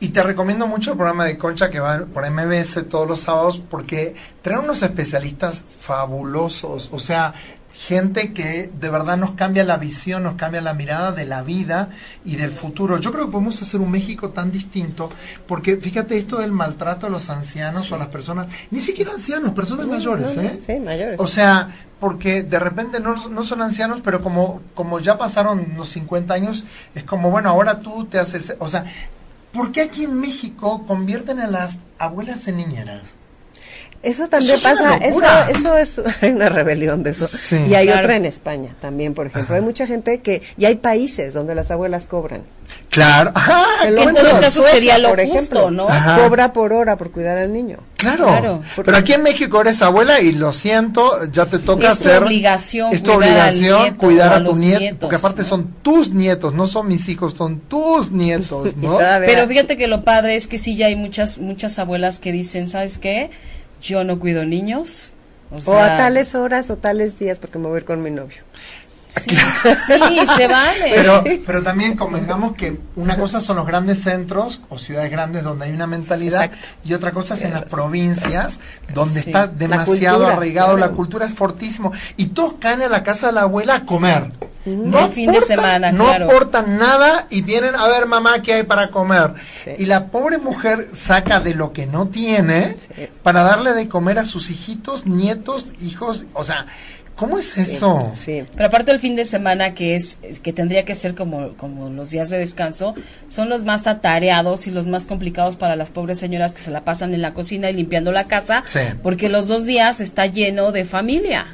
Y, 0.00 0.08
te 0.08 0.22
recomiendo 0.22 0.66
mucho 0.66 0.92
el 0.92 0.96
programa 0.96 1.24
de 1.24 1.36
Concha 1.36 1.70
que 1.70 1.80
va 1.80 2.04
por 2.06 2.28
MBS 2.28 2.88
todos 2.88 3.06
los 3.06 3.20
sábados 3.20 3.62
porque 3.70 4.14
traen 4.42 4.60
unos 4.60 4.82
especialistas 4.82 5.64
fabulosos. 5.80 6.88
O 6.92 6.98
sea, 6.98 7.34
gente 7.72 8.32
que 8.32 8.70
de 8.78 8.90
verdad 8.90 9.16
nos 9.16 9.32
cambia 9.32 9.64
la 9.64 9.78
visión, 9.78 10.22
nos 10.22 10.34
cambia 10.34 10.60
la 10.60 10.74
mirada 10.74 11.12
de 11.12 11.24
la 11.24 11.42
vida 11.42 11.88
y 12.24 12.36
del 12.36 12.50
futuro. 12.50 12.98
Yo 12.98 13.10
creo 13.12 13.26
que 13.26 13.32
podemos 13.32 13.60
hacer 13.62 13.80
un 13.80 13.90
México 13.90 14.30
tan 14.30 14.50
distinto, 14.50 15.10
porque 15.46 15.76
fíjate 15.76 16.18
esto 16.18 16.38
del 16.38 16.52
maltrato 16.52 17.06
a 17.06 17.10
los 17.10 17.30
ancianos 17.30 17.90
o 17.90 17.94
a 17.94 17.98
las 17.98 18.08
personas, 18.08 18.48
ni 18.70 18.80
siquiera 18.80 19.12
ancianos, 19.12 19.52
personas 19.52 19.86
mayores, 19.86 20.36
¿eh? 20.36 20.58
Sí, 20.60 20.78
mayores. 20.78 21.18
O 21.20 21.26
sea, 21.26 21.68
porque 21.98 22.42
de 22.42 22.58
repente 22.58 23.00
no, 23.00 23.28
no 23.28 23.44
son 23.44 23.62
ancianos, 23.62 24.00
pero 24.04 24.20
como, 24.22 24.60
como 24.74 25.00
ya 25.00 25.16
pasaron 25.16 25.68
los 25.76 25.88
50 25.90 26.34
años, 26.34 26.64
es 26.94 27.04
como, 27.04 27.30
bueno, 27.30 27.48
ahora 27.48 27.78
tú 27.78 28.04
te 28.06 28.18
haces, 28.18 28.56
o 28.58 28.68
sea, 28.68 28.84
¿por 29.52 29.72
qué 29.72 29.82
aquí 29.82 30.04
en 30.04 30.20
México 30.20 30.84
convierten 30.86 31.40
a 31.40 31.46
las 31.46 31.78
abuelas 31.98 32.46
en 32.48 32.56
niñeras? 32.58 33.02
Eso 34.02 34.28
también 34.28 34.54
Eso 34.54 34.68
es 34.68 34.80
una 34.80 34.90
pasa, 34.98 35.04
eso, 35.04 35.76
eso 35.76 36.00
es, 36.00 36.00
hay 36.22 36.30
una 36.30 36.48
rebelión 36.48 37.02
de 37.02 37.10
eso. 37.10 37.28
Sí. 37.28 37.56
y 37.68 37.74
hay 37.74 37.86
Claro. 37.86 38.00
otra 38.02 38.16
en 38.16 38.24
España 38.24 38.74
también, 38.80 39.12
por 39.12 39.26
ejemplo. 39.26 39.54
Hay 39.54 39.60
mucha 39.60 39.86
gente 39.86 40.20
que, 40.20 40.40
y 40.56 40.64
hay 40.64 40.76
países 40.76 41.34
donde 41.34 41.54
las 41.54 41.70
abuelas 41.70 42.06
cobran. 42.06 42.42
Claro, 42.88 43.30
ajá, 43.34 43.62
En 43.84 43.94
Que 43.94 44.02
en 44.02 44.14
todo 44.14 44.40
caso 44.40 44.62
sería 44.64 44.98
lo 44.98 45.10
por 45.10 45.20
justo, 45.20 45.34
ejemplo, 45.36 45.70
¿no? 45.70 45.88
Ajá. 45.88 46.16
Cobra 46.22 46.52
por 46.52 46.72
hora 46.72 46.96
por 46.96 47.12
cuidar 47.12 47.38
al 47.38 47.52
niño. 47.52 47.78
Claro. 47.96 48.24
Claro. 48.26 48.62
Pero 48.84 48.96
aquí 48.96 49.12
en 49.12 49.22
México 49.22 49.60
eres 49.60 49.80
abuela 49.82 50.20
y 50.20 50.32
lo 50.32 50.52
siento, 50.52 51.24
ya 51.30 51.46
te 51.46 51.60
toca 51.60 51.92
Es 51.92 51.98
tu 52.00 52.08
hacer. 52.08 52.22
obligación 52.24 52.92
es 52.92 53.02
tu 53.02 53.12
obligación 53.12 53.82
nieto 53.82 53.96
cuidar 53.98 54.32
a, 54.32 54.36
a 54.36 54.38
tu 54.40 54.46
los 54.50 54.58
nieto. 54.58 54.80
nietos, 54.80 54.98
porque 55.00 55.16
aparte 55.16 55.42
¿no? 55.42 55.48
son 55.48 55.74
tus 55.82 56.10
nietos, 56.10 56.52
no 56.54 56.66
son 56.66 56.88
mis 56.88 57.08
hijos, 57.08 57.34
son 57.34 57.60
tus 57.60 58.10
nietos, 58.10 58.74
¿no? 58.78 58.98
Pero 58.98 59.46
fíjate 59.46 59.76
que 59.76 59.86
lo 59.86 60.02
padre 60.02 60.34
es 60.34 60.48
que 60.48 60.58
sí 60.58 60.74
ya 60.74 60.86
hay 60.86 60.96
muchas 60.96 61.38
muchas 61.38 61.78
abuelas 61.78 62.18
que 62.18 62.32
dicen, 62.32 62.66
¿sabes 62.66 62.98
qué? 62.98 63.30
Yo 63.82 64.02
no 64.02 64.18
cuido 64.18 64.44
niños. 64.44 65.12
O, 65.66 65.74
a 65.76 65.96
tales 65.96 66.36
horas 66.36 66.70
o 66.70 66.76
tales 66.76 67.18
días 67.18 67.38
porque 67.38 67.58
me 67.58 67.66
voy 67.66 67.74
a 67.76 67.78
ir 67.78 67.84
con 67.84 68.02
mi 68.02 68.10
novio. 68.10 68.42
Sí, 69.10 69.36
sí, 69.86 70.20
se 70.36 70.46
vale. 70.46 70.92
Pero, 70.94 71.24
pero 71.44 71.62
también 71.62 71.96
convengamos 71.96 72.54
que 72.54 72.78
una 72.96 73.16
cosa 73.16 73.40
son 73.40 73.56
los 73.56 73.66
grandes 73.66 74.02
centros 74.02 74.60
o 74.68 74.78
ciudades 74.78 75.10
grandes 75.10 75.42
donde 75.42 75.66
hay 75.66 75.72
una 75.72 75.86
mentalidad 75.88 76.44
Exacto. 76.44 76.66
y 76.84 76.94
otra 76.94 77.10
cosa 77.12 77.34
es 77.34 77.42
en 77.42 77.52
las 77.52 77.64
provincias 77.64 78.60
donde 78.94 79.20
Sí. 79.22 79.30
está 79.30 79.46
La 79.46 79.46
demasiado 79.48 80.16
cultura, 80.18 80.36
arraigado, 80.36 80.76
claro. 80.76 80.90
la 80.90 80.96
cultura 80.96 81.26
es 81.26 81.34
fortísimo 81.34 81.92
y 82.16 82.26
todos 82.28 82.54
caen 82.60 82.82
a 82.82 82.88
la 82.88 83.02
casa 83.02 83.26
de 83.28 83.32
la 83.32 83.42
abuela 83.42 83.74
a 83.74 83.84
comer. 83.84 84.28
El 84.66 85.10
fin 85.10 85.32
de 85.32 85.40
semana, 85.40 85.90
no 85.90 86.04
claro. 86.04 86.26
aportan 86.26 86.76
nada 86.78 87.26
y 87.30 87.42
vienen 87.42 87.74
a 87.74 87.88
ver 87.88 88.06
mamá 88.06 88.42
qué 88.42 88.54
hay 88.54 88.62
para 88.62 88.90
comer. 88.90 89.32
Sí. 89.56 89.70
Y 89.78 89.86
la 89.86 90.06
pobre 90.08 90.38
mujer 90.38 90.88
saca 90.92 91.40
de 91.40 91.54
lo 91.54 91.72
que 91.72 91.86
no 91.86 92.08
tiene 92.08 92.76
Sí. 92.94 93.08
para 93.22 93.42
darle 93.42 93.72
de 93.72 93.88
comer 93.88 94.18
a 94.18 94.24
sus 94.26 94.50
hijitos, 94.50 95.06
nietos, 95.06 95.68
hijos, 95.80 96.26
o 96.34 96.44
sea, 96.44 96.66
¿cómo 97.20 97.38
es 97.38 97.56
eso? 97.58 98.10
Sí. 98.14 98.44
Pero 98.54 98.66
aparte 98.66 98.90
el 98.90 98.98
fin 98.98 99.14
de 99.14 99.24
semana 99.26 99.74
que 99.74 99.94
es 99.94 100.18
que 100.42 100.52
tendría 100.52 100.84
que 100.86 100.94
ser 100.94 101.14
como 101.14 101.50
como 101.58 101.90
los 101.90 102.08
días 102.10 102.30
de 102.30 102.38
descanso, 102.38 102.94
son 103.28 103.48
los 103.50 103.62
más 103.62 103.86
atareados 103.86 104.66
y 104.66 104.70
los 104.70 104.86
más 104.86 105.04
complicados 105.06 105.56
para 105.56 105.76
las 105.76 105.90
pobres 105.90 106.18
señoras 106.18 106.54
que 106.54 106.62
se 106.62 106.70
la 106.70 106.82
pasan 106.82 107.12
en 107.12 107.20
la 107.20 107.34
cocina 107.34 107.68
y 107.68 107.74
limpiando 107.74 108.10
la 108.10 108.24
casa, 108.26 108.62
Sí. 108.66 108.80
porque 109.02 109.28
los 109.28 109.46
dos 109.48 109.66
días 109.66 110.00
está 110.00 110.24
lleno 110.26 110.72
de 110.72 110.84
familia. 110.86 111.46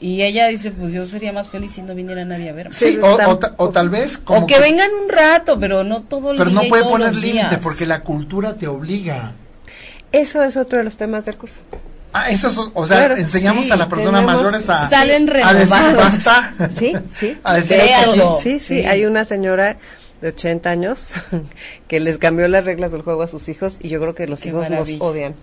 Y 0.00 0.22
ella 0.22 0.48
dice, 0.48 0.70
pues 0.72 0.92
yo 0.92 1.06
sería 1.06 1.32
más 1.32 1.48
feliz 1.50 1.72
si 1.72 1.80
no 1.82 1.94
viniera 1.94 2.24
nadie 2.24 2.50
a 2.50 2.52
verme. 2.52 2.74
Sí, 2.74 2.98
o, 3.00 3.70
tal 3.70 3.88
vez 3.88 4.18
como 4.18 4.40
o 4.40 4.46
que, 4.46 4.58
vengan 4.58 4.90
un 5.02 5.08
rato, 5.08 5.58
pero 5.58 5.84
no 5.84 6.02
todo 6.02 6.32
el 6.32 6.36
pero 6.36 6.50
día 6.50 6.62
no 6.62 6.68
puede 6.68 6.82
todos 6.82 6.92
poner 6.92 7.12
los 7.14 7.22
límite 7.22 7.48
días. 7.48 7.60
porque 7.62 7.86
la 7.86 8.00
cultura 8.00 8.54
te 8.54 8.66
obliga. 8.66 9.32
Eso 10.12 10.42
es 10.42 10.56
otro 10.56 10.78
de 10.78 10.84
los 10.84 10.96
temas 10.96 11.24
del 11.24 11.36
curso. 11.36 11.60
Ah, 12.16 12.30
eso 12.30 12.46
es- 12.48 12.56
o 12.72 12.86
sea, 12.86 12.98
Claro, 12.98 13.16
enseñamos 13.16 13.66
sí, 13.66 13.72
a 13.72 13.76
las 13.76 13.88
personas 13.88 14.20
tenemos- 14.22 14.42
mayores 14.42 14.70
a, 14.70 14.88
Salen 14.88 15.28
a 15.42 15.52
decir 15.52 15.96
basta. 15.96 16.54
Sí, 16.78 16.94
sí. 17.18 17.38
A 17.42 17.54
decir 17.54 17.76
De 17.76 17.92
hasta 17.92 18.12
hecho, 18.12 18.32
aquí. 18.34 18.42
Sí, 18.42 18.58
sí, 18.60 18.82
Sí. 18.82 18.86
hay 18.86 19.04
una 19.04 19.24
señora 19.24 19.76
de 20.20 20.28
80 20.28 20.70
años 20.70 21.08
que 21.88 21.98
les 22.00 22.18
cambió 22.18 22.46
las 22.48 22.64
reglas 22.64 22.92
del 22.92 23.02
juego 23.02 23.22
a 23.22 23.28
sus 23.28 23.48
hijos 23.48 23.78
y 23.80 23.88
yo 23.88 24.00
creo 24.00 24.14
que 24.14 24.26
los 24.28 24.40
Qué 24.42 24.50
hijos 24.50 24.70
maravilla. 24.70 24.98
nos 24.98 25.06
odian. 25.08 25.34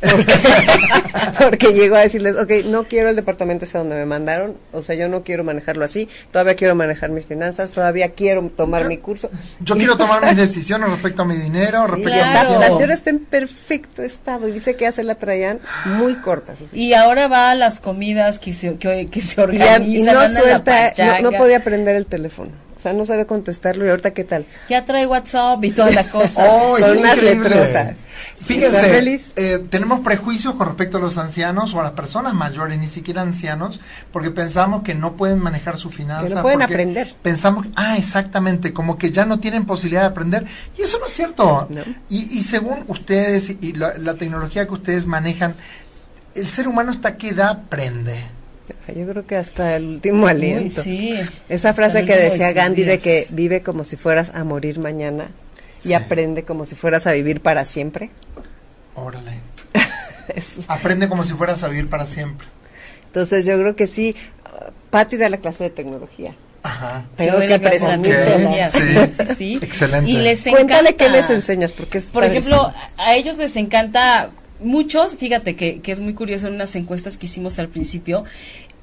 Porque, 0.00 0.34
porque 1.38 1.72
llegó 1.74 1.96
a 1.96 2.00
decirles, 2.00 2.36
ok, 2.36 2.50
no 2.66 2.84
quiero 2.84 3.08
el 3.10 3.16
departamento 3.16 3.64
ese 3.64 3.78
donde 3.78 3.96
me 3.96 4.04
mandaron, 4.06 4.56
o 4.72 4.82
sea, 4.82 4.94
yo 4.94 5.08
no 5.08 5.22
quiero 5.22 5.44
manejarlo 5.44 5.84
así, 5.84 6.08
todavía 6.30 6.54
quiero 6.54 6.74
manejar 6.74 7.10
mis 7.10 7.26
finanzas, 7.26 7.70
todavía 7.70 8.10
quiero 8.10 8.50
tomar 8.56 8.86
mi 8.86 8.98
curso. 8.98 9.30
Yo 9.60 9.74
Y, 9.74 9.78
quiero 9.78 9.94
o 9.94 9.96
tomar 9.96 10.24
mis 10.24 10.36
decisiones 10.48 10.90
respecto 10.90 11.22
a 11.22 11.24
mi 11.24 11.36
dinero, 11.36 11.84
sí, 11.86 11.90
respecto 11.92 12.10
y 12.10 12.20
a 12.20 12.24
mi 12.26 12.30
Claro. 12.32 12.50
la 12.50 12.58
tiempo. 12.58 12.76
señora 12.76 12.94
está 12.94 13.10
en 13.10 13.18
perfecto 13.20 14.02
estado 14.02 14.48
y 14.48 14.52
dice 14.52 14.76
que 14.76 14.86
hace 14.86 15.02
la 15.02 15.14
traían 15.16 15.60
muy 15.84 16.14
cortas. 16.16 16.60
así. 16.60 16.78
Y 16.78 16.94
ahora 16.94 17.28
va 17.28 17.50
a 17.50 17.54
las 17.54 17.80
comidas 17.80 18.38
que 18.38 18.52
se, 18.52 18.74
que, 18.76 19.08
que 19.08 19.20
se 19.22 19.40
Y, 19.40 19.44
organizan. 19.44 19.82
y 19.86 20.02
no 20.02 20.10
a 20.10 20.14
la 20.14 20.28
suelta, 20.28 20.92
no, 21.22 21.30
no 21.30 21.38
podía 21.38 21.62
prender 21.64 21.96
el 21.96 22.06
teléfono. 22.06 22.50
Sea, 22.86 22.92
no 22.92 23.04
sabe 23.04 23.26
contestarlo 23.26 23.84
y 23.84 23.88
ahorita 23.88 24.12
qué 24.12 24.22
tal. 24.22 24.46
Ya 24.68 24.84
trae 24.84 25.08
WhatsApp 25.08 25.64
y 25.64 25.72
toda 25.72 25.90
la 25.90 26.04
cosa. 26.10 26.44
Oh, 26.48 26.78
Son 26.78 26.98
unas 26.98 27.20
letrotas. 27.20 27.96
Fíjense, 28.36 28.80
feliz. 28.80 29.32
eh, 29.34 29.58
tenemos 29.70 30.00
prejuicios 30.00 30.54
con 30.54 30.68
respecto 30.68 30.98
a 30.98 31.00
los 31.00 31.18
ancianos 31.18 31.74
o 31.74 31.80
a 31.80 31.82
las 31.82 31.92
personas 31.92 32.32
mayores, 32.32 32.78
ni 32.78 32.86
siquiera 32.86 33.22
ancianos, 33.22 33.80
porque 34.12 34.30
pensamos 34.30 34.84
que 34.84 34.94
no 34.94 35.16
pueden 35.16 35.40
manejar 35.40 35.78
su 35.78 35.90
finanza. 35.90 36.28
Que 36.28 36.34
no 36.36 36.42
pueden 36.42 36.60
porque 36.60 36.74
aprender. 36.74 37.14
Pensamos, 37.22 37.66
ah, 37.74 37.96
exactamente, 37.98 38.72
como 38.72 38.96
que 38.98 39.10
ya 39.10 39.24
no 39.24 39.40
tienen 39.40 39.66
posibilidad 39.66 40.02
de 40.02 40.06
aprender. 40.08 40.46
Y 40.78 40.82
eso 40.82 40.98
no 41.00 41.06
es 41.06 41.12
cierto. 41.12 41.66
No. 41.68 41.82
Y, 42.08 42.38
y 42.38 42.42
según 42.44 42.84
ustedes 42.86 43.50
y 43.60 43.72
la, 43.72 43.98
la 43.98 44.14
tecnología 44.14 44.64
que 44.68 44.74
ustedes 44.74 45.06
manejan, 45.06 45.56
el 46.36 46.46
ser 46.46 46.68
humano 46.68 46.92
hasta 46.92 47.16
qué 47.16 47.30
edad 47.30 47.48
aprende. 47.50 48.16
Yo 48.94 49.06
creo 49.06 49.26
que 49.26 49.36
hasta 49.36 49.76
el 49.76 49.84
último 49.86 50.26
aliento. 50.26 50.80
Uy, 50.80 50.84
sí. 50.84 51.20
Esa 51.48 51.74
frase 51.74 52.04
que 52.04 52.16
decía 52.16 52.52
Gandhi 52.52 52.82
de 52.84 52.98
que 52.98 53.26
vive 53.32 53.62
como 53.62 53.84
si 53.84 53.96
fueras 53.96 54.32
a 54.34 54.44
morir 54.44 54.78
mañana 54.78 55.28
y 55.84 55.88
Sí. 55.88 55.94
aprende 55.94 56.42
como 56.44 56.66
si 56.66 56.74
fueras 56.74 57.06
a 57.06 57.12
vivir 57.12 57.40
para 57.40 57.64
siempre. 57.64 58.10
Órale. 58.94 59.32
Es- 60.34 60.52
Aprende 60.68 61.08
como 61.08 61.24
si 61.24 61.34
fueras 61.34 61.62
a 61.62 61.68
vivir 61.68 61.88
para 61.88 62.06
siempre. 62.06 62.46
Entonces 63.06 63.46
yo 63.46 63.58
creo 63.58 63.76
que 63.76 63.86
sí, 63.86 64.16
Patti 64.90 65.16
da 65.16 65.28
la 65.28 65.36
clase 65.38 65.64
de 65.64 65.70
tecnología. 65.70 66.34
Ajá. 66.62 67.04
Tengo 67.16 67.38
que 67.38 67.46
clase 67.46 67.58
de 67.58 67.68
presumir 67.68 68.14
Ok, 68.16 68.24
tecnología. 68.24 68.70
sí. 68.70 68.78
Sí, 68.80 69.12
sí, 69.28 69.34
sí. 69.36 69.58
Excelente. 69.62 70.10
Y 70.10 70.16
les 70.18 70.42
Cuéntale 70.48 70.96
qué 70.96 71.08
les 71.08 71.30
enseñas, 71.30 71.72
porque 71.72 71.98
es 71.98 72.06
Por 72.06 72.24
padrísimo. 72.24 72.56
ejemplo, 72.56 72.74
a 72.96 73.14
ellos 73.14 73.38
les 73.38 73.54
encanta, 73.56 74.30
muchos, 74.60 75.16
fíjate 75.16 75.56
que, 75.56 75.80
que 75.80 75.92
es 75.92 76.00
muy 76.00 76.14
curioso 76.14 76.48
en 76.48 76.54
unas 76.54 76.74
encuestas 76.76 77.18
que 77.18 77.26
hicimos 77.26 77.58
al 77.58 77.68
principio, 77.68 78.24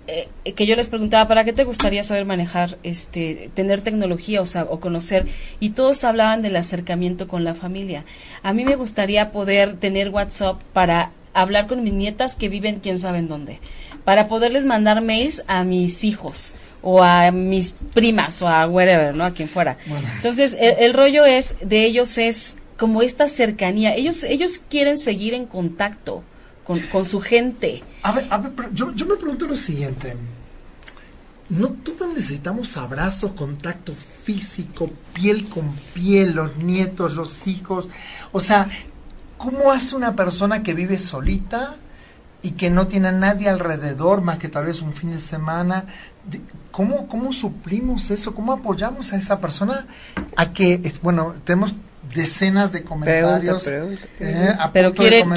eh, 0.06 0.28
que 0.54 0.66
yo 0.66 0.76
les 0.76 0.90
preguntaba, 0.90 1.30
¿para 1.30 1.46
qué 1.46 1.54
te 1.54 1.64
gustaría 1.64 2.04
saber 2.04 2.26
manejar, 2.26 2.78
este, 2.84 3.50
tener 3.54 3.80
tecnología 3.80 4.42
o, 4.42 4.46
o 4.70 4.80
conocer? 4.80 5.26
Y 5.62 5.70
todos 5.70 6.04
hablaban 6.04 6.42
del 6.42 6.58
acercamiento 6.58 7.28
con 7.30 7.46
la 7.46 7.56
familia. 7.56 8.04
A 8.42 8.54
mí 8.54 8.66
me 8.66 8.76
gustaría 8.76 9.32
poder 9.32 9.78
tener 9.78 10.10
WhatsApp 10.10 10.62
para 10.74 11.12
hablar 11.34 11.68
con 11.68 11.84
mis 11.84 11.94
nietas 11.94 12.36
que 12.36 12.50
viven 12.50 12.82
quién 12.82 13.00
sabe 13.00 13.20
en 13.20 13.30
dónde, 13.30 13.60
para 14.04 14.28
poderles 14.28 14.66
mandar 14.66 15.02
mails 15.02 15.42
a 15.48 15.64
mis 15.64 16.04
hijos 16.04 16.54
o 16.82 17.02
a 17.02 17.32
mis 17.32 17.76
primas 17.94 18.42
o 18.42 18.50
a 18.50 18.68
wherever, 18.68 19.16
¿no? 19.16 19.24
A 19.24 19.32
quien 19.32 19.48
fuera. 19.48 19.78
Entonces, 20.18 20.56
el, 20.60 20.76
el 20.80 20.94
rollo 20.94 21.26
es 21.26 21.56
de 21.62 21.86
ellos 21.86 22.18
es 22.18 22.58
como 22.78 23.02
esta 23.02 23.28
cercanía. 23.28 23.96
Ellos 23.96 24.24
ellos 24.24 24.62
quieren 24.70 24.98
seguir 24.98 25.34
en 25.34 25.46
contacto 25.46 26.24
con, 26.64 26.80
con 26.80 27.06
su 27.06 27.20
gente. 27.22 27.84
A 28.04 28.12
ver, 28.12 28.28
a 28.30 28.38
ver, 28.38 28.54
yo, 28.74 28.94
yo 28.94 29.06
me 29.06 29.16
pregunto 29.16 29.48
lo 29.48 29.58
siguiente. 29.58 30.16
No 31.50 31.70
todos 31.70 32.08
necesitamos 32.14 32.78
abrazos, 32.78 33.34
contacto 33.34 33.94
físico, 34.24 34.90
piel 35.14 35.46
con 35.50 35.74
piel, 35.94 36.34
los 36.34 36.58
nietos, 36.58 37.14
los 37.14 37.48
hijos. 37.48 37.90
O 38.32 38.40
sea, 38.40 38.68
¿cómo 39.38 39.72
hace 39.72 39.96
una 39.96 40.16
persona 40.16 40.64
que 40.64 40.74
vive 40.74 40.98
solita 40.98 41.76
y 42.42 42.52
que 42.52 42.70
no 42.70 42.88
tiene 42.88 43.10
a 43.10 43.12
nadie 43.12 43.50
alrededor 43.50 44.22
más 44.22 44.40
que 44.40 44.50
tal 44.50 44.66
vez 44.66 44.82
un 44.82 44.94
fin 44.94 45.12
de 45.12 45.20
semana? 45.20 45.86
¿Cómo, 46.72 47.08
cómo 47.08 47.34
suplimos 47.34 48.10
eso? 48.10 48.34
¿Cómo 48.34 48.54
apoyamos 48.54 49.12
a 49.12 49.18
esa 49.18 49.40
persona 49.40 49.86
a 50.38 50.54
que, 50.54 50.82
bueno, 51.02 51.36
tenemos 51.44 51.76
decenas 52.14 52.72
de 52.72 52.84
comentarios. 52.84 53.64
pregunta. 53.64 54.02
eh, 54.20 54.50
a 54.60 54.72
Pero 54.72 54.94
quieren, 54.94 55.30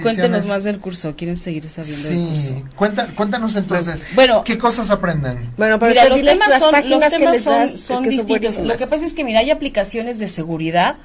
cuéntenos 0.00 0.46
más 0.46 0.64
del 0.64 0.80
curso, 0.80 1.14
quieren 1.16 1.36
seguir 1.36 1.68
sabiendo 1.68 2.08
del 2.08 2.18
Sí, 2.18 2.54
curso. 2.58 2.76
Cuenta, 2.76 3.06
cuéntanos 3.14 3.56
entonces, 3.56 4.02
Bueno. 4.14 4.42
¿qué 4.44 4.58
cosas 4.58 4.90
aprenden? 4.90 5.50
Bueno, 5.56 5.78
pero 5.78 5.90
Mira, 5.90 6.08
los 6.08 6.18
diles 6.18 6.38
temas 6.38 6.58
son, 6.58 6.72
los 6.90 7.08
temas 7.08 7.42
son, 7.42 7.52
das, 7.54 7.74
es 7.74 7.80
son 7.80 8.02
que 8.04 8.10
distintos. 8.10 8.58
Lo 8.58 8.76
que 8.76 8.86
pasa 8.86 9.04
es 9.06 9.14
que, 9.14 9.24
mira, 9.24 9.40
hay 9.40 9.50
aplicaciones 9.50 10.18
de 10.18 10.26
seguridad 10.28 10.96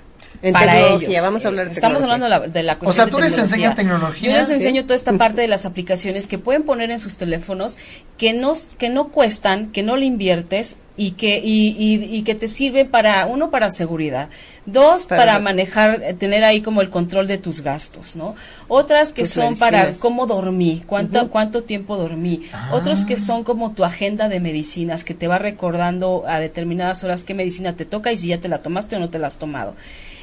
En 0.41 0.53
para 0.53 0.73
tecnología, 0.73 1.09
ellos. 1.09 1.21
vamos 1.23 1.45
a 1.45 1.47
hablar 1.49 1.65
de 1.67 1.71
Estamos 1.73 1.97
tecnología. 1.99 2.25
hablando 2.25 2.43
de 2.45 2.47
la, 2.49 2.53
de 2.59 2.63
la 2.63 2.73
O 2.73 2.79
cuestión 2.79 2.95
sea, 2.95 3.05
de 3.05 3.11
tú 3.11 3.19
les 3.19 3.31
tecnología. 3.33 3.55
enseñas 3.67 3.75
tecnología. 3.75 4.31
Yo 4.31 4.37
les 4.37 4.47
Sí. 4.47 4.53
enseño 4.53 4.83
toda 4.83 4.95
esta 4.95 5.13
parte 5.13 5.41
de 5.41 5.47
las 5.55 5.65
aplicaciones 5.65 6.27
que 6.27 6.37
pueden 6.39 6.63
poner 6.63 6.91
en 6.91 6.99
sus 6.99 7.17
teléfonos, 7.17 7.77
que 8.17 8.33
no, 8.33 8.53
que 8.77 8.89
no 8.89 9.09
cuestan, 9.09 9.71
que 9.71 9.83
no 9.83 9.95
le 9.97 10.05
inviertes 10.05 10.77
y 10.99 11.11
que 11.11 11.39
y, 11.41 12.17
y, 12.17 12.23
que 12.23 12.35
te 12.35 12.49
sirve 12.49 12.83
para 12.83 13.25
uno 13.25 13.49
para 13.49 13.69
seguridad. 13.69 14.27
Dos 14.65 15.07
para, 15.07 15.39
manejar 15.39 16.03
eh, 16.03 16.13
tener 16.13 16.43
ahí 16.43 16.59
como 16.59 16.81
el 16.81 16.89
control 16.89 17.25
de 17.25 17.37
tus 17.37 17.61
gastos 17.61 18.17
no 18.17 18.35
otras 18.67 19.13
que 19.13 19.25
son 19.25 19.57
para 19.57 19.93
cómo 19.93 20.27
dormí 20.27 20.83
cuánto 20.85 21.29
cuánto 21.29 21.63
tiempo 21.63 21.95
dormí. 21.95 22.41
Ah. 22.51 22.71
otros 22.73 23.05
que 23.05 23.15
son 23.15 23.45
como 23.45 23.71
tu 23.71 23.85
agenda 23.85 24.27
de 24.27 24.41
medicinas 24.41 25.05
que 25.05 25.13
te 25.13 25.29
va 25.29 25.39
recordando 25.39 26.25
a 26.27 26.39
determinadas 26.39 27.01
horas 27.05 27.23
qué 27.23 27.33
medicina 27.33 27.77
te 27.77 27.85
toca 27.85 28.11
y 28.11 28.17
si 28.17 28.27
ya 28.27 28.41
te 28.41 28.49
la 28.49 28.61
tomaste 28.61 28.97
o 28.97 28.99
no 28.99 29.09
te 29.09 29.19
la 29.19 29.27
has 29.27 29.39
tomado. 29.39 29.75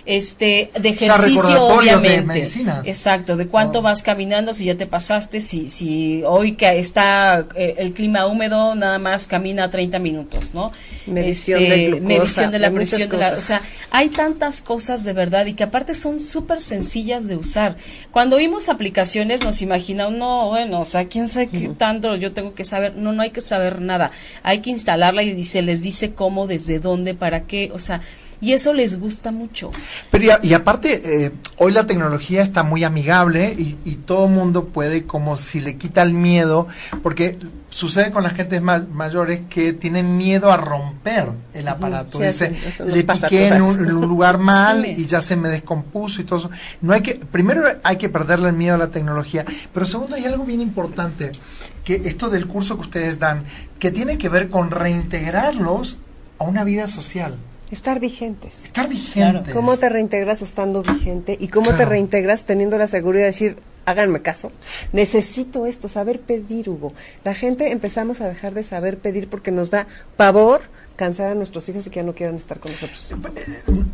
Este 0.06 0.70
de 0.80 0.90
ejercicio 0.90 1.64
obviamente. 1.66 2.48
exacto 2.84 3.36
de 3.36 3.48
cuánto 3.48 3.80
oh. 3.80 3.82
vas 3.82 4.04
caminando 4.04 4.52
si 4.52 4.66
ya 4.66 4.76
te 4.76 4.86
pasaste 4.86 5.40
si 5.40 5.68
si 5.68 6.22
hoy 6.24 6.52
que 6.52 6.78
está 6.78 7.46
eh, 7.56 7.74
el 7.78 7.92
clima 7.92 8.24
húmedo 8.26 8.76
nada 8.76 9.00
más 9.00 9.26
camina 9.26 9.68
30 9.68 9.98
minutos 9.98 10.54
no 10.54 10.65
medición 11.06 11.60
de 11.60 11.84
este, 11.86 12.00
medición 12.00 12.50
de 12.50 12.58
la 12.58 12.70
presión 12.70 13.08
de 13.08 13.16
la, 13.16 13.34
o 13.34 13.40
sea 13.40 13.62
hay 13.90 14.08
tantas 14.08 14.62
cosas 14.62 15.04
de 15.04 15.12
verdad 15.12 15.46
y 15.46 15.54
que 15.54 15.64
aparte 15.64 15.94
son 15.94 16.20
súper 16.20 16.60
sencillas 16.60 17.26
de 17.28 17.36
usar. 17.36 17.76
Cuando 18.10 18.36
oímos 18.36 18.68
aplicaciones 18.68 19.42
nos 19.42 19.62
imaginamos 19.62 20.14
no 20.14 20.48
bueno 20.48 20.80
o 20.80 20.84
sea 20.84 21.06
quién 21.06 21.28
sabe 21.28 21.48
qué 21.48 21.68
tanto 21.68 22.16
yo 22.16 22.32
tengo 22.32 22.54
que 22.54 22.64
saber. 22.64 22.96
No 22.96 23.12
no 23.12 23.22
hay 23.22 23.30
que 23.30 23.40
saber 23.40 23.80
nada. 23.80 24.10
Hay 24.42 24.60
que 24.60 24.70
instalarla 24.70 25.22
y 25.22 25.44
se 25.44 25.62
les 25.62 25.82
dice 25.82 26.14
cómo 26.14 26.46
desde 26.46 26.78
dónde 26.78 27.14
para 27.14 27.46
qué 27.46 27.70
o 27.72 27.78
sea 27.78 28.02
y 28.40 28.52
eso 28.52 28.72
les 28.72 28.98
gusta 28.98 29.32
mucho. 29.32 29.70
Pero 30.10 30.38
y, 30.42 30.54
aparte, 30.54 31.24
eh, 31.24 31.32
hoy 31.56 31.72
la 31.72 31.86
tecnología 31.86 32.42
está 32.42 32.62
muy 32.62 32.84
amigable 32.84 33.54
y, 33.56 33.76
y 33.84 33.94
todo 33.96 34.26
mundo 34.28 34.66
puede, 34.66 35.04
como 35.04 35.36
si 35.36 35.60
le 35.60 35.76
quita 35.76 36.02
el 36.02 36.12
miedo, 36.14 36.68
porque 37.02 37.38
sucede 37.76 38.10
con 38.10 38.22
las 38.22 38.32
gentes 38.32 38.62
mayores 38.62 39.44
que 39.44 39.74
tienen 39.74 40.16
miedo 40.16 40.50
a 40.50 40.56
romper 40.56 41.28
el 41.52 41.68
aparato. 41.68 42.18
Dice, 42.18 42.54
le 42.86 43.04
piqué 43.04 43.48
en 43.48 43.60
un, 43.60 43.84
lugar 43.84 44.38
mal 44.38 44.86
y 44.86 45.04
ya 45.04 45.20
se 45.20 45.36
me 45.36 45.50
descompuso 45.50 46.22
y 46.22 46.24
todo 46.24 46.38
eso. 46.38 46.50
No 46.80 46.94
hay 46.94 47.02
que, 47.02 47.16
primero 47.16 47.64
hay 47.82 47.96
que 47.96 48.08
perderle 48.08 48.48
el 48.48 48.54
miedo 48.54 48.76
a 48.76 48.78
la 48.78 48.88
tecnología, 48.88 49.44
pero 49.74 49.84
segundo 49.84 50.16
hay 50.16 50.24
algo 50.24 50.44
bien 50.44 50.62
importante, 50.62 51.32
que 51.84 51.96
esto 52.06 52.30
del 52.30 52.46
curso 52.46 52.76
que 52.76 52.82
ustedes 52.82 53.18
dan, 53.18 53.44
que 53.78 53.90
tiene 53.90 54.16
que 54.16 54.30
ver 54.30 54.48
con 54.48 54.70
reintegrarlos 54.70 55.98
a 56.38 56.44
una 56.44 56.64
vida 56.64 56.88
social. 56.88 57.36
Estar 57.70 57.98
vigentes. 57.98 58.64
Estar 58.64 58.88
vigentes. 58.88 59.52
¿Cómo 59.52 59.76
te 59.76 59.88
reintegras 59.88 60.40
estando 60.40 60.82
vigente? 60.82 61.36
¿Y 61.38 61.48
cómo 61.48 61.74
te 61.74 61.84
reintegras 61.84 62.46
teniendo 62.46 62.78
la 62.78 62.86
seguridad 62.86 63.24
de 63.24 63.32
decir, 63.32 63.56
háganme 63.86 64.22
caso, 64.22 64.52
necesito 64.92 65.66
esto, 65.66 65.88
saber 65.88 66.20
pedir, 66.20 66.68
Hugo? 66.68 66.92
La 67.24 67.34
gente 67.34 67.72
empezamos 67.72 68.20
a 68.20 68.28
dejar 68.28 68.54
de 68.54 68.62
saber 68.62 68.98
pedir 68.98 69.28
porque 69.28 69.50
nos 69.50 69.70
da 69.70 69.88
pavor 70.16 70.62
cansar 70.96 71.32
a 71.32 71.34
nuestros 71.34 71.68
hijos 71.68 71.86
y 71.86 71.90
que 71.90 72.00
ya 72.00 72.02
no 72.02 72.14
quieran 72.14 72.36
estar 72.36 72.58
con 72.58 72.72
nosotros. 72.72 73.08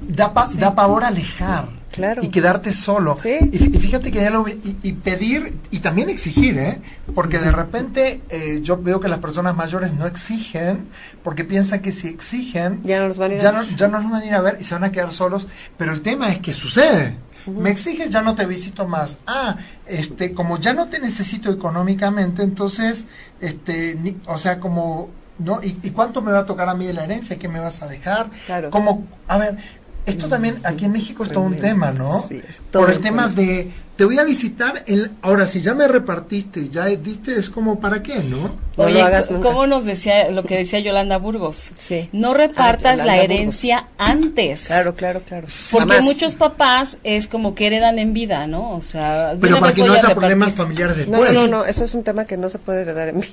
Da, 0.09 0.33
da 0.59 0.75
pavor 0.75 1.05
alejar 1.05 1.67
claro. 1.91 2.23
y 2.23 2.29
quedarte 2.29 2.73
solo. 2.73 3.19
Y, 3.25 3.59
fíjate 3.59 4.11
que 4.11 4.21
ya 4.21 4.31
lo 4.31 4.47
y, 4.49 4.79
y, 4.83 4.93
pedir 4.93 5.59
y 5.71 5.81
también 5.81 6.09
exigir, 6.09 6.57
¿eh? 6.59 6.79
Porque 7.15 7.39
de 7.39 7.51
repente 7.51 8.23
eh, 8.31 8.61
yo 8.63 8.81
veo 8.81 9.01
que 9.01 9.09
las 9.09 9.19
personas 9.19 9.57
mayores 9.57 9.93
no 9.93 10.07
exigen 10.07 10.87
porque 11.23 11.45
piensan 11.45 11.81
que 11.81 11.93
si 11.93 12.09
exigen 12.09 12.81
ya 12.85 13.01
no 13.01 13.09
los 13.09 13.19
van 13.19 13.33
a 13.33 13.35
ir 13.35 13.41
ya 13.41 13.53
no, 13.53 13.63
ya 13.65 13.89
no 13.89 14.01
los 14.01 14.11
van 14.11 14.23
a 14.23 14.27
ir 14.27 14.35
a 14.35 14.41
ver 14.41 14.57
y 14.61 14.65
se 14.65 14.75
van 14.75 14.85
a 14.85 14.93
quedar 14.93 15.13
solos. 15.13 15.47
Pero 15.77 15.93
el 15.93 16.03
tema 16.03 16.31
es 16.31 16.39
que 16.39 16.55
sucede. 16.55 17.17
Me 17.47 17.71
exiges, 17.71 18.11
ya 18.11 18.23
no 18.23 18.37
te 18.37 18.47
visito 18.47 18.87
más. 18.87 19.19
Ah, 19.27 19.57
este, 19.87 20.33
como 20.33 20.59
ya 20.59 20.75
no 20.75 20.87
te 20.87 21.01
necesito 21.01 21.51
económicamente, 21.51 22.45
entonces, 22.45 23.07
este, 23.41 24.17
o 24.27 24.39
sea, 24.39 24.61
como 24.61 25.11
¿no? 25.45 25.61
¿Y, 25.63 25.79
¿Y, 25.83 25.91
cuánto 25.91 26.23
me 26.23 26.33
va 26.33 26.41
a 26.41 26.47
tocar 26.47 26.69
a 26.69 26.75
mí 26.75 26.87
de 26.87 26.93
la 26.93 27.05
herencia? 27.05 27.39
¿Qué 27.39 27.49
me 27.49 27.61
vas 27.61 27.83
a 27.83 27.87
dejar? 27.87 28.27
Claro. 28.47 28.71
Como, 28.71 29.05
a 29.29 29.39
ver, 29.39 29.57
esto 30.05 30.29
también 30.29 30.61
aquí 30.65 30.87
en 30.87 30.93
México 30.93 31.23
es 31.25 31.31
todo 31.31 31.45
un 31.45 31.57
tema, 31.57 31.93
¿no? 31.93 32.25
Sí, 32.27 32.41
Por 32.73 32.91
el 32.91 33.01
tema 33.01 33.29
de, 33.29 33.71
te 33.95 34.05
voy 34.05 34.19
a 34.19 34.25
visitar, 34.25 34.83
el, 34.87 35.13
ahora 35.23 35.47
si 35.47 35.63
ya 35.63 35.75
me 35.75 35.87
repartiste 35.87 36.59
y 36.61 36.71
ya 36.71 36.87
diste, 36.87 37.39
es 37.39 37.49
como, 37.49 37.79
¿para 37.79 38.03
qué, 38.03 38.19
no? 38.19 38.57
Oye, 38.77 39.05
¿cómo 39.41 39.67
nos 39.69 39.85
decía, 39.85 40.29
lo 40.31 40.43
que 40.43 40.57
decía 40.57 40.81
Yolanda 40.81 41.19
Burgos? 41.19 41.73
Sí. 41.79 42.09
No 42.13 42.35
repartas 42.35 43.05
la 43.05 43.19
herencia 43.19 43.89
antes. 43.97 44.67
Claro, 44.67 44.97
claro, 44.97 45.23
claro. 45.23 45.47
Porque 45.71 46.01
muchos 46.01 46.35
papás 46.35 46.99
es 47.05 47.29
como 47.29 47.55
que 47.55 47.69
heredan 47.69 48.01
en 48.01 48.13
vida, 48.13 48.49
¿no? 48.49 48.73
O 48.73 48.83
sea... 48.83 49.37
Pero 49.41 49.61
para 49.61 49.73
que 49.73 49.85
no 49.85 49.93
haya 49.93 50.15
problemas 50.15 50.53
familiares 50.55 50.97
después. 50.97 51.33
No, 51.33 51.43
no, 51.43 51.47
no, 51.47 51.65
eso 51.65 51.85
es 51.85 51.95
un 51.95 52.03
tema 52.03 52.25
que 52.25 52.37
no 52.37 52.49
se 52.49 52.59
puede 52.59 52.83
heredar 52.83 53.09
en 53.09 53.21
vida 53.21 53.31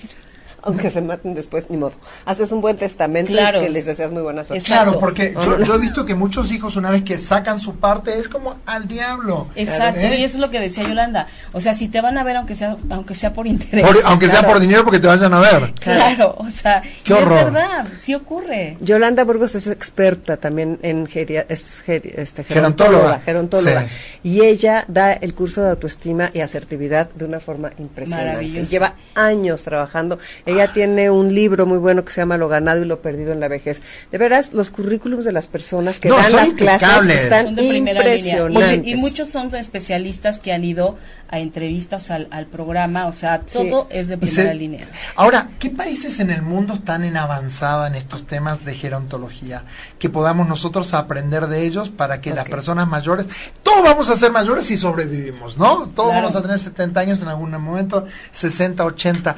aunque 0.64 0.90
se 0.90 1.02
maten 1.02 1.34
después, 1.34 1.70
ni 1.70 1.78
modo. 1.78 1.94
Haces 2.26 2.52
un 2.52 2.62
buen 2.62 2.78
testamento 2.78 3.32
y 3.32 3.60
que 3.60 3.70
les 3.70 3.86
deseas 3.86 4.12
muy 4.12 4.22
buena 4.22 4.44
suerte. 4.44 4.66
Claro, 4.66 5.00
porque 5.00 5.34
yo, 5.66 5.76
he 5.76 5.80
visto 5.80 6.06
que 6.06 6.16
muchos 6.16 6.52
hijos 6.52 6.76
una 6.76 6.90
vez 6.90 7.04
que 7.04 7.18
sacan 7.18 7.60
su 7.60 7.76
parte 7.76 8.18
es 8.18 8.28
como 8.28 8.58
al 8.66 8.88
diablo. 8.88 9.48
Exacto, 9.56 10.02
¿Eh? 10.02 10.20
y 10.20 10.24
eso 10.24 10.36
es 10.36 10.42
lo 10.42 10.50
que 10.50 10.60
decía 10.60 10.88
Yolanda. 10.88 11.28
O 11.54 11.62
sea, 11.62 11.74
si 11.74 11.88
te 11.88 12.02
van 12.02 12.18
a 12.18 12.24
ver 12.24 12.38
aunque 12.38 12.56
sea 12.56 12.76
aunque 12.90 13.16
sea 13.16 13.34
por 13.34 13.48
interés. 13.48 13.86
aunque 14.06 14.28
sea 14.28 14.46
por 14.46 14.60
dinero 14.60 14.84
porque 14.84 15.00
te 15.00 15.08
vayan 15.08 15.34
a 15.34 15.40
ver. 15.40 15.74
Claro, 15.80 16.36
o 16.38 16.50
sea, 16.50 16.82
Qué 17.04 17.14
es 17.14 17.30
verdad, 17.30 17.88
sí 17.98 18.14
ocurre. 18.14 18.78
Yolanda 18.82 19.24
Burgos 19.24 19.56
es 19.56 19.68
experta 19.68 20.38
también 20.38 20.80
en 20.82 21.06
geria, 21.08 21.46
es 21.50 21.84
este, 21.88 22.44
gerontóloga. 22.44 23.22
gerontóloga. 23.22 23.88
Y 24.24 24.42
ella 24.42 24.86
da 24.88 25.14
el 25.14 25.34
curso 25.34 25.62
de 25.62 25.72
autoestima 25.72 26.32
y 26.34 26.42
asertividad 26.42 27.10
de 27.12 27.26
una 27.26 27.40
forma 27.40 27.72
impresionante. 27.78 28.66
Lleva 28.66 28.96
años 29.16 29.64
trabajando 29.64 30.20
ella 30.50 30.74
tiene 30.74 31.10
un 31.10 31.34
libro 31.34 31.66
muy 31.66 31.78
bueno 31.78 32.04
que 32.04 32.12
se 32.12 32.22
llama 32.22 32.38
Lo 32.38 32.48
ganado 32.48 32.82
y 32.82 32.86
lo 32.86 33.02
perdido 33.02 33.32
en 33.32 33.40
la 33.40 33.48
vejez. 33.48 33.82
De 34.12 34.18
veras, 34.18 34.54
los 34.54 34.72
currículums 34.72 35.26
de 35.26 35.32
las 35.32 35.48
personas 35.48 36.00
que 36.00 36.10
dan 36.10 36.32
las 36.32 36.54
clases 36.54 37.24
están 37.24 37.60
impresionantes. 37.60 38.82
y 38.86 38.96
muchos 38.96 39.30
son 39.30 39.54
especialistas 39.56 40.40
que 40.40 40.54
han 40.54 40.64
ido 40.64 40.98
a 41.32 41.40
entrevistas 41.40 42.10
al, 42.10 42.48
programa, 42.48 43.06
o 43.06 43.14
sea, 43.14 43.42
todo 43.42 43.88
es 43.92 44.08
de 44.08 44.18
primera 44.18 44.54
línea. 44.54 44.88
Ahora, 45.16 45.52
¿qué 45.60 45.70
países 45.70 46.20
en 46.20 46.32
el 46.32 46.42
mundo 46.42 46.74
están 46.74 47.04
en 47.04 47.18
avanzada 47.18 47.88
en 47.88 47.94
estos 47.94 48.26
temas 48.26 48.66
de 48.66 48.74
gerontología? 48.74 49.64
Que 50.00 50.10
podamos 50.10 50.48
nosotros 50.48 50.94
aprender 50.96 51.48
de 51.48 51.66
ellos 51.66 51.90
para 51.90 52.20
que 52.20 52.34
las 52.34 52.50
personas 52.50 52.88
mayores, 52.88 53.28
todos 53.62 53.84
vamos 53.84 54.10
a 54.10 54.16
ser 54.16 54.32
mayores 54.32 54.66
si 54.66 54.78
sobrevivimos, 54.78 55.58
¿no? 55.58 55.90
Todos 55.90 56.14
vamos 56.14 56.36
a 56.36 56.42
tener 56.42 56.58
70 56.58 57.00
años 57.00 57.22
en 57.22 57.28
algún 57.28 57.52
momento, 57.52 58.08
60, 58.32 58.84
80. 58.84 59.36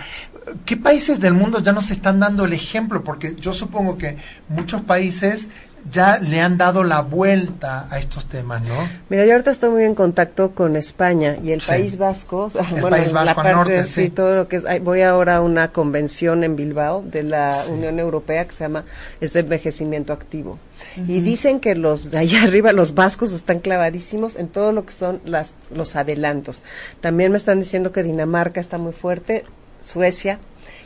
¿Qué 0.65 0.77
países 0.77 1.19
del 1.19 1.33
mundo 1.33 1.59
ya 1.59 1.73
nos 1.73 1.91
están 1.91 2.21
dando 2.21 2.45
el 2.45 2.53
ejemplo? 2.53 3.03
Porque 3.03 3.35
yo 3.35 3.51
supongo 3.51 3.97
que 3.97 4.17
muchos 4.47 4.81
países 4.81 5.47
ya 5.89 6.19
le 6.19 6.41
han 6.41 6.57
dado 6.57 6.83
la 6.83 7.01
vuelta 7.01 7.87
a 7.89 7.99
estos 7.99 8.25
temas, 8.25 8.61
¿no? 8.61 8.75
Mira, 9.09 9.25
yo 9.25 9.33
ahorita 9.33 9.51
estoy 9.51 9.69
muy 9.69 9.83
en 9.83 9.95
contacto 9.95 10.51
con 10.51 10.75
España 10.75 11.37
y 11.41 11.51
el 11.51 11.61
País 11.61 11.97
Vasco, 11.97 12.51
el 12.75 12.81
País 12.81 13.11
Vasco 13.11 13.43
la 13.43 13.51
norte, 13.51 13.85
sí. 13.85 14.09
todo 14.09 14.35
lo 14.35 14.47
que 14.47 14.57
es, 14.57 14.83
voy 14.83 15.01
ahora 15.01 15.37
a 15.37 15.41
una 15.41 15.71
convención 15.71 16.43
en 16.43 16.55
Bilbao 16.55 17.03
de 17.05 17.23
la 17.23 17.55
Unión 17.69 17.99
Europea 17.99 18.45
que 18.45 18.53
se 18.53 18.63
llama 18.63 18.85
es 19.19 19.33
de 19.33 19.41
envejecimiento 19.41 20.13
activo. 20.13 20.59
Y 21.07 21.21
dicen 21.21 21.59
que 21.59 21.75
los 21.75 22.11
de 22.11 22.17
allá 22.19 22.43
arriba, 22.43 22.73
los 22.73 22.93
vascos, 22.95 23.31
están 23.31 23.59
clavadísimos 23.59 24.35
en 24.35 24.47
todo 24.47 24.71
lo 24.71 24.85
que 24.85 24.93
son 24.93 25.21
las, 25.25 25.55
los 25.73 25.95
adelantos. 25.95 26.63
También 26.99 27.31
me 27.31 27.37
están 27.37 27.59
diciendo 27.59 27.91
que 27.91 28.03
Dinamarca 28.03 28.59
está 28.59 28.77
muy 28.77 28.93
fuerte, 28.93 29.45
Suecia, 29.83 30.39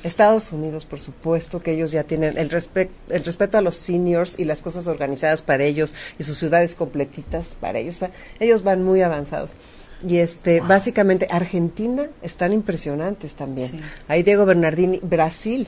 Estados 0.06 0.52
Unidos, 0.52 0.86
por 0.86 1.00
supuesto, 1.00 1.62
que 1.62 1.72
ellos 1.72 1.92
ya 1.92 2.04
tienen 2.04 2.38
el, 2.38 2.50
el 3.10 3.24
respeto 3.26 3.58
a 3.58 3.62
los 3.62 3.76
seniors 3.76 4.38
y 4.38 4.46
las 4.46 4.62
cosas 4.62 4.88
organizadas 4.88 5.42
para 5.42 5.64
ellos 5.64 5.96
y 6.20 6.24
sus 6.24 6.38
ciudades 6.38 6.76
completitas 6.76 7.58
para 7.60 7.80
ellos. 7.80 8.00
ellos 8.40 8.64
van 8.64 8.84
muy 8.84 9.02
avanzados. 9.02 9.54
Y 10.08 10.18
este, 10.18 10.62
básicamente, 10.62 11.28
Argentina 11.32 12.08
están 12.22 12.54
impresionantes 12.54 13.36
también. 13.36 13.82
Ahí 14.08 14.24
Diego 14.24 14.46
Bernardini, 14.46 15.00
Brasil, 15.02 15.68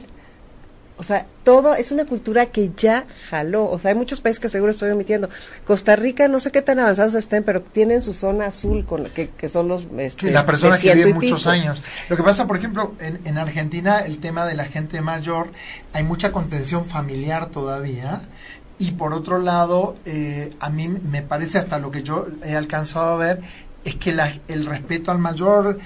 o 1.00 1.04
sea, 1.04 1.28
todo 1.44 1.76
es 1.76 1.92
una 1.92 2.06
cultura 2.06 2.48
que 2.48 2.72
ya 2.76 3.06
jaló. 3.30 3.70
O 3.70 3.80
sea, 3.80 3.90
hay 3.90 3.96
muchos 3.96 4.20
países 4.20 4.40
que 4.40 4.50
seguro 4.50 4.72
estoy 4.72 4.90
omitiendo. 4.90 5.30
Costa 5.66 5.96
Rica, 5.96 6.28
no 6.28 6.40
sé 6.40 6.52
qué 6.52 6.64
tan 6.64 6.80
avanzados 6.80 7.14
estén, 7.14 7.44
pero 7.44 7.62
tienen 7.62 8.02
su 8.02 8.14
zona 8.14 8.48
azul, 8.48 8.84
con 8.84 9.06
que, 9.06 9.30
que 9.30 9.48
son 9.48 9.68
los... 9.68 9.86
Este, 9.98 10.32
las 10.32 10.44
personas 10.46 10.82
que 10.82 10.94
viven 10.96 11.14
muchos 11.14 11.46
años. 11.46 11.82
Lo 12.10 12.18
que 12.18 12.24
pasa, 12.24 12.48
por 12.48 12.58
ejemplo, 12.58 12.96
en, 13.00 13.20
en 13.26 13.38
Argentina, 13.38 14.00
el 14.00 14.18
tema 14.18 14.46
de 14.46 14.56
la 14.56 14.66
gente 14.66 15.02
mayor, 15.02 15.50
hay 15.94 16.04
mucha 16.04 16.32
contención 16.32 16.86
familiar 16.86 17.48
todavía. 17.48 18.24
Y 18.80 18.92
por 18.92 19.14
otro 19.14 19.38
lado, 19.38 19.98
eh, 20.06 20.54
a 20.60 20.70
mí 20.70 20.88
me 20.88 21.22
parece 21.22 21.60
hasta 21.60 21.78
lo 21.78 21.92
que 21.92 22.02
yo 22.02 22.28
he 22.44 22.56
alcanzado 22.56 23.14
a 23.14 23.18
ver, 23.18 23.42
es 23.84 23.96
que 23.96 24.14
la, 24.14 24.34
el 24.48 24.66
respeto 24.66 25.12
al 25.12 25.20
mayor, 25.20 25.78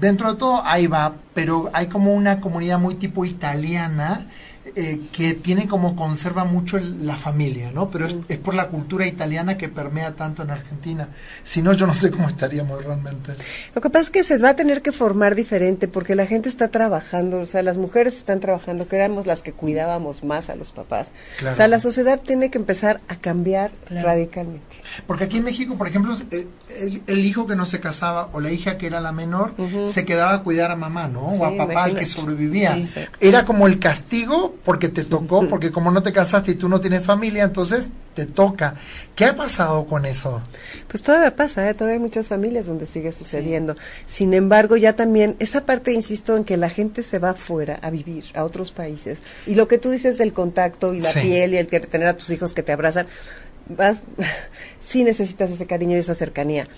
dentro 0.00 0.32
de 0.32 0.38
todo, 0.38 0.62
ahí 0.64 0.86
va, 0.86 1.14
pero 1.34 1.70
hay 1.72 1.86
como 1.86 2.14
una 2.14 2.40
comunidad 2.40 2.78
muy 2.78 2.94
tipo 2.94 3.24
italiana 3.24 4.28
eh, 4.74 5.00
que 5.12 5.34
tiene 5.34 5.68
como 5.68 5.94
conserva 5.94 6.44
mucho 6.44 6.78
la 6.78 7.14
familia, 7.14 7.70
¿no? 7.72 7.90
Pero 7.90 8.06
es, 8.28 8.38
por 8.38 8.54
la 8.54 8.68
cultura 8.68 9.06
italiana 9.06 9.58
que 9.58 9.68
permea 9.68 10.12
tanto 10.12 10.42
en 10.42 10.50
Argentina. 10.50 11.08
Si 11.44 11.60
no, 11.60 11.72
yo 11.74 11.86
no 11.86 11.94
sé 11.94 12.10
cómo 12.10 12.28
estaríamos 12.28 12.82
realmente. 12.82 13.34
Lo 13.74 13.82
que 13.82 13.90
pasa 13.90 14.04
es 14.04 14.10
que 14.10 14.24
se 14.24 14.38
va 14.38 14.50
a 14.50 14.56
tener 14.56 14.80
que 14.80 14.92
formar 14.92 15.34
diferente 15.34 15.88
porque 15.88 16.14
la 16.14 16.26
gente 16.26 16.48
está 16.48 16.68
trabajando, 16.68 17.40
o 17.40 17.46
sea, 17.46 17.62
las 17.62 17.76
mujeres 17.76 18.16
están 18.16 18.40
trabajando, 18.40 18.88
que 18.88 18.96
éramos 18.96 19.26
las 19.26 19.42
que 19.42 19.52
cuidábamos 19.52 20.24
más 20.24 20.48
a 20.48 20.56
los 20.56 20.72
papás. 20.72 21.08
O 21.50 21.54
sea, 21.54 21.68
la 21.68 21.80
sociedad 21.80 22.20
tiene 22.20 22.50
que 22.50 22.58
empezar 22.58 23.00
a 23.08 23.16
cambiar 23.16 23.72
radicalmente. 23.90 24.76
Porque 25.06 25.24
aquí 25.24 25.38
en 25.38 25.44
México, 25.44 25.76
por 25.76 25.88
ejemplo, 25.88 26.14
eh, 26.30 26.46
el, 27.06 27.24
hijo 27.24 27.46
que 27.46 27.56
no 27.56 27.66
se 27.66 27.80
casaba 27.80 28.30
o 28.32 28.40
la 28.40 28.50
hija 28.50 28.78
que 28.78 28.86
era 28.86 29.00
la 29.00 29.12
menor 29.12 29.54
se 29.86 30.04
quedaba 30.04 30.34
a 30.34 30.42
cuidar 30.42 30.70
a 30.70 30.76
mamá, 30.76 31.08
¿no? 31.08 31.20
o 31.20 31.44
a 31.44 31.56
papá 31.56 31.90
que 31.90 32.06
sobrevivía. 32.06 32.80
Era 33.20 33.44
como 33.44 33.66
el 33.66 33.78
castigo 33.78 34.54
porque 34.64 34.88
te 34.88 35.04
tocó, 35.04 35.46
porque 35.50 35.70
como 35.70 35.90
no 35.90 36.02
te 36.02 36.12
casaste 36.12 36.52
y 36.52 36.54
tú 36.54 36.68
no 36.68 36.80
tienes 36.80 37.04
familia, 37.04 37.44
entonces 37.44 37.88
te 38.14 38.26
toca. 38.26 38.74
¿Qué 39.14 39.24
ha 39.24 39.34
pasado 39.34 39.86
con 39.86 40.04
eso? 40.04 40.40
Pues 40.88 41.02
todavía 41.02 41.34
pasa, 41.34 41.68
¿eh? 41.68 41.74
todavía 41.74 41.94
hay 41.94 42.02
muchas 42.02 42.28
familias 42.28 42.66
donde 42.66 42.86
sigue 42.86 43.12
sucediendo. 43.12 43.76
Sin 44.06 44.34
embargo, 44.34 44.76
ya 44.76 44.94
también, 44.94 45.36
esa 45.38 45.64
parte, 45.64 45.92
insisto, 45.92 46.36
en 46.36 46.44
que 46.44 46.56
la 46.56 46.68
gente 46.68 47.02
se 47.02 47.18
va 47.18 47.30
afuera 47.30 47.78
a 47.82 47.90
vivir, 47.90 48.24
a 48.34 48.44
otros 48.44 48.72
países. 48.72 49.18
Y 49.46 49.54
lo 49.54 49.68
que 49.68 49.78
tú 49.78 49.90
dices 49.90 50.18
del 50.18 50.32
contacto 50.32 50.94
y 50.94 51.00
la 51.00 51.12
piel 51.12 51.54
y 51.54 51.58
el 51.58 51.66
que 51.66 51.80
tener 51.80 52.08
a 52.08 52.16
tus 52.16 52.30
hijos 52.30 52.52
que 52.52 52.62
te 52.62 52.72
abrazan, 52.72 53.06
vas, 53.68 54.02
sí 54.80 55.04
necesitas 55.04 55.50
ese 55.50 55.66
cariño 55.66 55.96
y 55.96 56.00
esa 56.00 56.14
cercanía 56.14 56.68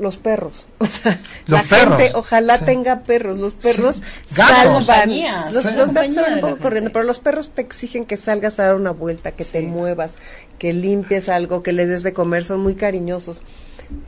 los 0.00 0.16
perros. 0.16 0.66
O 0.78 0.86
sea, 0.86 1.18
la 1.46 1.62
gente 1.62 2.10
ojalá 2.14 2.58
tenga 2.58 3.00
perros. 3.00 3.38
Los 3.38 3.54
perros 3.54 4.00
salvan. 4.26 5.10
Los, 5.52 5.64
los 5.64 5.92
gatos 5.92 6.14
son 6.14 6.32
un 6.34 6.40
poco 6.40 6.58
corriendo, 6.58 6.90
pero 6.92 7.04
los 7.04 7.18
perros 7.18 7.50
te 7.50 7.62
exigen 7.62 8.04
que 8.04 8.16
salgas 8.16 8.58
a 8.58 8.64
dar 8.64 8.74
una 8.76 8.92
vuelta, 8.92 9.32
que 9.32 9.44
te 9.44 9.60
muevas, 9.62 10.12
que 10.58 10.72
limpies 10.72 11.28
algo, 11.28 11.62
que 11.62 11.72
le 11.72 11.86
des 11.86 12.02
de 12.02 12.12
comer. 12.12 12.44
Son 12.44 12.60
muy 12.60 12.74
cariñosos. 12.74 13.42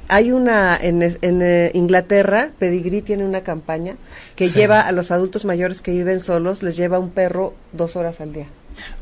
Hay 0.09 0.33
una 0.33 0.77
en, 0.81 1.03
en 1.03 1.43
eh, 1.43 1.71
Inglaterra, 1.75 2.51
Pedigree 2.59 3.03
tiene 3.03 3.25
una 3.25 3.43
campaña 3.43 3.97
que 4.35 4.49
lleva 4.49 4.81
a 4.81 4.93
los 4.93 5.11
adultos 5.11 5.45
mayores 5.45 5.83
que 5.83 5.93
viven 5.93 6.21
solos, 6.21 6.63
les 6.63 6.77
lleva 6.77 6.99
un 6.99 7.11
perro 7.11 7.55
dos 7.73 7.95
horas 7.95 8.21
al 8.21 8.33
día. 8.33 8.47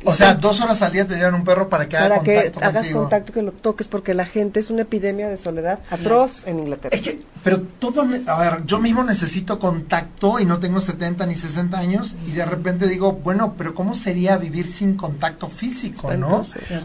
O 0.04 0.14
sea, 0.14 0.34
dos 0.34 0.60
horas 0.60 0.82
al 0.82 0.92
día 0.92 1.06
te 1.06 1.14
llevan 1.16 1.34
un 1.34 1.44
perro 1.44 1.68
para 1.68 1.88
que 1.88 1.96
haga 1.96 2.16
contacto 2.16 2.60
que 2.60 2.64
hagas 2.64 2.88
contacto, 2.88 3.32
que 3.32 3.42
lo 3.42 3.52
toques, 3.52 3.88
porque 3.88 4.14
la 4.14 4.26
gente 4.26 4.60
es 4.60 4.70
una 4.70 4.82
epidemia 4.82 5.28
de 5.28 5.36
soledad 5.36 5.80
atroz 5.90 6.42
en 6.46 6.60
Inglaterra. 6.60 6.96
Es 6.96 7.02
que, 7.02 7.20
pero 7.42 7.60
todo, 7.78 8.02
a 8.02 8.40
ver, 8.40 8.66
yo 8.66 8.78
mismo 8.80 9.04
necesito 9.04 9.58
contacto 9.58 10.40
y 10.40 10.44
no 10.44 10.58
tengo 10.58 10.80
70 10.80 11.26
ni 11.26 11.34
60 11.34 11.78
años 11.78 12.16
y 12.26 12.32
de 12.32 12.44
repente 12.44 12.88
digo, 12.88 13.12
bueno, 13.12 13.54
pero 13.56 13.74
¿cómo 13.74 13.94
sería 13.94 14.36
vivir 14.36 14.72
sin 14.72 14.96
contacto 14.96 15.48
físico, 15.48 16.12
no? 16.14 16.42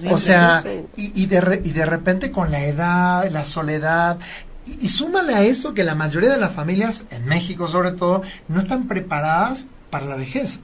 O 0.09 0.17
sea, 0.17 0.63
y, 0.95 1.23
y, 1.23 1.25
de 1.25 1.61
y 1.63 1.71
de 1.71 1.85
repente 1.85 2.31
con 2.31 2.51
la 2.51 2.63
edad, 2.63 3.29
la 3.31 3.43
soledad, 3.43 4.17
y, 4.67 4.85
y 4.85 4.89
súmale 4.89 5.33
a 5.33 5.43
eso 5.43 5.73
que 5.73 5.83
la 5.83 5.95
mayoría 5.95 6.29
de 6.31 6.37
las 6.37 6.51
familias, 6.51 7.05
en 7.09 7.25
México 7.25 7.67
sobre 7.67 7.93
todo, 7.93 8.21
no 8.47 8.61
están 8.61 8.87
preparadas 8.87 9.67
para 9.89 10.05
la 10.05 10.15
vejez. 10.15 10.59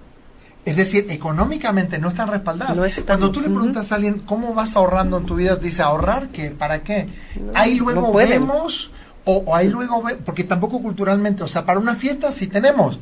Es 0.67 0.75
decir, 0.75 1.05
económicamente 1.09 1.97
no 1.97 2.09
están 2.09 2.27
respaldadas. 2.27 2.77
Cuando 3.05 3.31
tú 3.31 3.39
le 3.39 3.47
preguntas 3.47 3.89
a 3.93 3.95
alguien 3.95 4.19
cómo 4.19 4.53
vas 4.53 4.75
ahorrando 4.75 5.17
en 5.17 5.25
tu 5.25 5.35
vida, 5.35 5.57
te 5.57 5.67
dice 5.67 5.81
ahorrar, 5.81 6.27
¿qué? 6.27 6.51
¿Para 6.51 6.83
qué? 6.83 7.05
ahí 7.53 7.75
luego 7.75 8.11
vemos, 8.11 8.91
o, 9.23 9.55
ahí 9.55 9.69
luego 9.69 10.03
porque 10.25 10.43
tampoco 10.43 10.81
culturalmente, 10.81 11.41
o 11.41 11.47
sea, 11.47 11.65
para 11.65 11.79
una 11.79 11.95
fiesta 11.95 12.33
sí 12.33 12.47
tenemos, 12.47 12.99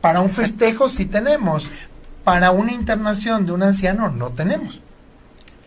para 0.00 0.22
un 0.22 0.30
festejo 0.30 0.88
sí 0.88 1.06
tenemos, 1.06 1.68
para 2.24 2.50
una 2.50 2.72
internación 2.72 3.46
de 3.46 3.52
un 3.52 3.62
anciano 3.62 4.08
no 4.08 4.30
tenemos. 4.30 4.80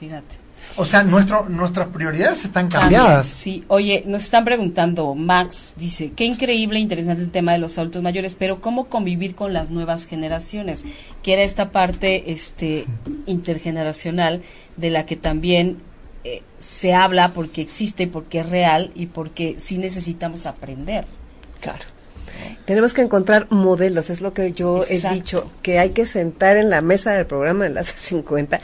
Fíjate. 0.02 0.47
O 0.78 0.86
sea, 0.86 1.04
nuestro, 1.04 1.50
nuestras 1.50 1.88
prioridades 1.88 2.46
están 2.46 2.68
cambiadas. 2.68 3.28
sí, 3.28 3.64
oye, 3.68 4.04
nos 4.06 4.24
están 4.24 4.46
preguntando, 4.46 5.16
Max 5.16 5.74
dice, 5.76 6.12
qué 6.16 6.26
increíble, 6.26 6.80
interesante 6.80 7.24
el 7.24 7.32
tema 7.32 7.54
de 7.54 7.58
los 7.58 7.78
adultos 7.80 8.04
mayores, 8.04 8.36
pero 8.36 8.62
¿cómo 8.62 8.86
convivir 8.86 9.34
con 9.34 9.54
las 9.54 9.72
nuevas 9.72 10.06
generaciones? 10.06 10.84
Que 11.24 11.34
era 11.34 11.42
esta 11.42 11.72
parte 11.72 12.32
este, 12.32 12.86
intergeneracional 13.26 14.44
de 14.78 14.92
la 14.92 15.08
que 15.08 15.16
también 15.16 15.78
eh, 16.24 16.44
se 16.60 16.94
habla 16.94 17.34
porque 17.34 17.62
existe, 17.62 18.06
porque 18.06 18.42
es 18.42 18.50
real 18.50 18.92
y 18.94 19.08
porque 19.08 19.56
sí 19.58 19.80
necesitamos 19.80 20.46
aprender. 20.46 21.06
Claro. 21.60 21.86
Tenemos 22.66 22.94
que 22.94 23.02
encontrar 23.02 23.48
modelos, 23.50 24.10
es 24.10 24.22
lo 24.22 24.34
que 24.34 24.52
yo 24.52 24.82
he 24.90 25.02
dicho, 25.12 25.50
que 25.62 25.80
hay 25.80 25.92
que 25.92 26.06
sentar 26.06 26.58
en 26.58 26.70
la 26.70 26.82
mesa 26.82 27.14
del 27.14 27.26
programa 27.26 27.64
de 27.64 27.72
las 27.72 27.88
50 27.96 28.62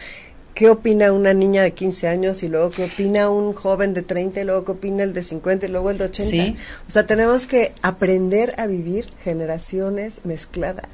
qué 0.54 0.70
opina 0.70 1.12
una 1.12 1.34
niña 1.34 1.64
de 1.64 1.74
15 1.74 2.08
años 2.08 2.44
y 2.44 2.50
luego 2.50 2.70
qué 2.70 2.86
opina 2.86 3.30
un 3.30 3.54
joven 3.54 3.94
de 3.94 4.02
30 4.04 4.42
y 4.42 4.44
luego 4.44 4.66
qué 4.66 4.72
opina 4.72 5.04
el 5.04 5.14
de 5.14 5.24
50 5.24 5.66
y 5.66 5.70
luego 5.70 5.90
el 5.90 5.98
de 5.98 6.06
80. 6.06 6.62
O 6.88 6.92
sea, 6.92 7.06
tenemos 7.06 7.48
que 7.48 7.74
aprender 7.82 8.54
a 8.58 8.68
vivir 8.68 9.08
generaciones 9.24 10.22
mezcladas. 10.24 10.90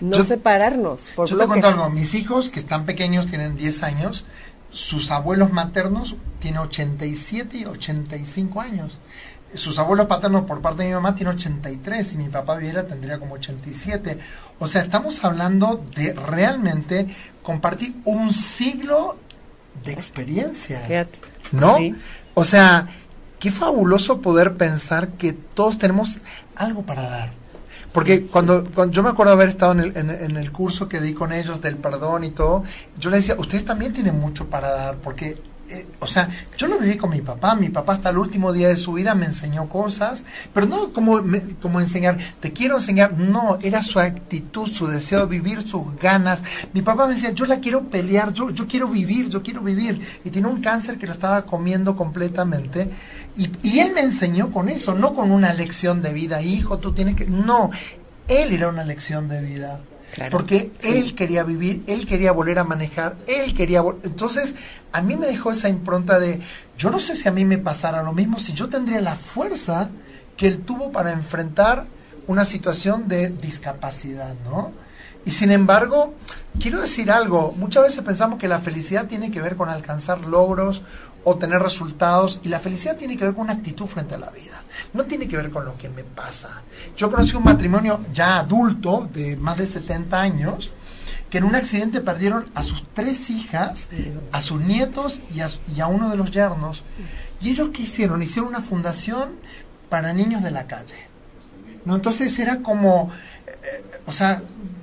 No 0.00 0.22
separarnos. 0.22 1.02
Por 1.14 1.28
yo 1.28 1.36
te 1.36 1.46
cuento 1.46 1.68
algo, 1.68 1.90
mis 1.90 2.14
hijos 2.14 2.50
que 2.50 2.60
están 2.60 2.84
pequeños 2.84 3.26
tienen 3.26 3.56
10 3.56 3.82
años, 3.82 4.24
sus 4.70 5.10
abuelos 5.10 5.52
maternos 5.52 6.16
tienen 6.40 6.60
87 6.60 7.58
y 7.58 7.64
85 7.64 8.60
años 8.60 8.98
sus 9.54 9.78
abuelos 9.78 10.06
paternos 10.06 10.44
por 10.44 10.60
parte 10.60 10.82
de 10.82 10.88
mi 10.88 10.94
mamá 10.94 11.14
tienen 11.14 11.34
83 11.34 12.12
y 12.12 12.18
mi 12.18 12.28
papá 12.28 12.56
viera 12.56 12.86
tendría 12.86 13.18
como 13.18 13.34
87. 13.34 14.18
O 14.58 14.68
sea, 14.68 14.82
estamos 14.82 15.24
hablando 15.24 15.84
de 15.94 16.12
realmente 16.12 17.06
compartir 17.42 17.96
un 18.04 18.32
siglo 18.32 19.16
de 19.84 19.92
experiencia. 19.92 20.86
¿No? 21.52 21.78
O 22.34 22.44
sea, 22.44 22.88
qué 23.38 23.50
fabuloso 23.50 24.20
poder 24.20 24.56
pensar 24.56 25.10
que 25.10 25.32
todos 25.32 25.78
tenemos 25.78 26.18
algo 26.56 26.82
para 26.82 27.02
dar. 27.02 27.32
Porque 27.92 28.26
cuando, 28.26 28.64
cuando 28.74 28.94
yo 28.94 29.02
me 29.02 29.08
acuerdo 29.08 29.32
haber 29.32 29.48
estado 29.48 29.72
en 29.72 29.80
el, 29.80 29.96
en 29.96 30.36
el 30.36 30.52
curso 30.52 30.88
que 30.88 31.00
di 31.00 31.14
con 31.14 31.32
ellos 31.32 31.62
del 31.62 31.76
perdón 31.76 32.24
y 32.24 32.30
todo, 32.30 32.62
yo 32.98 33.10
les 33.10 33.26
decía, 33.26 33.40
ustedes 33.40 33.64
también 33.64 33.94
tienen 33.94 34.18
mucho 34.20 34.46
para 34.50 34.70
dar, 34.70 34.96
porque 34.96 35.40
eh, 35.70 35.86
o 36.00 36.06
sea, 36.06 36.28
yo 36.56 36.66
lo 36.66 36.78
viví 36.78 36.96
con 36.96 37.10
mi 37.10 37.20
papá, 37.20 37.54
mi 37.54 37.68
papá 37.68 37.92
hasta 37.92 38.08
el 38.08 38.18
último 38.18 38.52
día 38.52 38.68
de 38.68 38.76
su 38.76 38.94
vida 38.94 39.14
me 39.14 39.26
enseñó 39.26 39.68
cosas, 39.68 40.24
pero 40.54 40.66
no 40.66 40.92
como, 40.92 41.22
como 41.60 41.80
enseñar, 41.80 42.18
te 42.40 42.52
quiero 42.52 42.76
enseñar, 42.76 43.12
no, 43.12 43.58
era 43.60 43.82
su 43.82 44.00
actitud, 44.00 44.66
su 44.66 44.86
deseo 44.86 45.20
de 45.20 45.26
vivir, 45.26 45.62
sus 45.62 45.94
ganas. 46.00 46.42
Mi 46.72 46.80
papá 46.80 47.06
me 47.06 47.14
decía, 47.14 47.32
yo 47.32 47.44
la 47.44 47.60
quiero 47.60 47.84
pelear, 47.84 48.32
yo, 48.32 48.50
yo 48.50 48.66
quiero 48.66 48.88
vivir, 48.88 49.28
yo 49.28 49.42
quiero 49.42 49.60
vivir. 49.60 50.00
Y 50.24 50.30
tiene 50.30 50.48
un 50.48 50.62
cáncer 50.62 50.98
que 50.98 51.06
lo 51.06 51.12
estaba 51.12 51.42
comiendo 51.42 51.96
completamente. 51.96 52.90
Y, 53.36 53.50
y 53.62 53.80
él 53.80 53.92
me 53.92 54.00
enseñó 54.00 54.50
con 54.50 54.68
eso, 54.68 54.94
no 54.94 55.14
con 55.14 55.30
una 55.30 55.52
lección 55.52 56.00
de 56.00 56.12
vida, 56.12 56.40
hijo, 56.40 56.78
tú 56.78 56.92
tienes 56.92 57.14
que... 57.14 57.26
No, 57.26 57.70
él 58.26 58.52
era 58.52 58.68
una 58.68 58.84
lección 58.84 59.28
de 59.28 59.42
vida 59.42 59.80
porque 60.30 60.72
él 60.82 61.14
quería 61.14 61.44
vivir, 61.44 61.82
él 61.86 62.06
quería 62.06 62.32
volver 62.32 62.58
a 62.58 62.64
manejar, 62.64 63.16
él 63.26 63.54
quería... 63.54 63.82
Entonces, 64.02 64.56
a 64.92 65.02
mí 65.02 65.16
me 65.16 65.26
dejó 65.26 65.52
esa 65.52 65.68
impronta 65.68 66.18
de, 66.18 66.40
yo 66.76 66.90
no 66.90 66.98
sé 66.98 67.14
si 67.16 67.28
a 67.28 67.32
mí 67.32 67.44
me 67.44 67.58
pasara 67.58 68.02
lo 68.02 68.12
mismo, 68.12 68.38
si 68.38 68.52
yo 68.52 68.68
tendría 68.68 69.00
la 69.00 69.16
fuerza 69.16 69.90
que 70.36 70.46
él 70.46 70.60
tuvo 70.60 70.92
para 70.92 71.12
enfrentar 71.12 71.86
una 72.26 72.44
situación 72.44 73.08
de 73.08 73.30
discapacidad, 73.30 74.34
¿no? 74.44 74.72
Y 75.24 75.32
sin 75.32 75.50
embargo, 75.50 76.14
quiero 76.60 76.80
decir 76.80 77.10
algo, 77.10 77.52
muchas 77.56 77.82
veces 77.82 78.04
pensamos 78.04 78.38
que 78.38 78.48
la 78.48 78.60
felicidad 78.60 79.06
tiene 79.06 79.30
que 79.30 79.42
ver 79.42 79.56
con 79.56 79.68
alcanzar 79.68 80.20
logros 80.22 80.82
o 81.24 81.36
tener 81.36 81.60
resultados 81.60 82.40
y 82.42 82.48
la 82.48 82.60
felicidad 82.60 82.96
tiene 82.96 83.16
que 83.16 83.24
ver 83.24 83.34
con 83.34 83.44
una 83.44 83.54
actitud 83.54 83.86
frente 83.86 84.14
a 84.14 84.18
la 84.18 84.30
vida. 84.30 84.62
No 84.92 85.04
tiene 85.04 85.28
que 85.28 85.36
ver 85.36 85.50
con 85.50 85.64
lo 85.64 85.76
que 85.76 85.88
me 85.88 86.04
pasa. 86.04 86.62
Yo 86.96 87.10
conocí 87.10 87.36
un 87.36 87.44
matrimonio 87.44 88.00
ya 88.12 88.38
adulto 88.38 89.08
de 89.12 89.36
más 89.36 89.58
de 89.58 89.66
70 89.66 90.20
años 90.20 90.72
que 91.30 91.38
en 91.38 91.44
un 91.44 91.54
accidente 91.54 92.00
perdieron 92.00 92.46
a 92.54 92.62
sus 92.62 92.84
tres 92.94 93.28
hijas, 93.30 93.88
a 94.32 94.40
sus 94.40 94.60
nietos 94.60 95.20
y 95.34 95.80
a, 95.80 95.86
uno 95.86 96.08
de 96.08 96.16
los 96.16 96.30
yernos. 96.30 96.82
¿Y 97.40 97.50
ellos 97.50 97.70
qué 97.72 97.82
hicieron? 97.82 98.22
Hicieron 98.22 98.48
una 98.48 98.62
fundación 98.62 99.30
para 99.88 100.12
niños 100.12 100.42
de 100.42 100.50
la 100.50 100.66
calle. 100.66 100.96
¿No? 101.84 101.96
Entonces 101.96 102.38
era 102.38 102.58
como, 102.58 103.10
eh, 103.46 103.82
o 104.06 104.12
sea, 104.12 104.42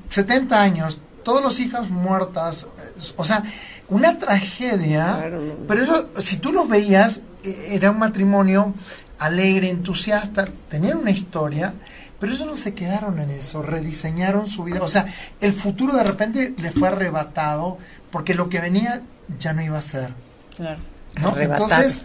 70 0.09 0.61
años, 0.61 1.01
todos 1.25 1.41
los 1.41 1.59
hijas 1.59 1.89
muertas, 1.89 2.67
eh, 2.77 3.01
o 3.17 3.25
sea, 3.25 3.43
una 3.89 4.17
tragedia, 4.17 5.29
pero 5.67 5.83
eso, 5.83 6.09
si 6.19 6.37
tú 6.37 6.53
los 6.53 6.69
veías, 6.69 7.21
e, 7.43 7.75
era 7.75 7.91
un 7.91 7.99
matrimonio 7.99 8.73
alegre, 9.19 9.69
entusiasta, 9.69 10.47
tenían 10.69 10.99
una 10.99 11.11
historia, 11.11 11.73
pero 12.19 12.31
ellos 12.31 12.47
no 12.47 12.55
se 12.55 12.73
quedaron 12.73 13.19
en 13.19 13.31
eso, 13.31 13.61
rediseñaron 13.61 14.47
su 14.47 14.63
vida, 14.63 14.81
o 14.81 14.87
sea, 14.87 15.07
el 15.41 15.51
futuro 15.51 15.93
de 15.93 16.03
repente 16.03 16.53
le 16.57 16.71
fue 16.71 16.87
arrebatado 16.87 17.77
porque 18.11 18.33
lo 18.35 18.47
que 18.47 18.61
venía 18.61 19.01
ya 19.39 19.51
no 19.51 19.61
iba 19.61 19.77
a 19.77 19.81
ser. 19.81 20.13
Claro. 20.55 20.79
¿no? 21.21 21.37
Entonces, 21.37 22.03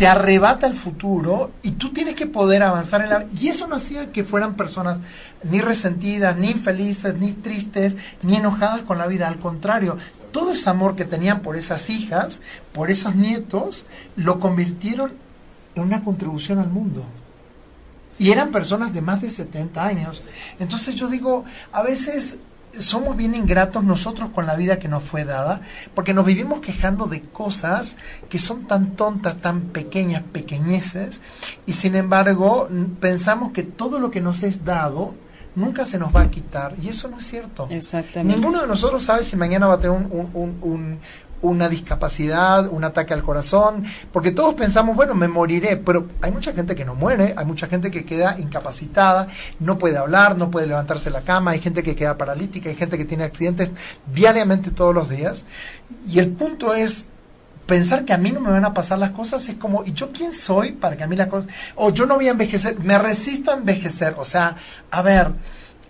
te 0.00 0.08
arrebata 0.08 0.66
el 0.66 0.72
futuro 0.72 1.50
y 1.62 1.72
tú 1.72 1.92
tienes 1.92 2.14
que 2.14 2.24
poder 2.26 2.62
avanzar 2.62 3.02
en 3.02 3.10
la 3.10 3.26
y 3.38 3.48
eso 3.48 3.66
no 3.66 3.76
hacía 3.76 4.10
que 4.12 4.24
fueran 4.24 4.54
personas 4.54 4.96
ni 5.44 5.60
resentidas, 5.60 6.38
ni 6.38 6.52
infelices, 6.52 7.16
ni 7.16 7.32
tristes, 7.32 7.96
ni 8.22 8.36
enojadas 8.36 8.80
con 8.80 8.96
la 8.96 9.06
vida, 9.06 9.28
al 9.28 9.38
contrario, 9.38 9.98
todo 10.32 10.52
ese 10.52 10.70
amor 10.70 10.96
que 10.96 11.04
tenían 11.04 11.40
por 11.40 11.54
esas 11.54 11.90
hijas, 11.90 12.40
por 12.72 12.90
esos 12.90 13.14
nietos, 13.14 13.84
lo 14.16 14.40
convirtieron 14.40 15.12
en 15.74 15.82
una 15.82 16.02
contribución 16.02 16.60
al 16.60 16.70
mundo. 16.70 17.04
Y 18.18 18.30
eran 18.30 18.52
personas 18.52 18.94
de 18.94 19.02
más 19.02 19.20
de 19.20 19.28
70 19.28 19.84
años. 19.84 20.22
Entonces 20.58 20.94
yo 20.94 21.08
digo, 21.08 21.44
a 21.72 21.82
veces 21.82 22.38
somos 22.78 23.16
bien 23.16 23.34
ingratos 23.34 23.84
nosotros 23.84 24.30
con 24.30 24.46
la 24.46 24.56
vida 24.56 24.78
que 24.78 24.88
nos 24.88 25.02
fue 25.02 25.24
dada, 25.24 25.60
porque 25.94 26.14
nos 26.14 26.24
vivimos 26.24 26.60
quejando 26.60 27.06
de 27.06 27.22
cosas 27.22 27.96
que 28.28 28.38
son 28.38 28.66
tan 28.66 28.96
tontas, 28.96 29.36
tan 29.40 29.62
pequeñas, 29.62 30.22
pequeñeces, 30.22 31.20
y 31.66 31.72
sin 31.72 31.96
embargo 31.96 32.68
pensamos 33.00 33.52
que 33.52 33.62
todo 33.62 33.98
lo 33.98 34.10
que 34.10 34.20
nos 34.20 34.42
es 34.42 34.64
dado 34.64 35.14
nunca 35.54 35.84
se 35.84 35.98
nos 35.98 36.14
va 36.14 36.22
a 36.22 36.30
quitar, 36.30 36.74
y 36.80 36.88
eso 36.88 37.08
no 37.08 37.18
es 37.18 37.26
cierto. 37.26 37.66
Exactamente. 37.70 38.36
Ninguno 38.36 38.60
de 38.60 38.68
nosotros 38.68 39.02
sabe 39.02 39.24
si 39.24 39.36
mañana 39.36 39.66
va 39.66 39.74
a 39.74 39.80
tener 39.80 39.96
un, 39.96 40.98
una 41.42 41.68
discapacidad, 41.68 42.68
un 42.68 42.84
ataque 42.84 43.14
al 43.14 43.22
corazón, 43.22 43.84
porque 44.12 44.30
todos 44.30 44.54
pensamos, 44.54 44.96
bueno, 44.96 45.14
me 45.14 45.28
moriré, 45.28 45.76
pero 45.76 46.06
hay 46.20 46.32
mucha 46.32 46.52
gente 46.52 46.74
que 46.74 46.84
no 46.84 46.94
muere, 46.94 47.34
hay 47.36 47.46
mucha 47.46 47.66
gente 47.66 47.90
que 47.90 48.04
queda 48.04 48.38
incapacitada, 48.38 49.28
no 49.58 49.78
puede 49.78 49.96
hablar, 49.96 50.36
no 50.36 50.50
puede 50.50 50.66
levantarse 50.66 51.10
la 51.10 51.22
cama, 51.22 51.52
hay 51.52 51.60
gente 51.60 51.82
que 51.82 51.96
queda 51.96 52.18
paralítica, 52.18 52.68
hay 52.68 52.76
gente 52.76 52.98
que 52.98 53.04
tiene 53.04 53.24
accidentes 53.24 53.70
diariamente 54.12 54.70
todos 54.70 54.94
los 54.94 55.08
días, 55.08 55.46
y 56.06 56.18
el 56.18 56.30
punto 56.30 56.74
es 56.74 57.08
pensar 57.66 58.04
que 58.04 58.12
a 58.12 58.18
mí 58.18 58.32
no 58.32 58.40
me 58.40 58.50
van 58.50 58.64
a 58.64 58.74
pasar 58.74 58.98
las 58.98 59.12
cosas 59.12 59.48
es 59.48 59.54
como, 59.54 59.84
¿y 59.84 59.92
yo 59.92 60.10
quién 60.10 60.34
soy 60.34 60.72
para 60.72 60.96
que 60.96 61.04
a 61.04 61.06
mí 61.06 61.14
las 61.14 61.28
cosas, 61.28 61.48
o 61.76 61.90
yo 61.90 62.04
no 62.04 62.16
voy 62.16 62.26
a 62.26 62.32
envejecer, 62.32 62.78
me 62.80 62.98
resisto 62.98 63.52
a 63.52 63.54
envejecer, 63.54 64.14
o 64.18 64.24
sea, 64.24 64.56
a 64.90 65.02
ver, 65.02 65.30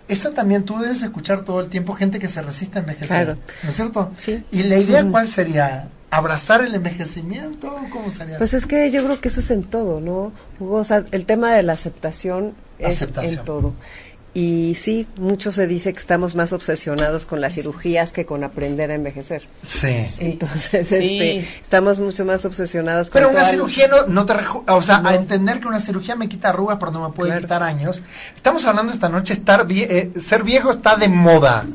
esa 0.07 0.31
también 0.31 0.63
tú 0.63 0.79
debes 0.79 1.01
escuchar 1.01 1.43
todo 1.43 1.61
el 1.61 1.67
tiempo 1.67 1.93
gente 1.93 2.19
que 2.19 2.27
se 2.27 2.41
resiste 2.41 2.79
a 2.79 2.81
envejecer. 2.81 3.07
Claro. 3.07 3.37
¿No 3.63 3.69
es 3.69 3.75
cierto? 3.75 4.11
Sí. 4.17 4.43
¿Y 4.51 4.63
la 4.63 4.77
idea 4.77 5.05
cuál 5.05 5.27
sería? 5.27 5.89
¿Abrazar 6.09 6.61
el 6.61 6.75
envejecimiento? 6.75 7.73
¿Cómo 7.89 8.09
sería? 8.09 8.37
Pues 8.37 8.53
es 8.53 8.65
que 8.65 8.91
yo 8.91 9.03
creo 9.05 9.21
que 9.21 9.29
eso 9.29 9.39
es 9.39 9.49
en 9.51 9.63
todo, 9.63 10.01
¿no? 10.01 10.33
O 10.59 10.83
sea, 10.83 11.05
el 11.11 11.25
tema 11.25 11.53
de 11.53 11.63
la 11.63 11.73
aceptación 11.73 12.53
es 12.79 13.01
en 13.01 13.37
todo. 13.45 13.73
Y 14.33 14.75
sí, 14.75 15.07
mucho 15.17 15.51
se 15.51 15.67
dice 15.67 15.91
que 15.91 15.99
estamos 15.99 16.35
más 16.35 16.53
obsesionados 16.53 17.25
con 17.25 17.41
las 17.41 17.55
cirugías 17.55 18.13
que 18.13 18.25
con 18.25 18.45
aprender 18.45 18.89
a 18.89 18.93
envejecer. 18.93 19.43
Sí. 19.61 20.05
Entonces, 20.19 20.89
Este, 20.91 21.39
estamos 21.39 21.99
mucho 21.99 22.23
más 22.23 22.45
obsesionados 22.45 23.09
con 23.09 23.19
Pero 23.19 23.29
una 23.29 23.43
cirugía 23.43 23.89
no, 24.07 24.25
te... 24.25 24.33
O 24.67 24.81
sea, 24.81 25.01
a 25.03 25.15
entender 25.15 25.59
que 25.59 25.67
una 25.67 25.81
cirugía 25.81 26.15
me 26.15 26.29
quita 26.29 26.49
arrugas, 26.49 26.77
pero 26.79 26.93
no 26.93 27.09
me 27.09 27.13
puede 27.13 27.41
quitar 27.41 27.61
años. 27.61 28.03
Estamos 28.33 28.65
hablando 28.65 28.93
esta 28.93 29.09
noche, 29.09 29.33
estar 29.33 29.67
eh, 29.69 30.11
ser 30.17 30.43
viejo 30.43 30.71
está 30.71 30.95
de 30.95 31.09
moda. 31.09 31.65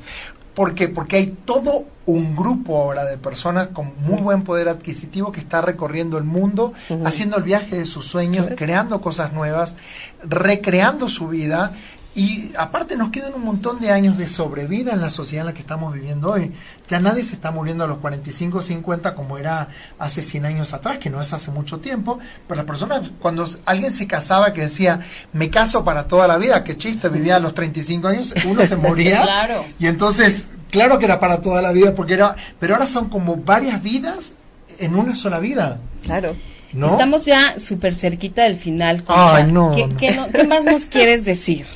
¿Por 0.54 0.74
qué? 0.74 0.88
Porque 0.88 1.16
hay 1.16 1.36
todo 1.44 1.84
un 2.06 2.34
grupo 2.34 2.80
ahora 2.80 3.04
de 3.04 3.18
personas 3.18 3.68
con 3.68 3.92
muy 4.06 4.22
buen 4.22 4.42
poder 4.42 4.68
adquisitivo 4.70 5.30
que 5.30 5.40
está 5.40 5.60
recorriendo 5.60 6.16
el 6.16 6.24
mundo, 6.24 6.72
haciendo 7.04 7.36
el 7.36 7.42
viaje 7.42 7.76
de 7.76 7.84
sus 7.84 8.06
sueños, 8.06 8.46
creando 8.56 9.02
cosas 9.02 9.34
nuevas, 9.34 9.74
recreando 10.22 11.10
su 11.10 11.28
vida 11.28 11.72
y 12.16 12.52
aparte 12.56 12.96
nos 12.96 13.10
quedan 13.10 13.34
un 13.34 13.44
montón 13.44 13.78
de 13.78 13.90
años 13.90 14.16
de 14.16 14.26
sobrevida 14.26 14.94
en 14.94 15.02
la 15.02 15.10
sociedad 15.10 15.42
en 15.42 15.48
la 15.48 15.52
que 15.52 15.60
estamos 15.60 15.92
viviendo 15.92 16.32
hoy. 16.32 16.50
Ya 16.88 16.98
nadie 16.98 17.22
se 17.22 17.34
está 17.34 17.50
muriendo 17.50 17.84
a 17.84 17.86
los 17.86 17.98
45 17.98 18.56
o 18.56 18.62
50 18.62 19.14
como 19.14 19.36
era 19.36 19.68
hace 19.98 20.22
100 20.22 20.46
años 20.46 20.72
atrás, 20.72 20.96
que 20.96 21.10
no 21.10 21.20
es 21.20 21.34
hace 21.34 21.50
mucho 21.50 21.78
tiempo. 21.78 22.18
Pero 22.48 22.56
las 22.56 22.64
personas, 22.64 23.10
cuando 23.20 23.46
alguien 23.66 23.92
se 23.92 24.06
casaba 24.06 24.54
que 24.54 24.62
decía, 24.62 25.00
me 25.34 25.50
caso 25.50 25.84
para 25.84 26.08
toda 26.08 26.26
la 26.26 26.38
vida, 26.38 26.64
qué 26.64 26.78
chiste, 26.78 27.10
vivía 27.10 27.36
a 27.36 27.38
los 27.38 27.52
35 27.52 28.08
años, 28.08 28.34
uno 28.46 28.66
se 28.66 28.76
moría. 28.76 29.20
claro. 29.22 29.66
Y 29.78 29.86
entonces, 29.86 30.48
claro 30.70 30.98
que 30.98 31.04
era 31.04 31.20
para 31.20 31.42
toda 31.42 31.60
la 31.60 31.70
vida, 31.72 31.94
porque 31.94 32.14
era, 32.14 32.34
pero 32.58 32.76
ahora 32.76 32.86
son 32.86 33.10
como 33.10 33.36
varias 33.36 33.82
vidas 33.82 34.32
en 34.78 34.94
una 34.94 35.14
sola 35.16 35.38
vida. 35.38 35.80
Claro. 36.02 36.34
¿No? 36.72 36.86
Estamos 36.86 37.26
ya 37.26 37.58
súper 37.58 37.94
cerquita 37.94 38.44
del 38.44 38.56
final. 38.56 39.04
Ay, 39.06 39.52
no, 39.52 39.74
¿Qué 39.98 40.46
más 40.48 40.64
nos 40.64 40.86
quieres 40.86 41.26
decir? 41.26 41.66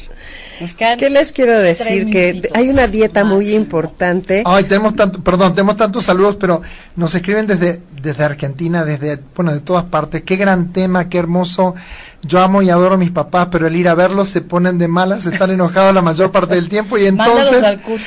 ¿Qué 0.99 1.09
les 1.09 1.33
quiero 1.33 1.59
decir? 1.59 2.11
Que 2.11 2.43
hay 2.53 2.69
una 2.69 2.87
dieta 2.87 3.25
muy 3.25 3.55
importante. 3.55 4.43
Ay, 4.45 4.65
tenemos 4.65 4.95
tanto, 4.95 5.23
perdón, 5.23 5.55
tenemos 5.55 5.77
tantos 5.79 6.05
saludos, 6.05 6.37
pero 6.39 6.61
nos 6.97 7.15
escriben 7.15 7.47
desde, 7.47 7.81
desde 8.03 8.25
Argentina, 8.25 8.85
desde, 8.85 9.19
bueno, 9.35 9.53
de 9.53 9.61
todas 9.61 9.85
partes. 9.85 10.23
Qué 10.23 10.37
gran 10.37 10.73
tema, 10.73 11.09
qué 11.09 11.17
hermoso. 11.19 11.75
Yo 12.23 12.41
amo 12.41 12.61
y 12.61 12.69
adoro 12.69 12.97
a 12.97 12.99
mis 12.99 13.11
papás, 13.11 13.49
pero 13.51 13.67
el 13.67 13.77
ir 13.77 13.89
a 13.89 13.95
verlos 13.95 14.29
se 14.29 14.43
ponen 14.43 14.77
de 14.77 14.89
malas, 14.89 15.25
están 15.25 15.51
enojados 15.51 15.95
la 15.95 16.03
mayor 16.03 16.31
parte 16.31 16.55
del 16.57 16.69
tiempo 16.69 16.99
y 16.99 17.07
entonces 17.07 17.65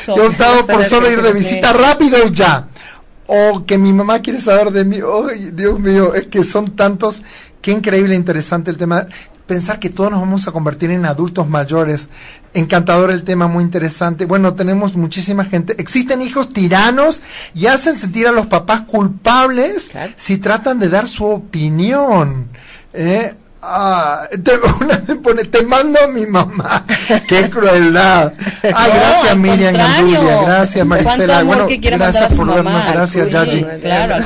yo 0.08 0.24
he 0.24 0.28
optado 0.28 0.68
por 0.68 0.84
solo 0.84 1.10
ir 1.10 1.24
de 1.24 1.34
visita 1.34 1.74
rápido 1.74 2.18
y 2.28 2.32
ya. 2.32 2.68
O 3.26 3.66
que 3.66 3.78
mi 3.80 3.94
mamá 3.94 4.20
quiere 4.20 4.40
saber 4.40 4.72
de 4.72 4.84
mí. 4.84 4.98
Ay, 4.98 5.52
Dios 5.54 5.80
mío, 5.80 6.14
es 6.14 6.28
que 6.28 6.44
son 6.44 6.76
tantos. 6.76 7.24
Qué 7.64 7.72
increíble, 7.72 8.14
interesante 8.14 8.70
el 8.70 8.76
tema 8.76 9.08
pensar 9.46 9.80
que 9.80 9.90
todos 9.90 10.12
nos 10.12 10.20
vamos 10.20 10.46
a 10.48 10.52
convertir 10.52 10.92
en 10.92 11.06
adultos 11.06 11.48
mayores. 11.48 12.10
Encantador 12.54 13.10
el 13.10 13.24
tema, 13.24 13.48
muy 13.48 13.64
interesante. 13.64 14.26
Bueno, 14.26 14.54
tenemos 14.54 14.98
muchísima 14.98 15.46
gente. 15.46 15.74
Existen 15.80 16.22
hijos 16.22 16.52
tiranos 16.52 17.22
y 17.56 17.68
hacen 17.68 17.96
sentir 17.96 18.28
a 18.28 18.34
los 18.34 18.48
papás 18.48 18.82
culpables 18.82 19.92
si 20.18 20.40
tratan 20.40 20.78
de 20.78 20.90
dar 20.90 21.08
su 21.08 21.26
opinión. 21.26 22.50
¿eh? 22.94 23.34
Ah, 23.66 24.28
te, 24.44 24.52
una 24.84 25.22
pone, 25.22 25.46
te 25.46 25.64
mando 25.64 25.98
a 26.04 26.08
mi 26.08 26.26
mamá. 26.26 26.86
Qué 27.30 27.50
crueldad. 27.50 28.34
Ah, 28.76 28.88
gracias 28.88 29.38
Miriam 29.38 29.76
Andulia, 29.80 30.42
gracias 30.42 30.86
Marisela. 30.86 31.44
Bueno, 31.44 31.68
gracias 31.70 32.34
por 32.36 32.54
vernos, 32.54 32.94
gracias 32.94 33.30
Yaji. 33.30 33.66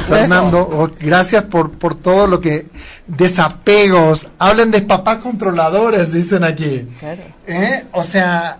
Fernando, 0.09 0.61
oh, 0.61 0.89
gracias 0.99 1.43
por, 1.43 1.71
por 1.71 1.93
todo 1.93 2.25
lo 2.25 2.41
que 2.41 2.65
desapegos. 3.05 4.27
Hablen 4.39 4.71
de 4.71 4.81
papá 4.81 5.19
controladores, 5.19 6.13
dicen 6.13 6.43
aquí. 6.43 6.87
Claro. 6.99 7.21
¿Eh? 7.45 7.85
O 7.91 8.03
sea, 8.03 8.57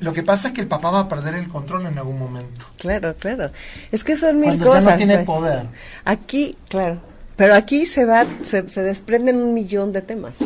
lo 0.00 0.12
que 0.12 0.24
pasa 0.24 0.48
es 0.48 0.54
que 0.54 0.62
el 0.62 0.66
papá 0.66 0.90
va 0.90 1.00
a 1.00 1.08
perder 1.08 1.36
el 1.36 1.48
control 1.48 1.86
en 1.86 1.96
algún 1.96 2.18
momento. 2.18 2.66
Claro, 2.76 3.14
claro. 3.14 3.52
Es 3.92 4.02
que 4.02 4.16
son 4.16 4.40
mil 4.40 4.48
Cuando 4.48 4.66
cosas. 4.66 4.84
Ya 4.84 4.90
no 4.90 4.96
tiene 4.96 5.18
poder. 5.18 5.66
Aquí, 6.04 6.56
claro. 6.68 6.98
Pero 7.38 7.54
aquí 7.54 7.86
se 7.86 8.04
va, 8.04 8.26
se, 8.42 8.68
se, 8.68 8.82
desprenden 8.82 9.36
un 9.36 9.54
millón 9.54 9.92
de 9.92 10.02
temas. 10.02 10.38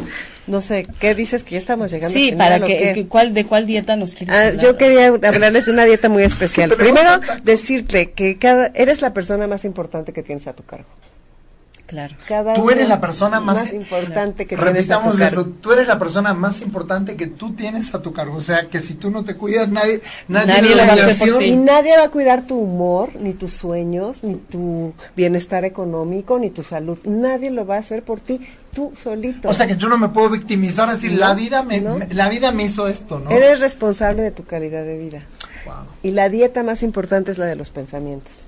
No 0.47 0.61
sé, 0.61 0.87
¿qué 1.01 1.15
dices 1.15 1.43
que 1.43 1.53
ya 1.53 1.59
estamos 1.59 1.91
llegando? 1.91 2.13
Sí, 2.13 2.33
para 2.33 2.61
que, 2.61 3.07
¿cuál, 3.09 3.33
¿de 3.33 3.47
cuál 3.47 3.65
dieta 3.65 3.97
nos 3.97 4.15
quieres 4.15 4.37
ah, 4.37 4.51
Yo 4.51 4.77
quería 4.77 5.07
hablarles 5.07 5.65
de 5.65 5.73
una 5.73 5.87
dieta 5.87 6.11
muy 6.11 6.23
especial. 6.23 6.69
Primero, 6.79 7.19
decirte 7.45 8.11
que 8.11 8.37
cada, 8.37 8.73
eres 8.75 9.01
la 9.01 9.15
persona 9.15 9.47
más 9.47 9.65
importante 9.65 10.13
que 10.13 10.23
tienes 10.23 10.47
a 10.47 10.53
tu 10.53 10.65
cargo. 10.65 10.85
Claro. 11.93 12.17
Cada 12.27 12.55
tú 12.55 12.71
eres 12.71 12.89
la 12.89 13.03
persona 13.03 13.39
más, 13.39 13.71
importante 13.71 14.47
que 14.47 14.57
repitamos 14.57 15.17
tienes 15.17 15.33
a 15.33 15.35
tu 15.35 15.41
eso, 15.43 15.51
tú 15.61 15.73
eres 15.73 15.87
la 15.87 15.99
persona 15.99 16.33
más 16.33 16.63
importante 16.63 17.17
que 17.17 17.27
tú 17.27 17.53
tienes 17.53 17.95
a 17.95 18.01
tu 18.01 18.15
cargo, 18.15 18.39
o 18.39 18.41
sea, 18.41 18.71
que 18.71 18.79
si 18.79 18.95
tú 18.95 19.11
no 19.11 19.25
te 19.25 19.37
cuidas 19.37 19.69
nadie 19.69 20.01
nadie, 20.27 20.47
nadie 20.47 20.75
va 20.75 20.85
a 20.85 20.93
hacer 20.95 21.33
por 21.35 21.43
y 21.43 21.55
nadie 21.55 21.95
va 21.99 22.05
a 22.05 22.09
cuidar 22.09 22.47
tu 22.47 22.59
humor, 22.59 23.11
ni 23.17 23.35
tus 23.35 23.53
sueños, 23.53 24.25
ni 24.25 24.37
tu 24.37 24.95
bienestar 25.15 25.67
económico, 25.67 26.39
ni 26.39 26.49
tu 26.49 26.63
salud, 26.63 26.97
nadie 27.05 27.51
lo 27.51 27.67
va 27.67 27.77
a 27.77 27.81
hacer 27.81 28.03
por 28.03 28.21
ti, 28.21 28.41
tú 28.73 28.95
solito. 28.97 29.51
O 29.51 29.53
sea, 29.53 29.67
que 29.67 29.77
yo 29.77 29.91
no 29.91 29.99
me 29.99 30.09
puedo 30.09 30.31
victimizar, 30.31 30.91
decir, 30.91 31.13
la 31.13 31.35
vida 31.35 31.63
me, 31.63 31.83
la 32.09 32.31
vida 32.31 32.53
me 32.53 32.63
hizo 32.63 32.89
esto, 32.89 33.19
¿no? 33.19 33.31
Eres 33.31 33.61
responsable 33.61 34.23
de 34.23 34.31
tu 34.31 34.47
calidad 34.47 34.83
de 34.83 34.97
vida. 34.97 35.23
Y 36.03 36.13
la 36.13 36.31
dieta 36.31 36.63
más 36.63 36.83
importante 36.83 37.31
es 37.31 37.37
la 37.37 37.45
de 37.45 37.57
los 37.57 37.71
pensamientos. 37.71 38.47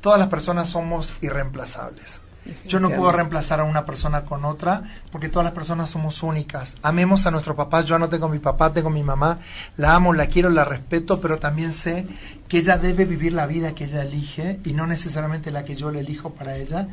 todas 0.02 0.20
las 0.20 0.30
personas 0.30 0.70
somos 0.70 1.14
irreemplazables. 1.22 2.22
Yo 2.68 2.80
no 2.80 2.90
puedo 2.90 3.12
reemplazar 3.12 3.60
a 3.60 3.64
una 3.64 3.86
persona 3.86 4.26
con 4.26 4.46
otra 4.46 4.84
porque 5.12 5.30
todas 5.30 5.44
las 5.44 5.54
personas 5.54 5.90
somos 5.90 6.24
únicas. 6.24 6.78
Amemos 6.84 7.26
a 7.26 7.32
nuestros 7.32 7.56
papás. 7.56 7.86
Yo 7.86 8.00
no 8.00 8.10
tengo 8.10 8.30
mi 8.30 8.40
papá, 8.40 8.72
tengo 8.74 8.90
mi 8.90 9.04
mamá. 9.04 9.40
La 9.78 9.96
amo, 9.96 10.14
la 10.14 10.28
quiero, 10.28 10.50
la 10.50 10.66
respeto, 10.66 11.20
pero 11.20 11.40
también 11.40 11.74
sé 11.74 12.06
que 12.48 12.60
ella 12.60 12.78
debe 12.78 13.06
vivir 13.06 13.34
la 13.34 13.48
vida 13.48 13.74
que 13.74 13.86
ella 13.86 14.04
elige 14.04 14.60
y 14.66 14.74
no 14.74 14.88
necesariamente 14.88 15.52
la 15.52 15.64
que 15.64 15.76
yo 15.76 15.92
le 15.92 16.00
elijo 16.00 16.32
para 16.32 16.56
ella. 16.56 16.88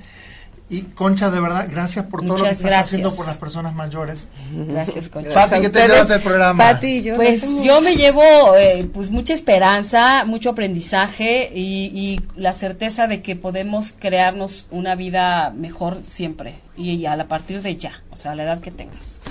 Y 0.69 0.83
Concha, 0.83 1.31
de 1.31 1.39
verdad, 1.41 1.69
gracias 1.71 2.07
por 2.07 2.23
todo 2.23 2.39
lo 2.39 2.43
que 2.45 2.51
estás 2.51 2.63
gracias. 2.67 2.87
haciendo 2.89 3.15
por 3.15 3.25
las 3.27 3.37
personas 3.39 3.73
mayores. 3.75 4.27
Gracias, 4.53 5.09
Concha. 5.09 5.31
Pati, 5.33 5.55
¿qué 5.57 5.61
te 5.61 5.67
ustedes. 5.67 5.89
llevas 5.91 6.09
del 6.09 6.21
programa? 6.21 6.65
Pati 6.65 7.03
yo 7.03 7.15
Pues 7.15 7.63
yo 7.63 7.81
me 7.81 7.95
llevo 7.95 8.23
eh, 8.57 8.89
pues 8.93 9.11
mucha 9.11 9.33
esperanza, 9.33 10.25
mucho 10.25 10.51
aprendizaje 10.51 11.53
y, 11.55 11.85
y 11.95 12.21
la 12.35 12.53
certeza 12.53 13.07
de 13.07 13.23
que 13.23 13.37
podemos 13.37 13.95
crearnos 13.97 14.67
una 14.73 14.97
vida 14.97 15.51
mejor 15.51 16.01
siempre 16.03 16.57
y, 16.77 16.91
y 16.95 17.07
a 17.07 17.15
la 17.15 17.29
partir 17.29 17.63
de 17.63 17.77
ya, 17.77 18.03
o 18.11 18.17
sea, 18.17 18.33
a 18.33 18.35
la 18.35 18.43
edad 18.43 18.61
que 18.61 18.73
tengas. 18.73 19.23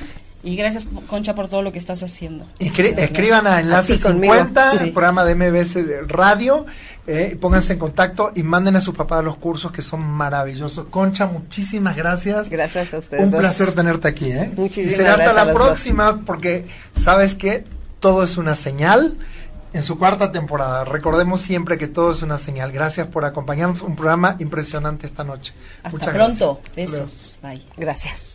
Y 0.46 0.56
gracias 0.56 0.88
Concha 1.08 1.34
por 1.36 1.48
todo 1.50 1.62
lo 1.64 1.72
que 1.72 1.80
estás 1.80 2.04
haciendo. 2.04 2.46
Escri- 2.60 2.98
escriban 2.98 3.48
a 3.48 3.60
Enlace 3.60 3.94
A 3.94 3.96
ti 3.98 4.02
conmigo. 4.02 4.34
50, 4.36 4.72
Sí. 4.74 4.78
el 4.84 4.92
programa 4.94 5.26
de 5.26 5.34
MBS 5.36 5.84
de 5.84 6.02
Radio, 6.04 6.66
eh, 7.08 7.32
y 7.34 7.36
pónganse 7.36 7.74
en 7.74 7.80
contacto 7.80 8.32
y 8.36 8.44
manden 8.44 8.76
a 8.76 8.82
sus 8.82 8.94
papás 8.96 9.24
los 9.24 9.38
cursos 9.38 9.72
que 9.72 9.82
son 9.82 10.06
maravillosos. 10.08 10.86
Concha, 10.92 11.26
muchísimas 11.26 11.96
gracias. 11.96 12.50
Gracias 12.50 12.94
a 12.94 13.00
ustedes 13.00 13.24
Un 13.24 13.32
dos. 13.32 13.40
placer 13.40 13.72
tenerte 13.74 14.08
aquí. 14.08 14.32
¿eh? 14.32 14.52
Muchísimas 14.56 14.94
y 14.94 14.96
será 14.96 15.14
hasta 15.14 15.34
la 15.34 15.46
dos. 15.46 15.56
próxima 15.56 16.22
porque 16.26 16.68
sabes 16.96 17.34
que 17.36 17.66
todo 18.00 18.24
es 18.24 18.38
una 18.38 18.54
señal. 18.56 19.18
En 19.74 19.82
su 19.84 19.98
cuarta 19.98 20.32
temporada, 20.32 20.86
recordemos 20.86 21.42
siempre 21.42 21.78
que 21.78 21.88
todo 21.88 22.12
es 22.14 22.22
una 22.22 22.38
señal. 22.38 22.72
Gracias 22.72 23.08
por 23.08 23.26
acompañarnos. 23.26 23.82
Un 23.82 23.96
programa 23.98 24.38
impresionante 24.40 25.06
esta 25.06 25.24
noche. 25.26 25.54
Hasta 25.84 25.98
Muchas 25.98 26.14
pronto. 26.16 26.62
gracias. 26.76 26.92
Besos. 27.02 27.40
Bye. 27.42 27.62
Gracias. 27.76 28.35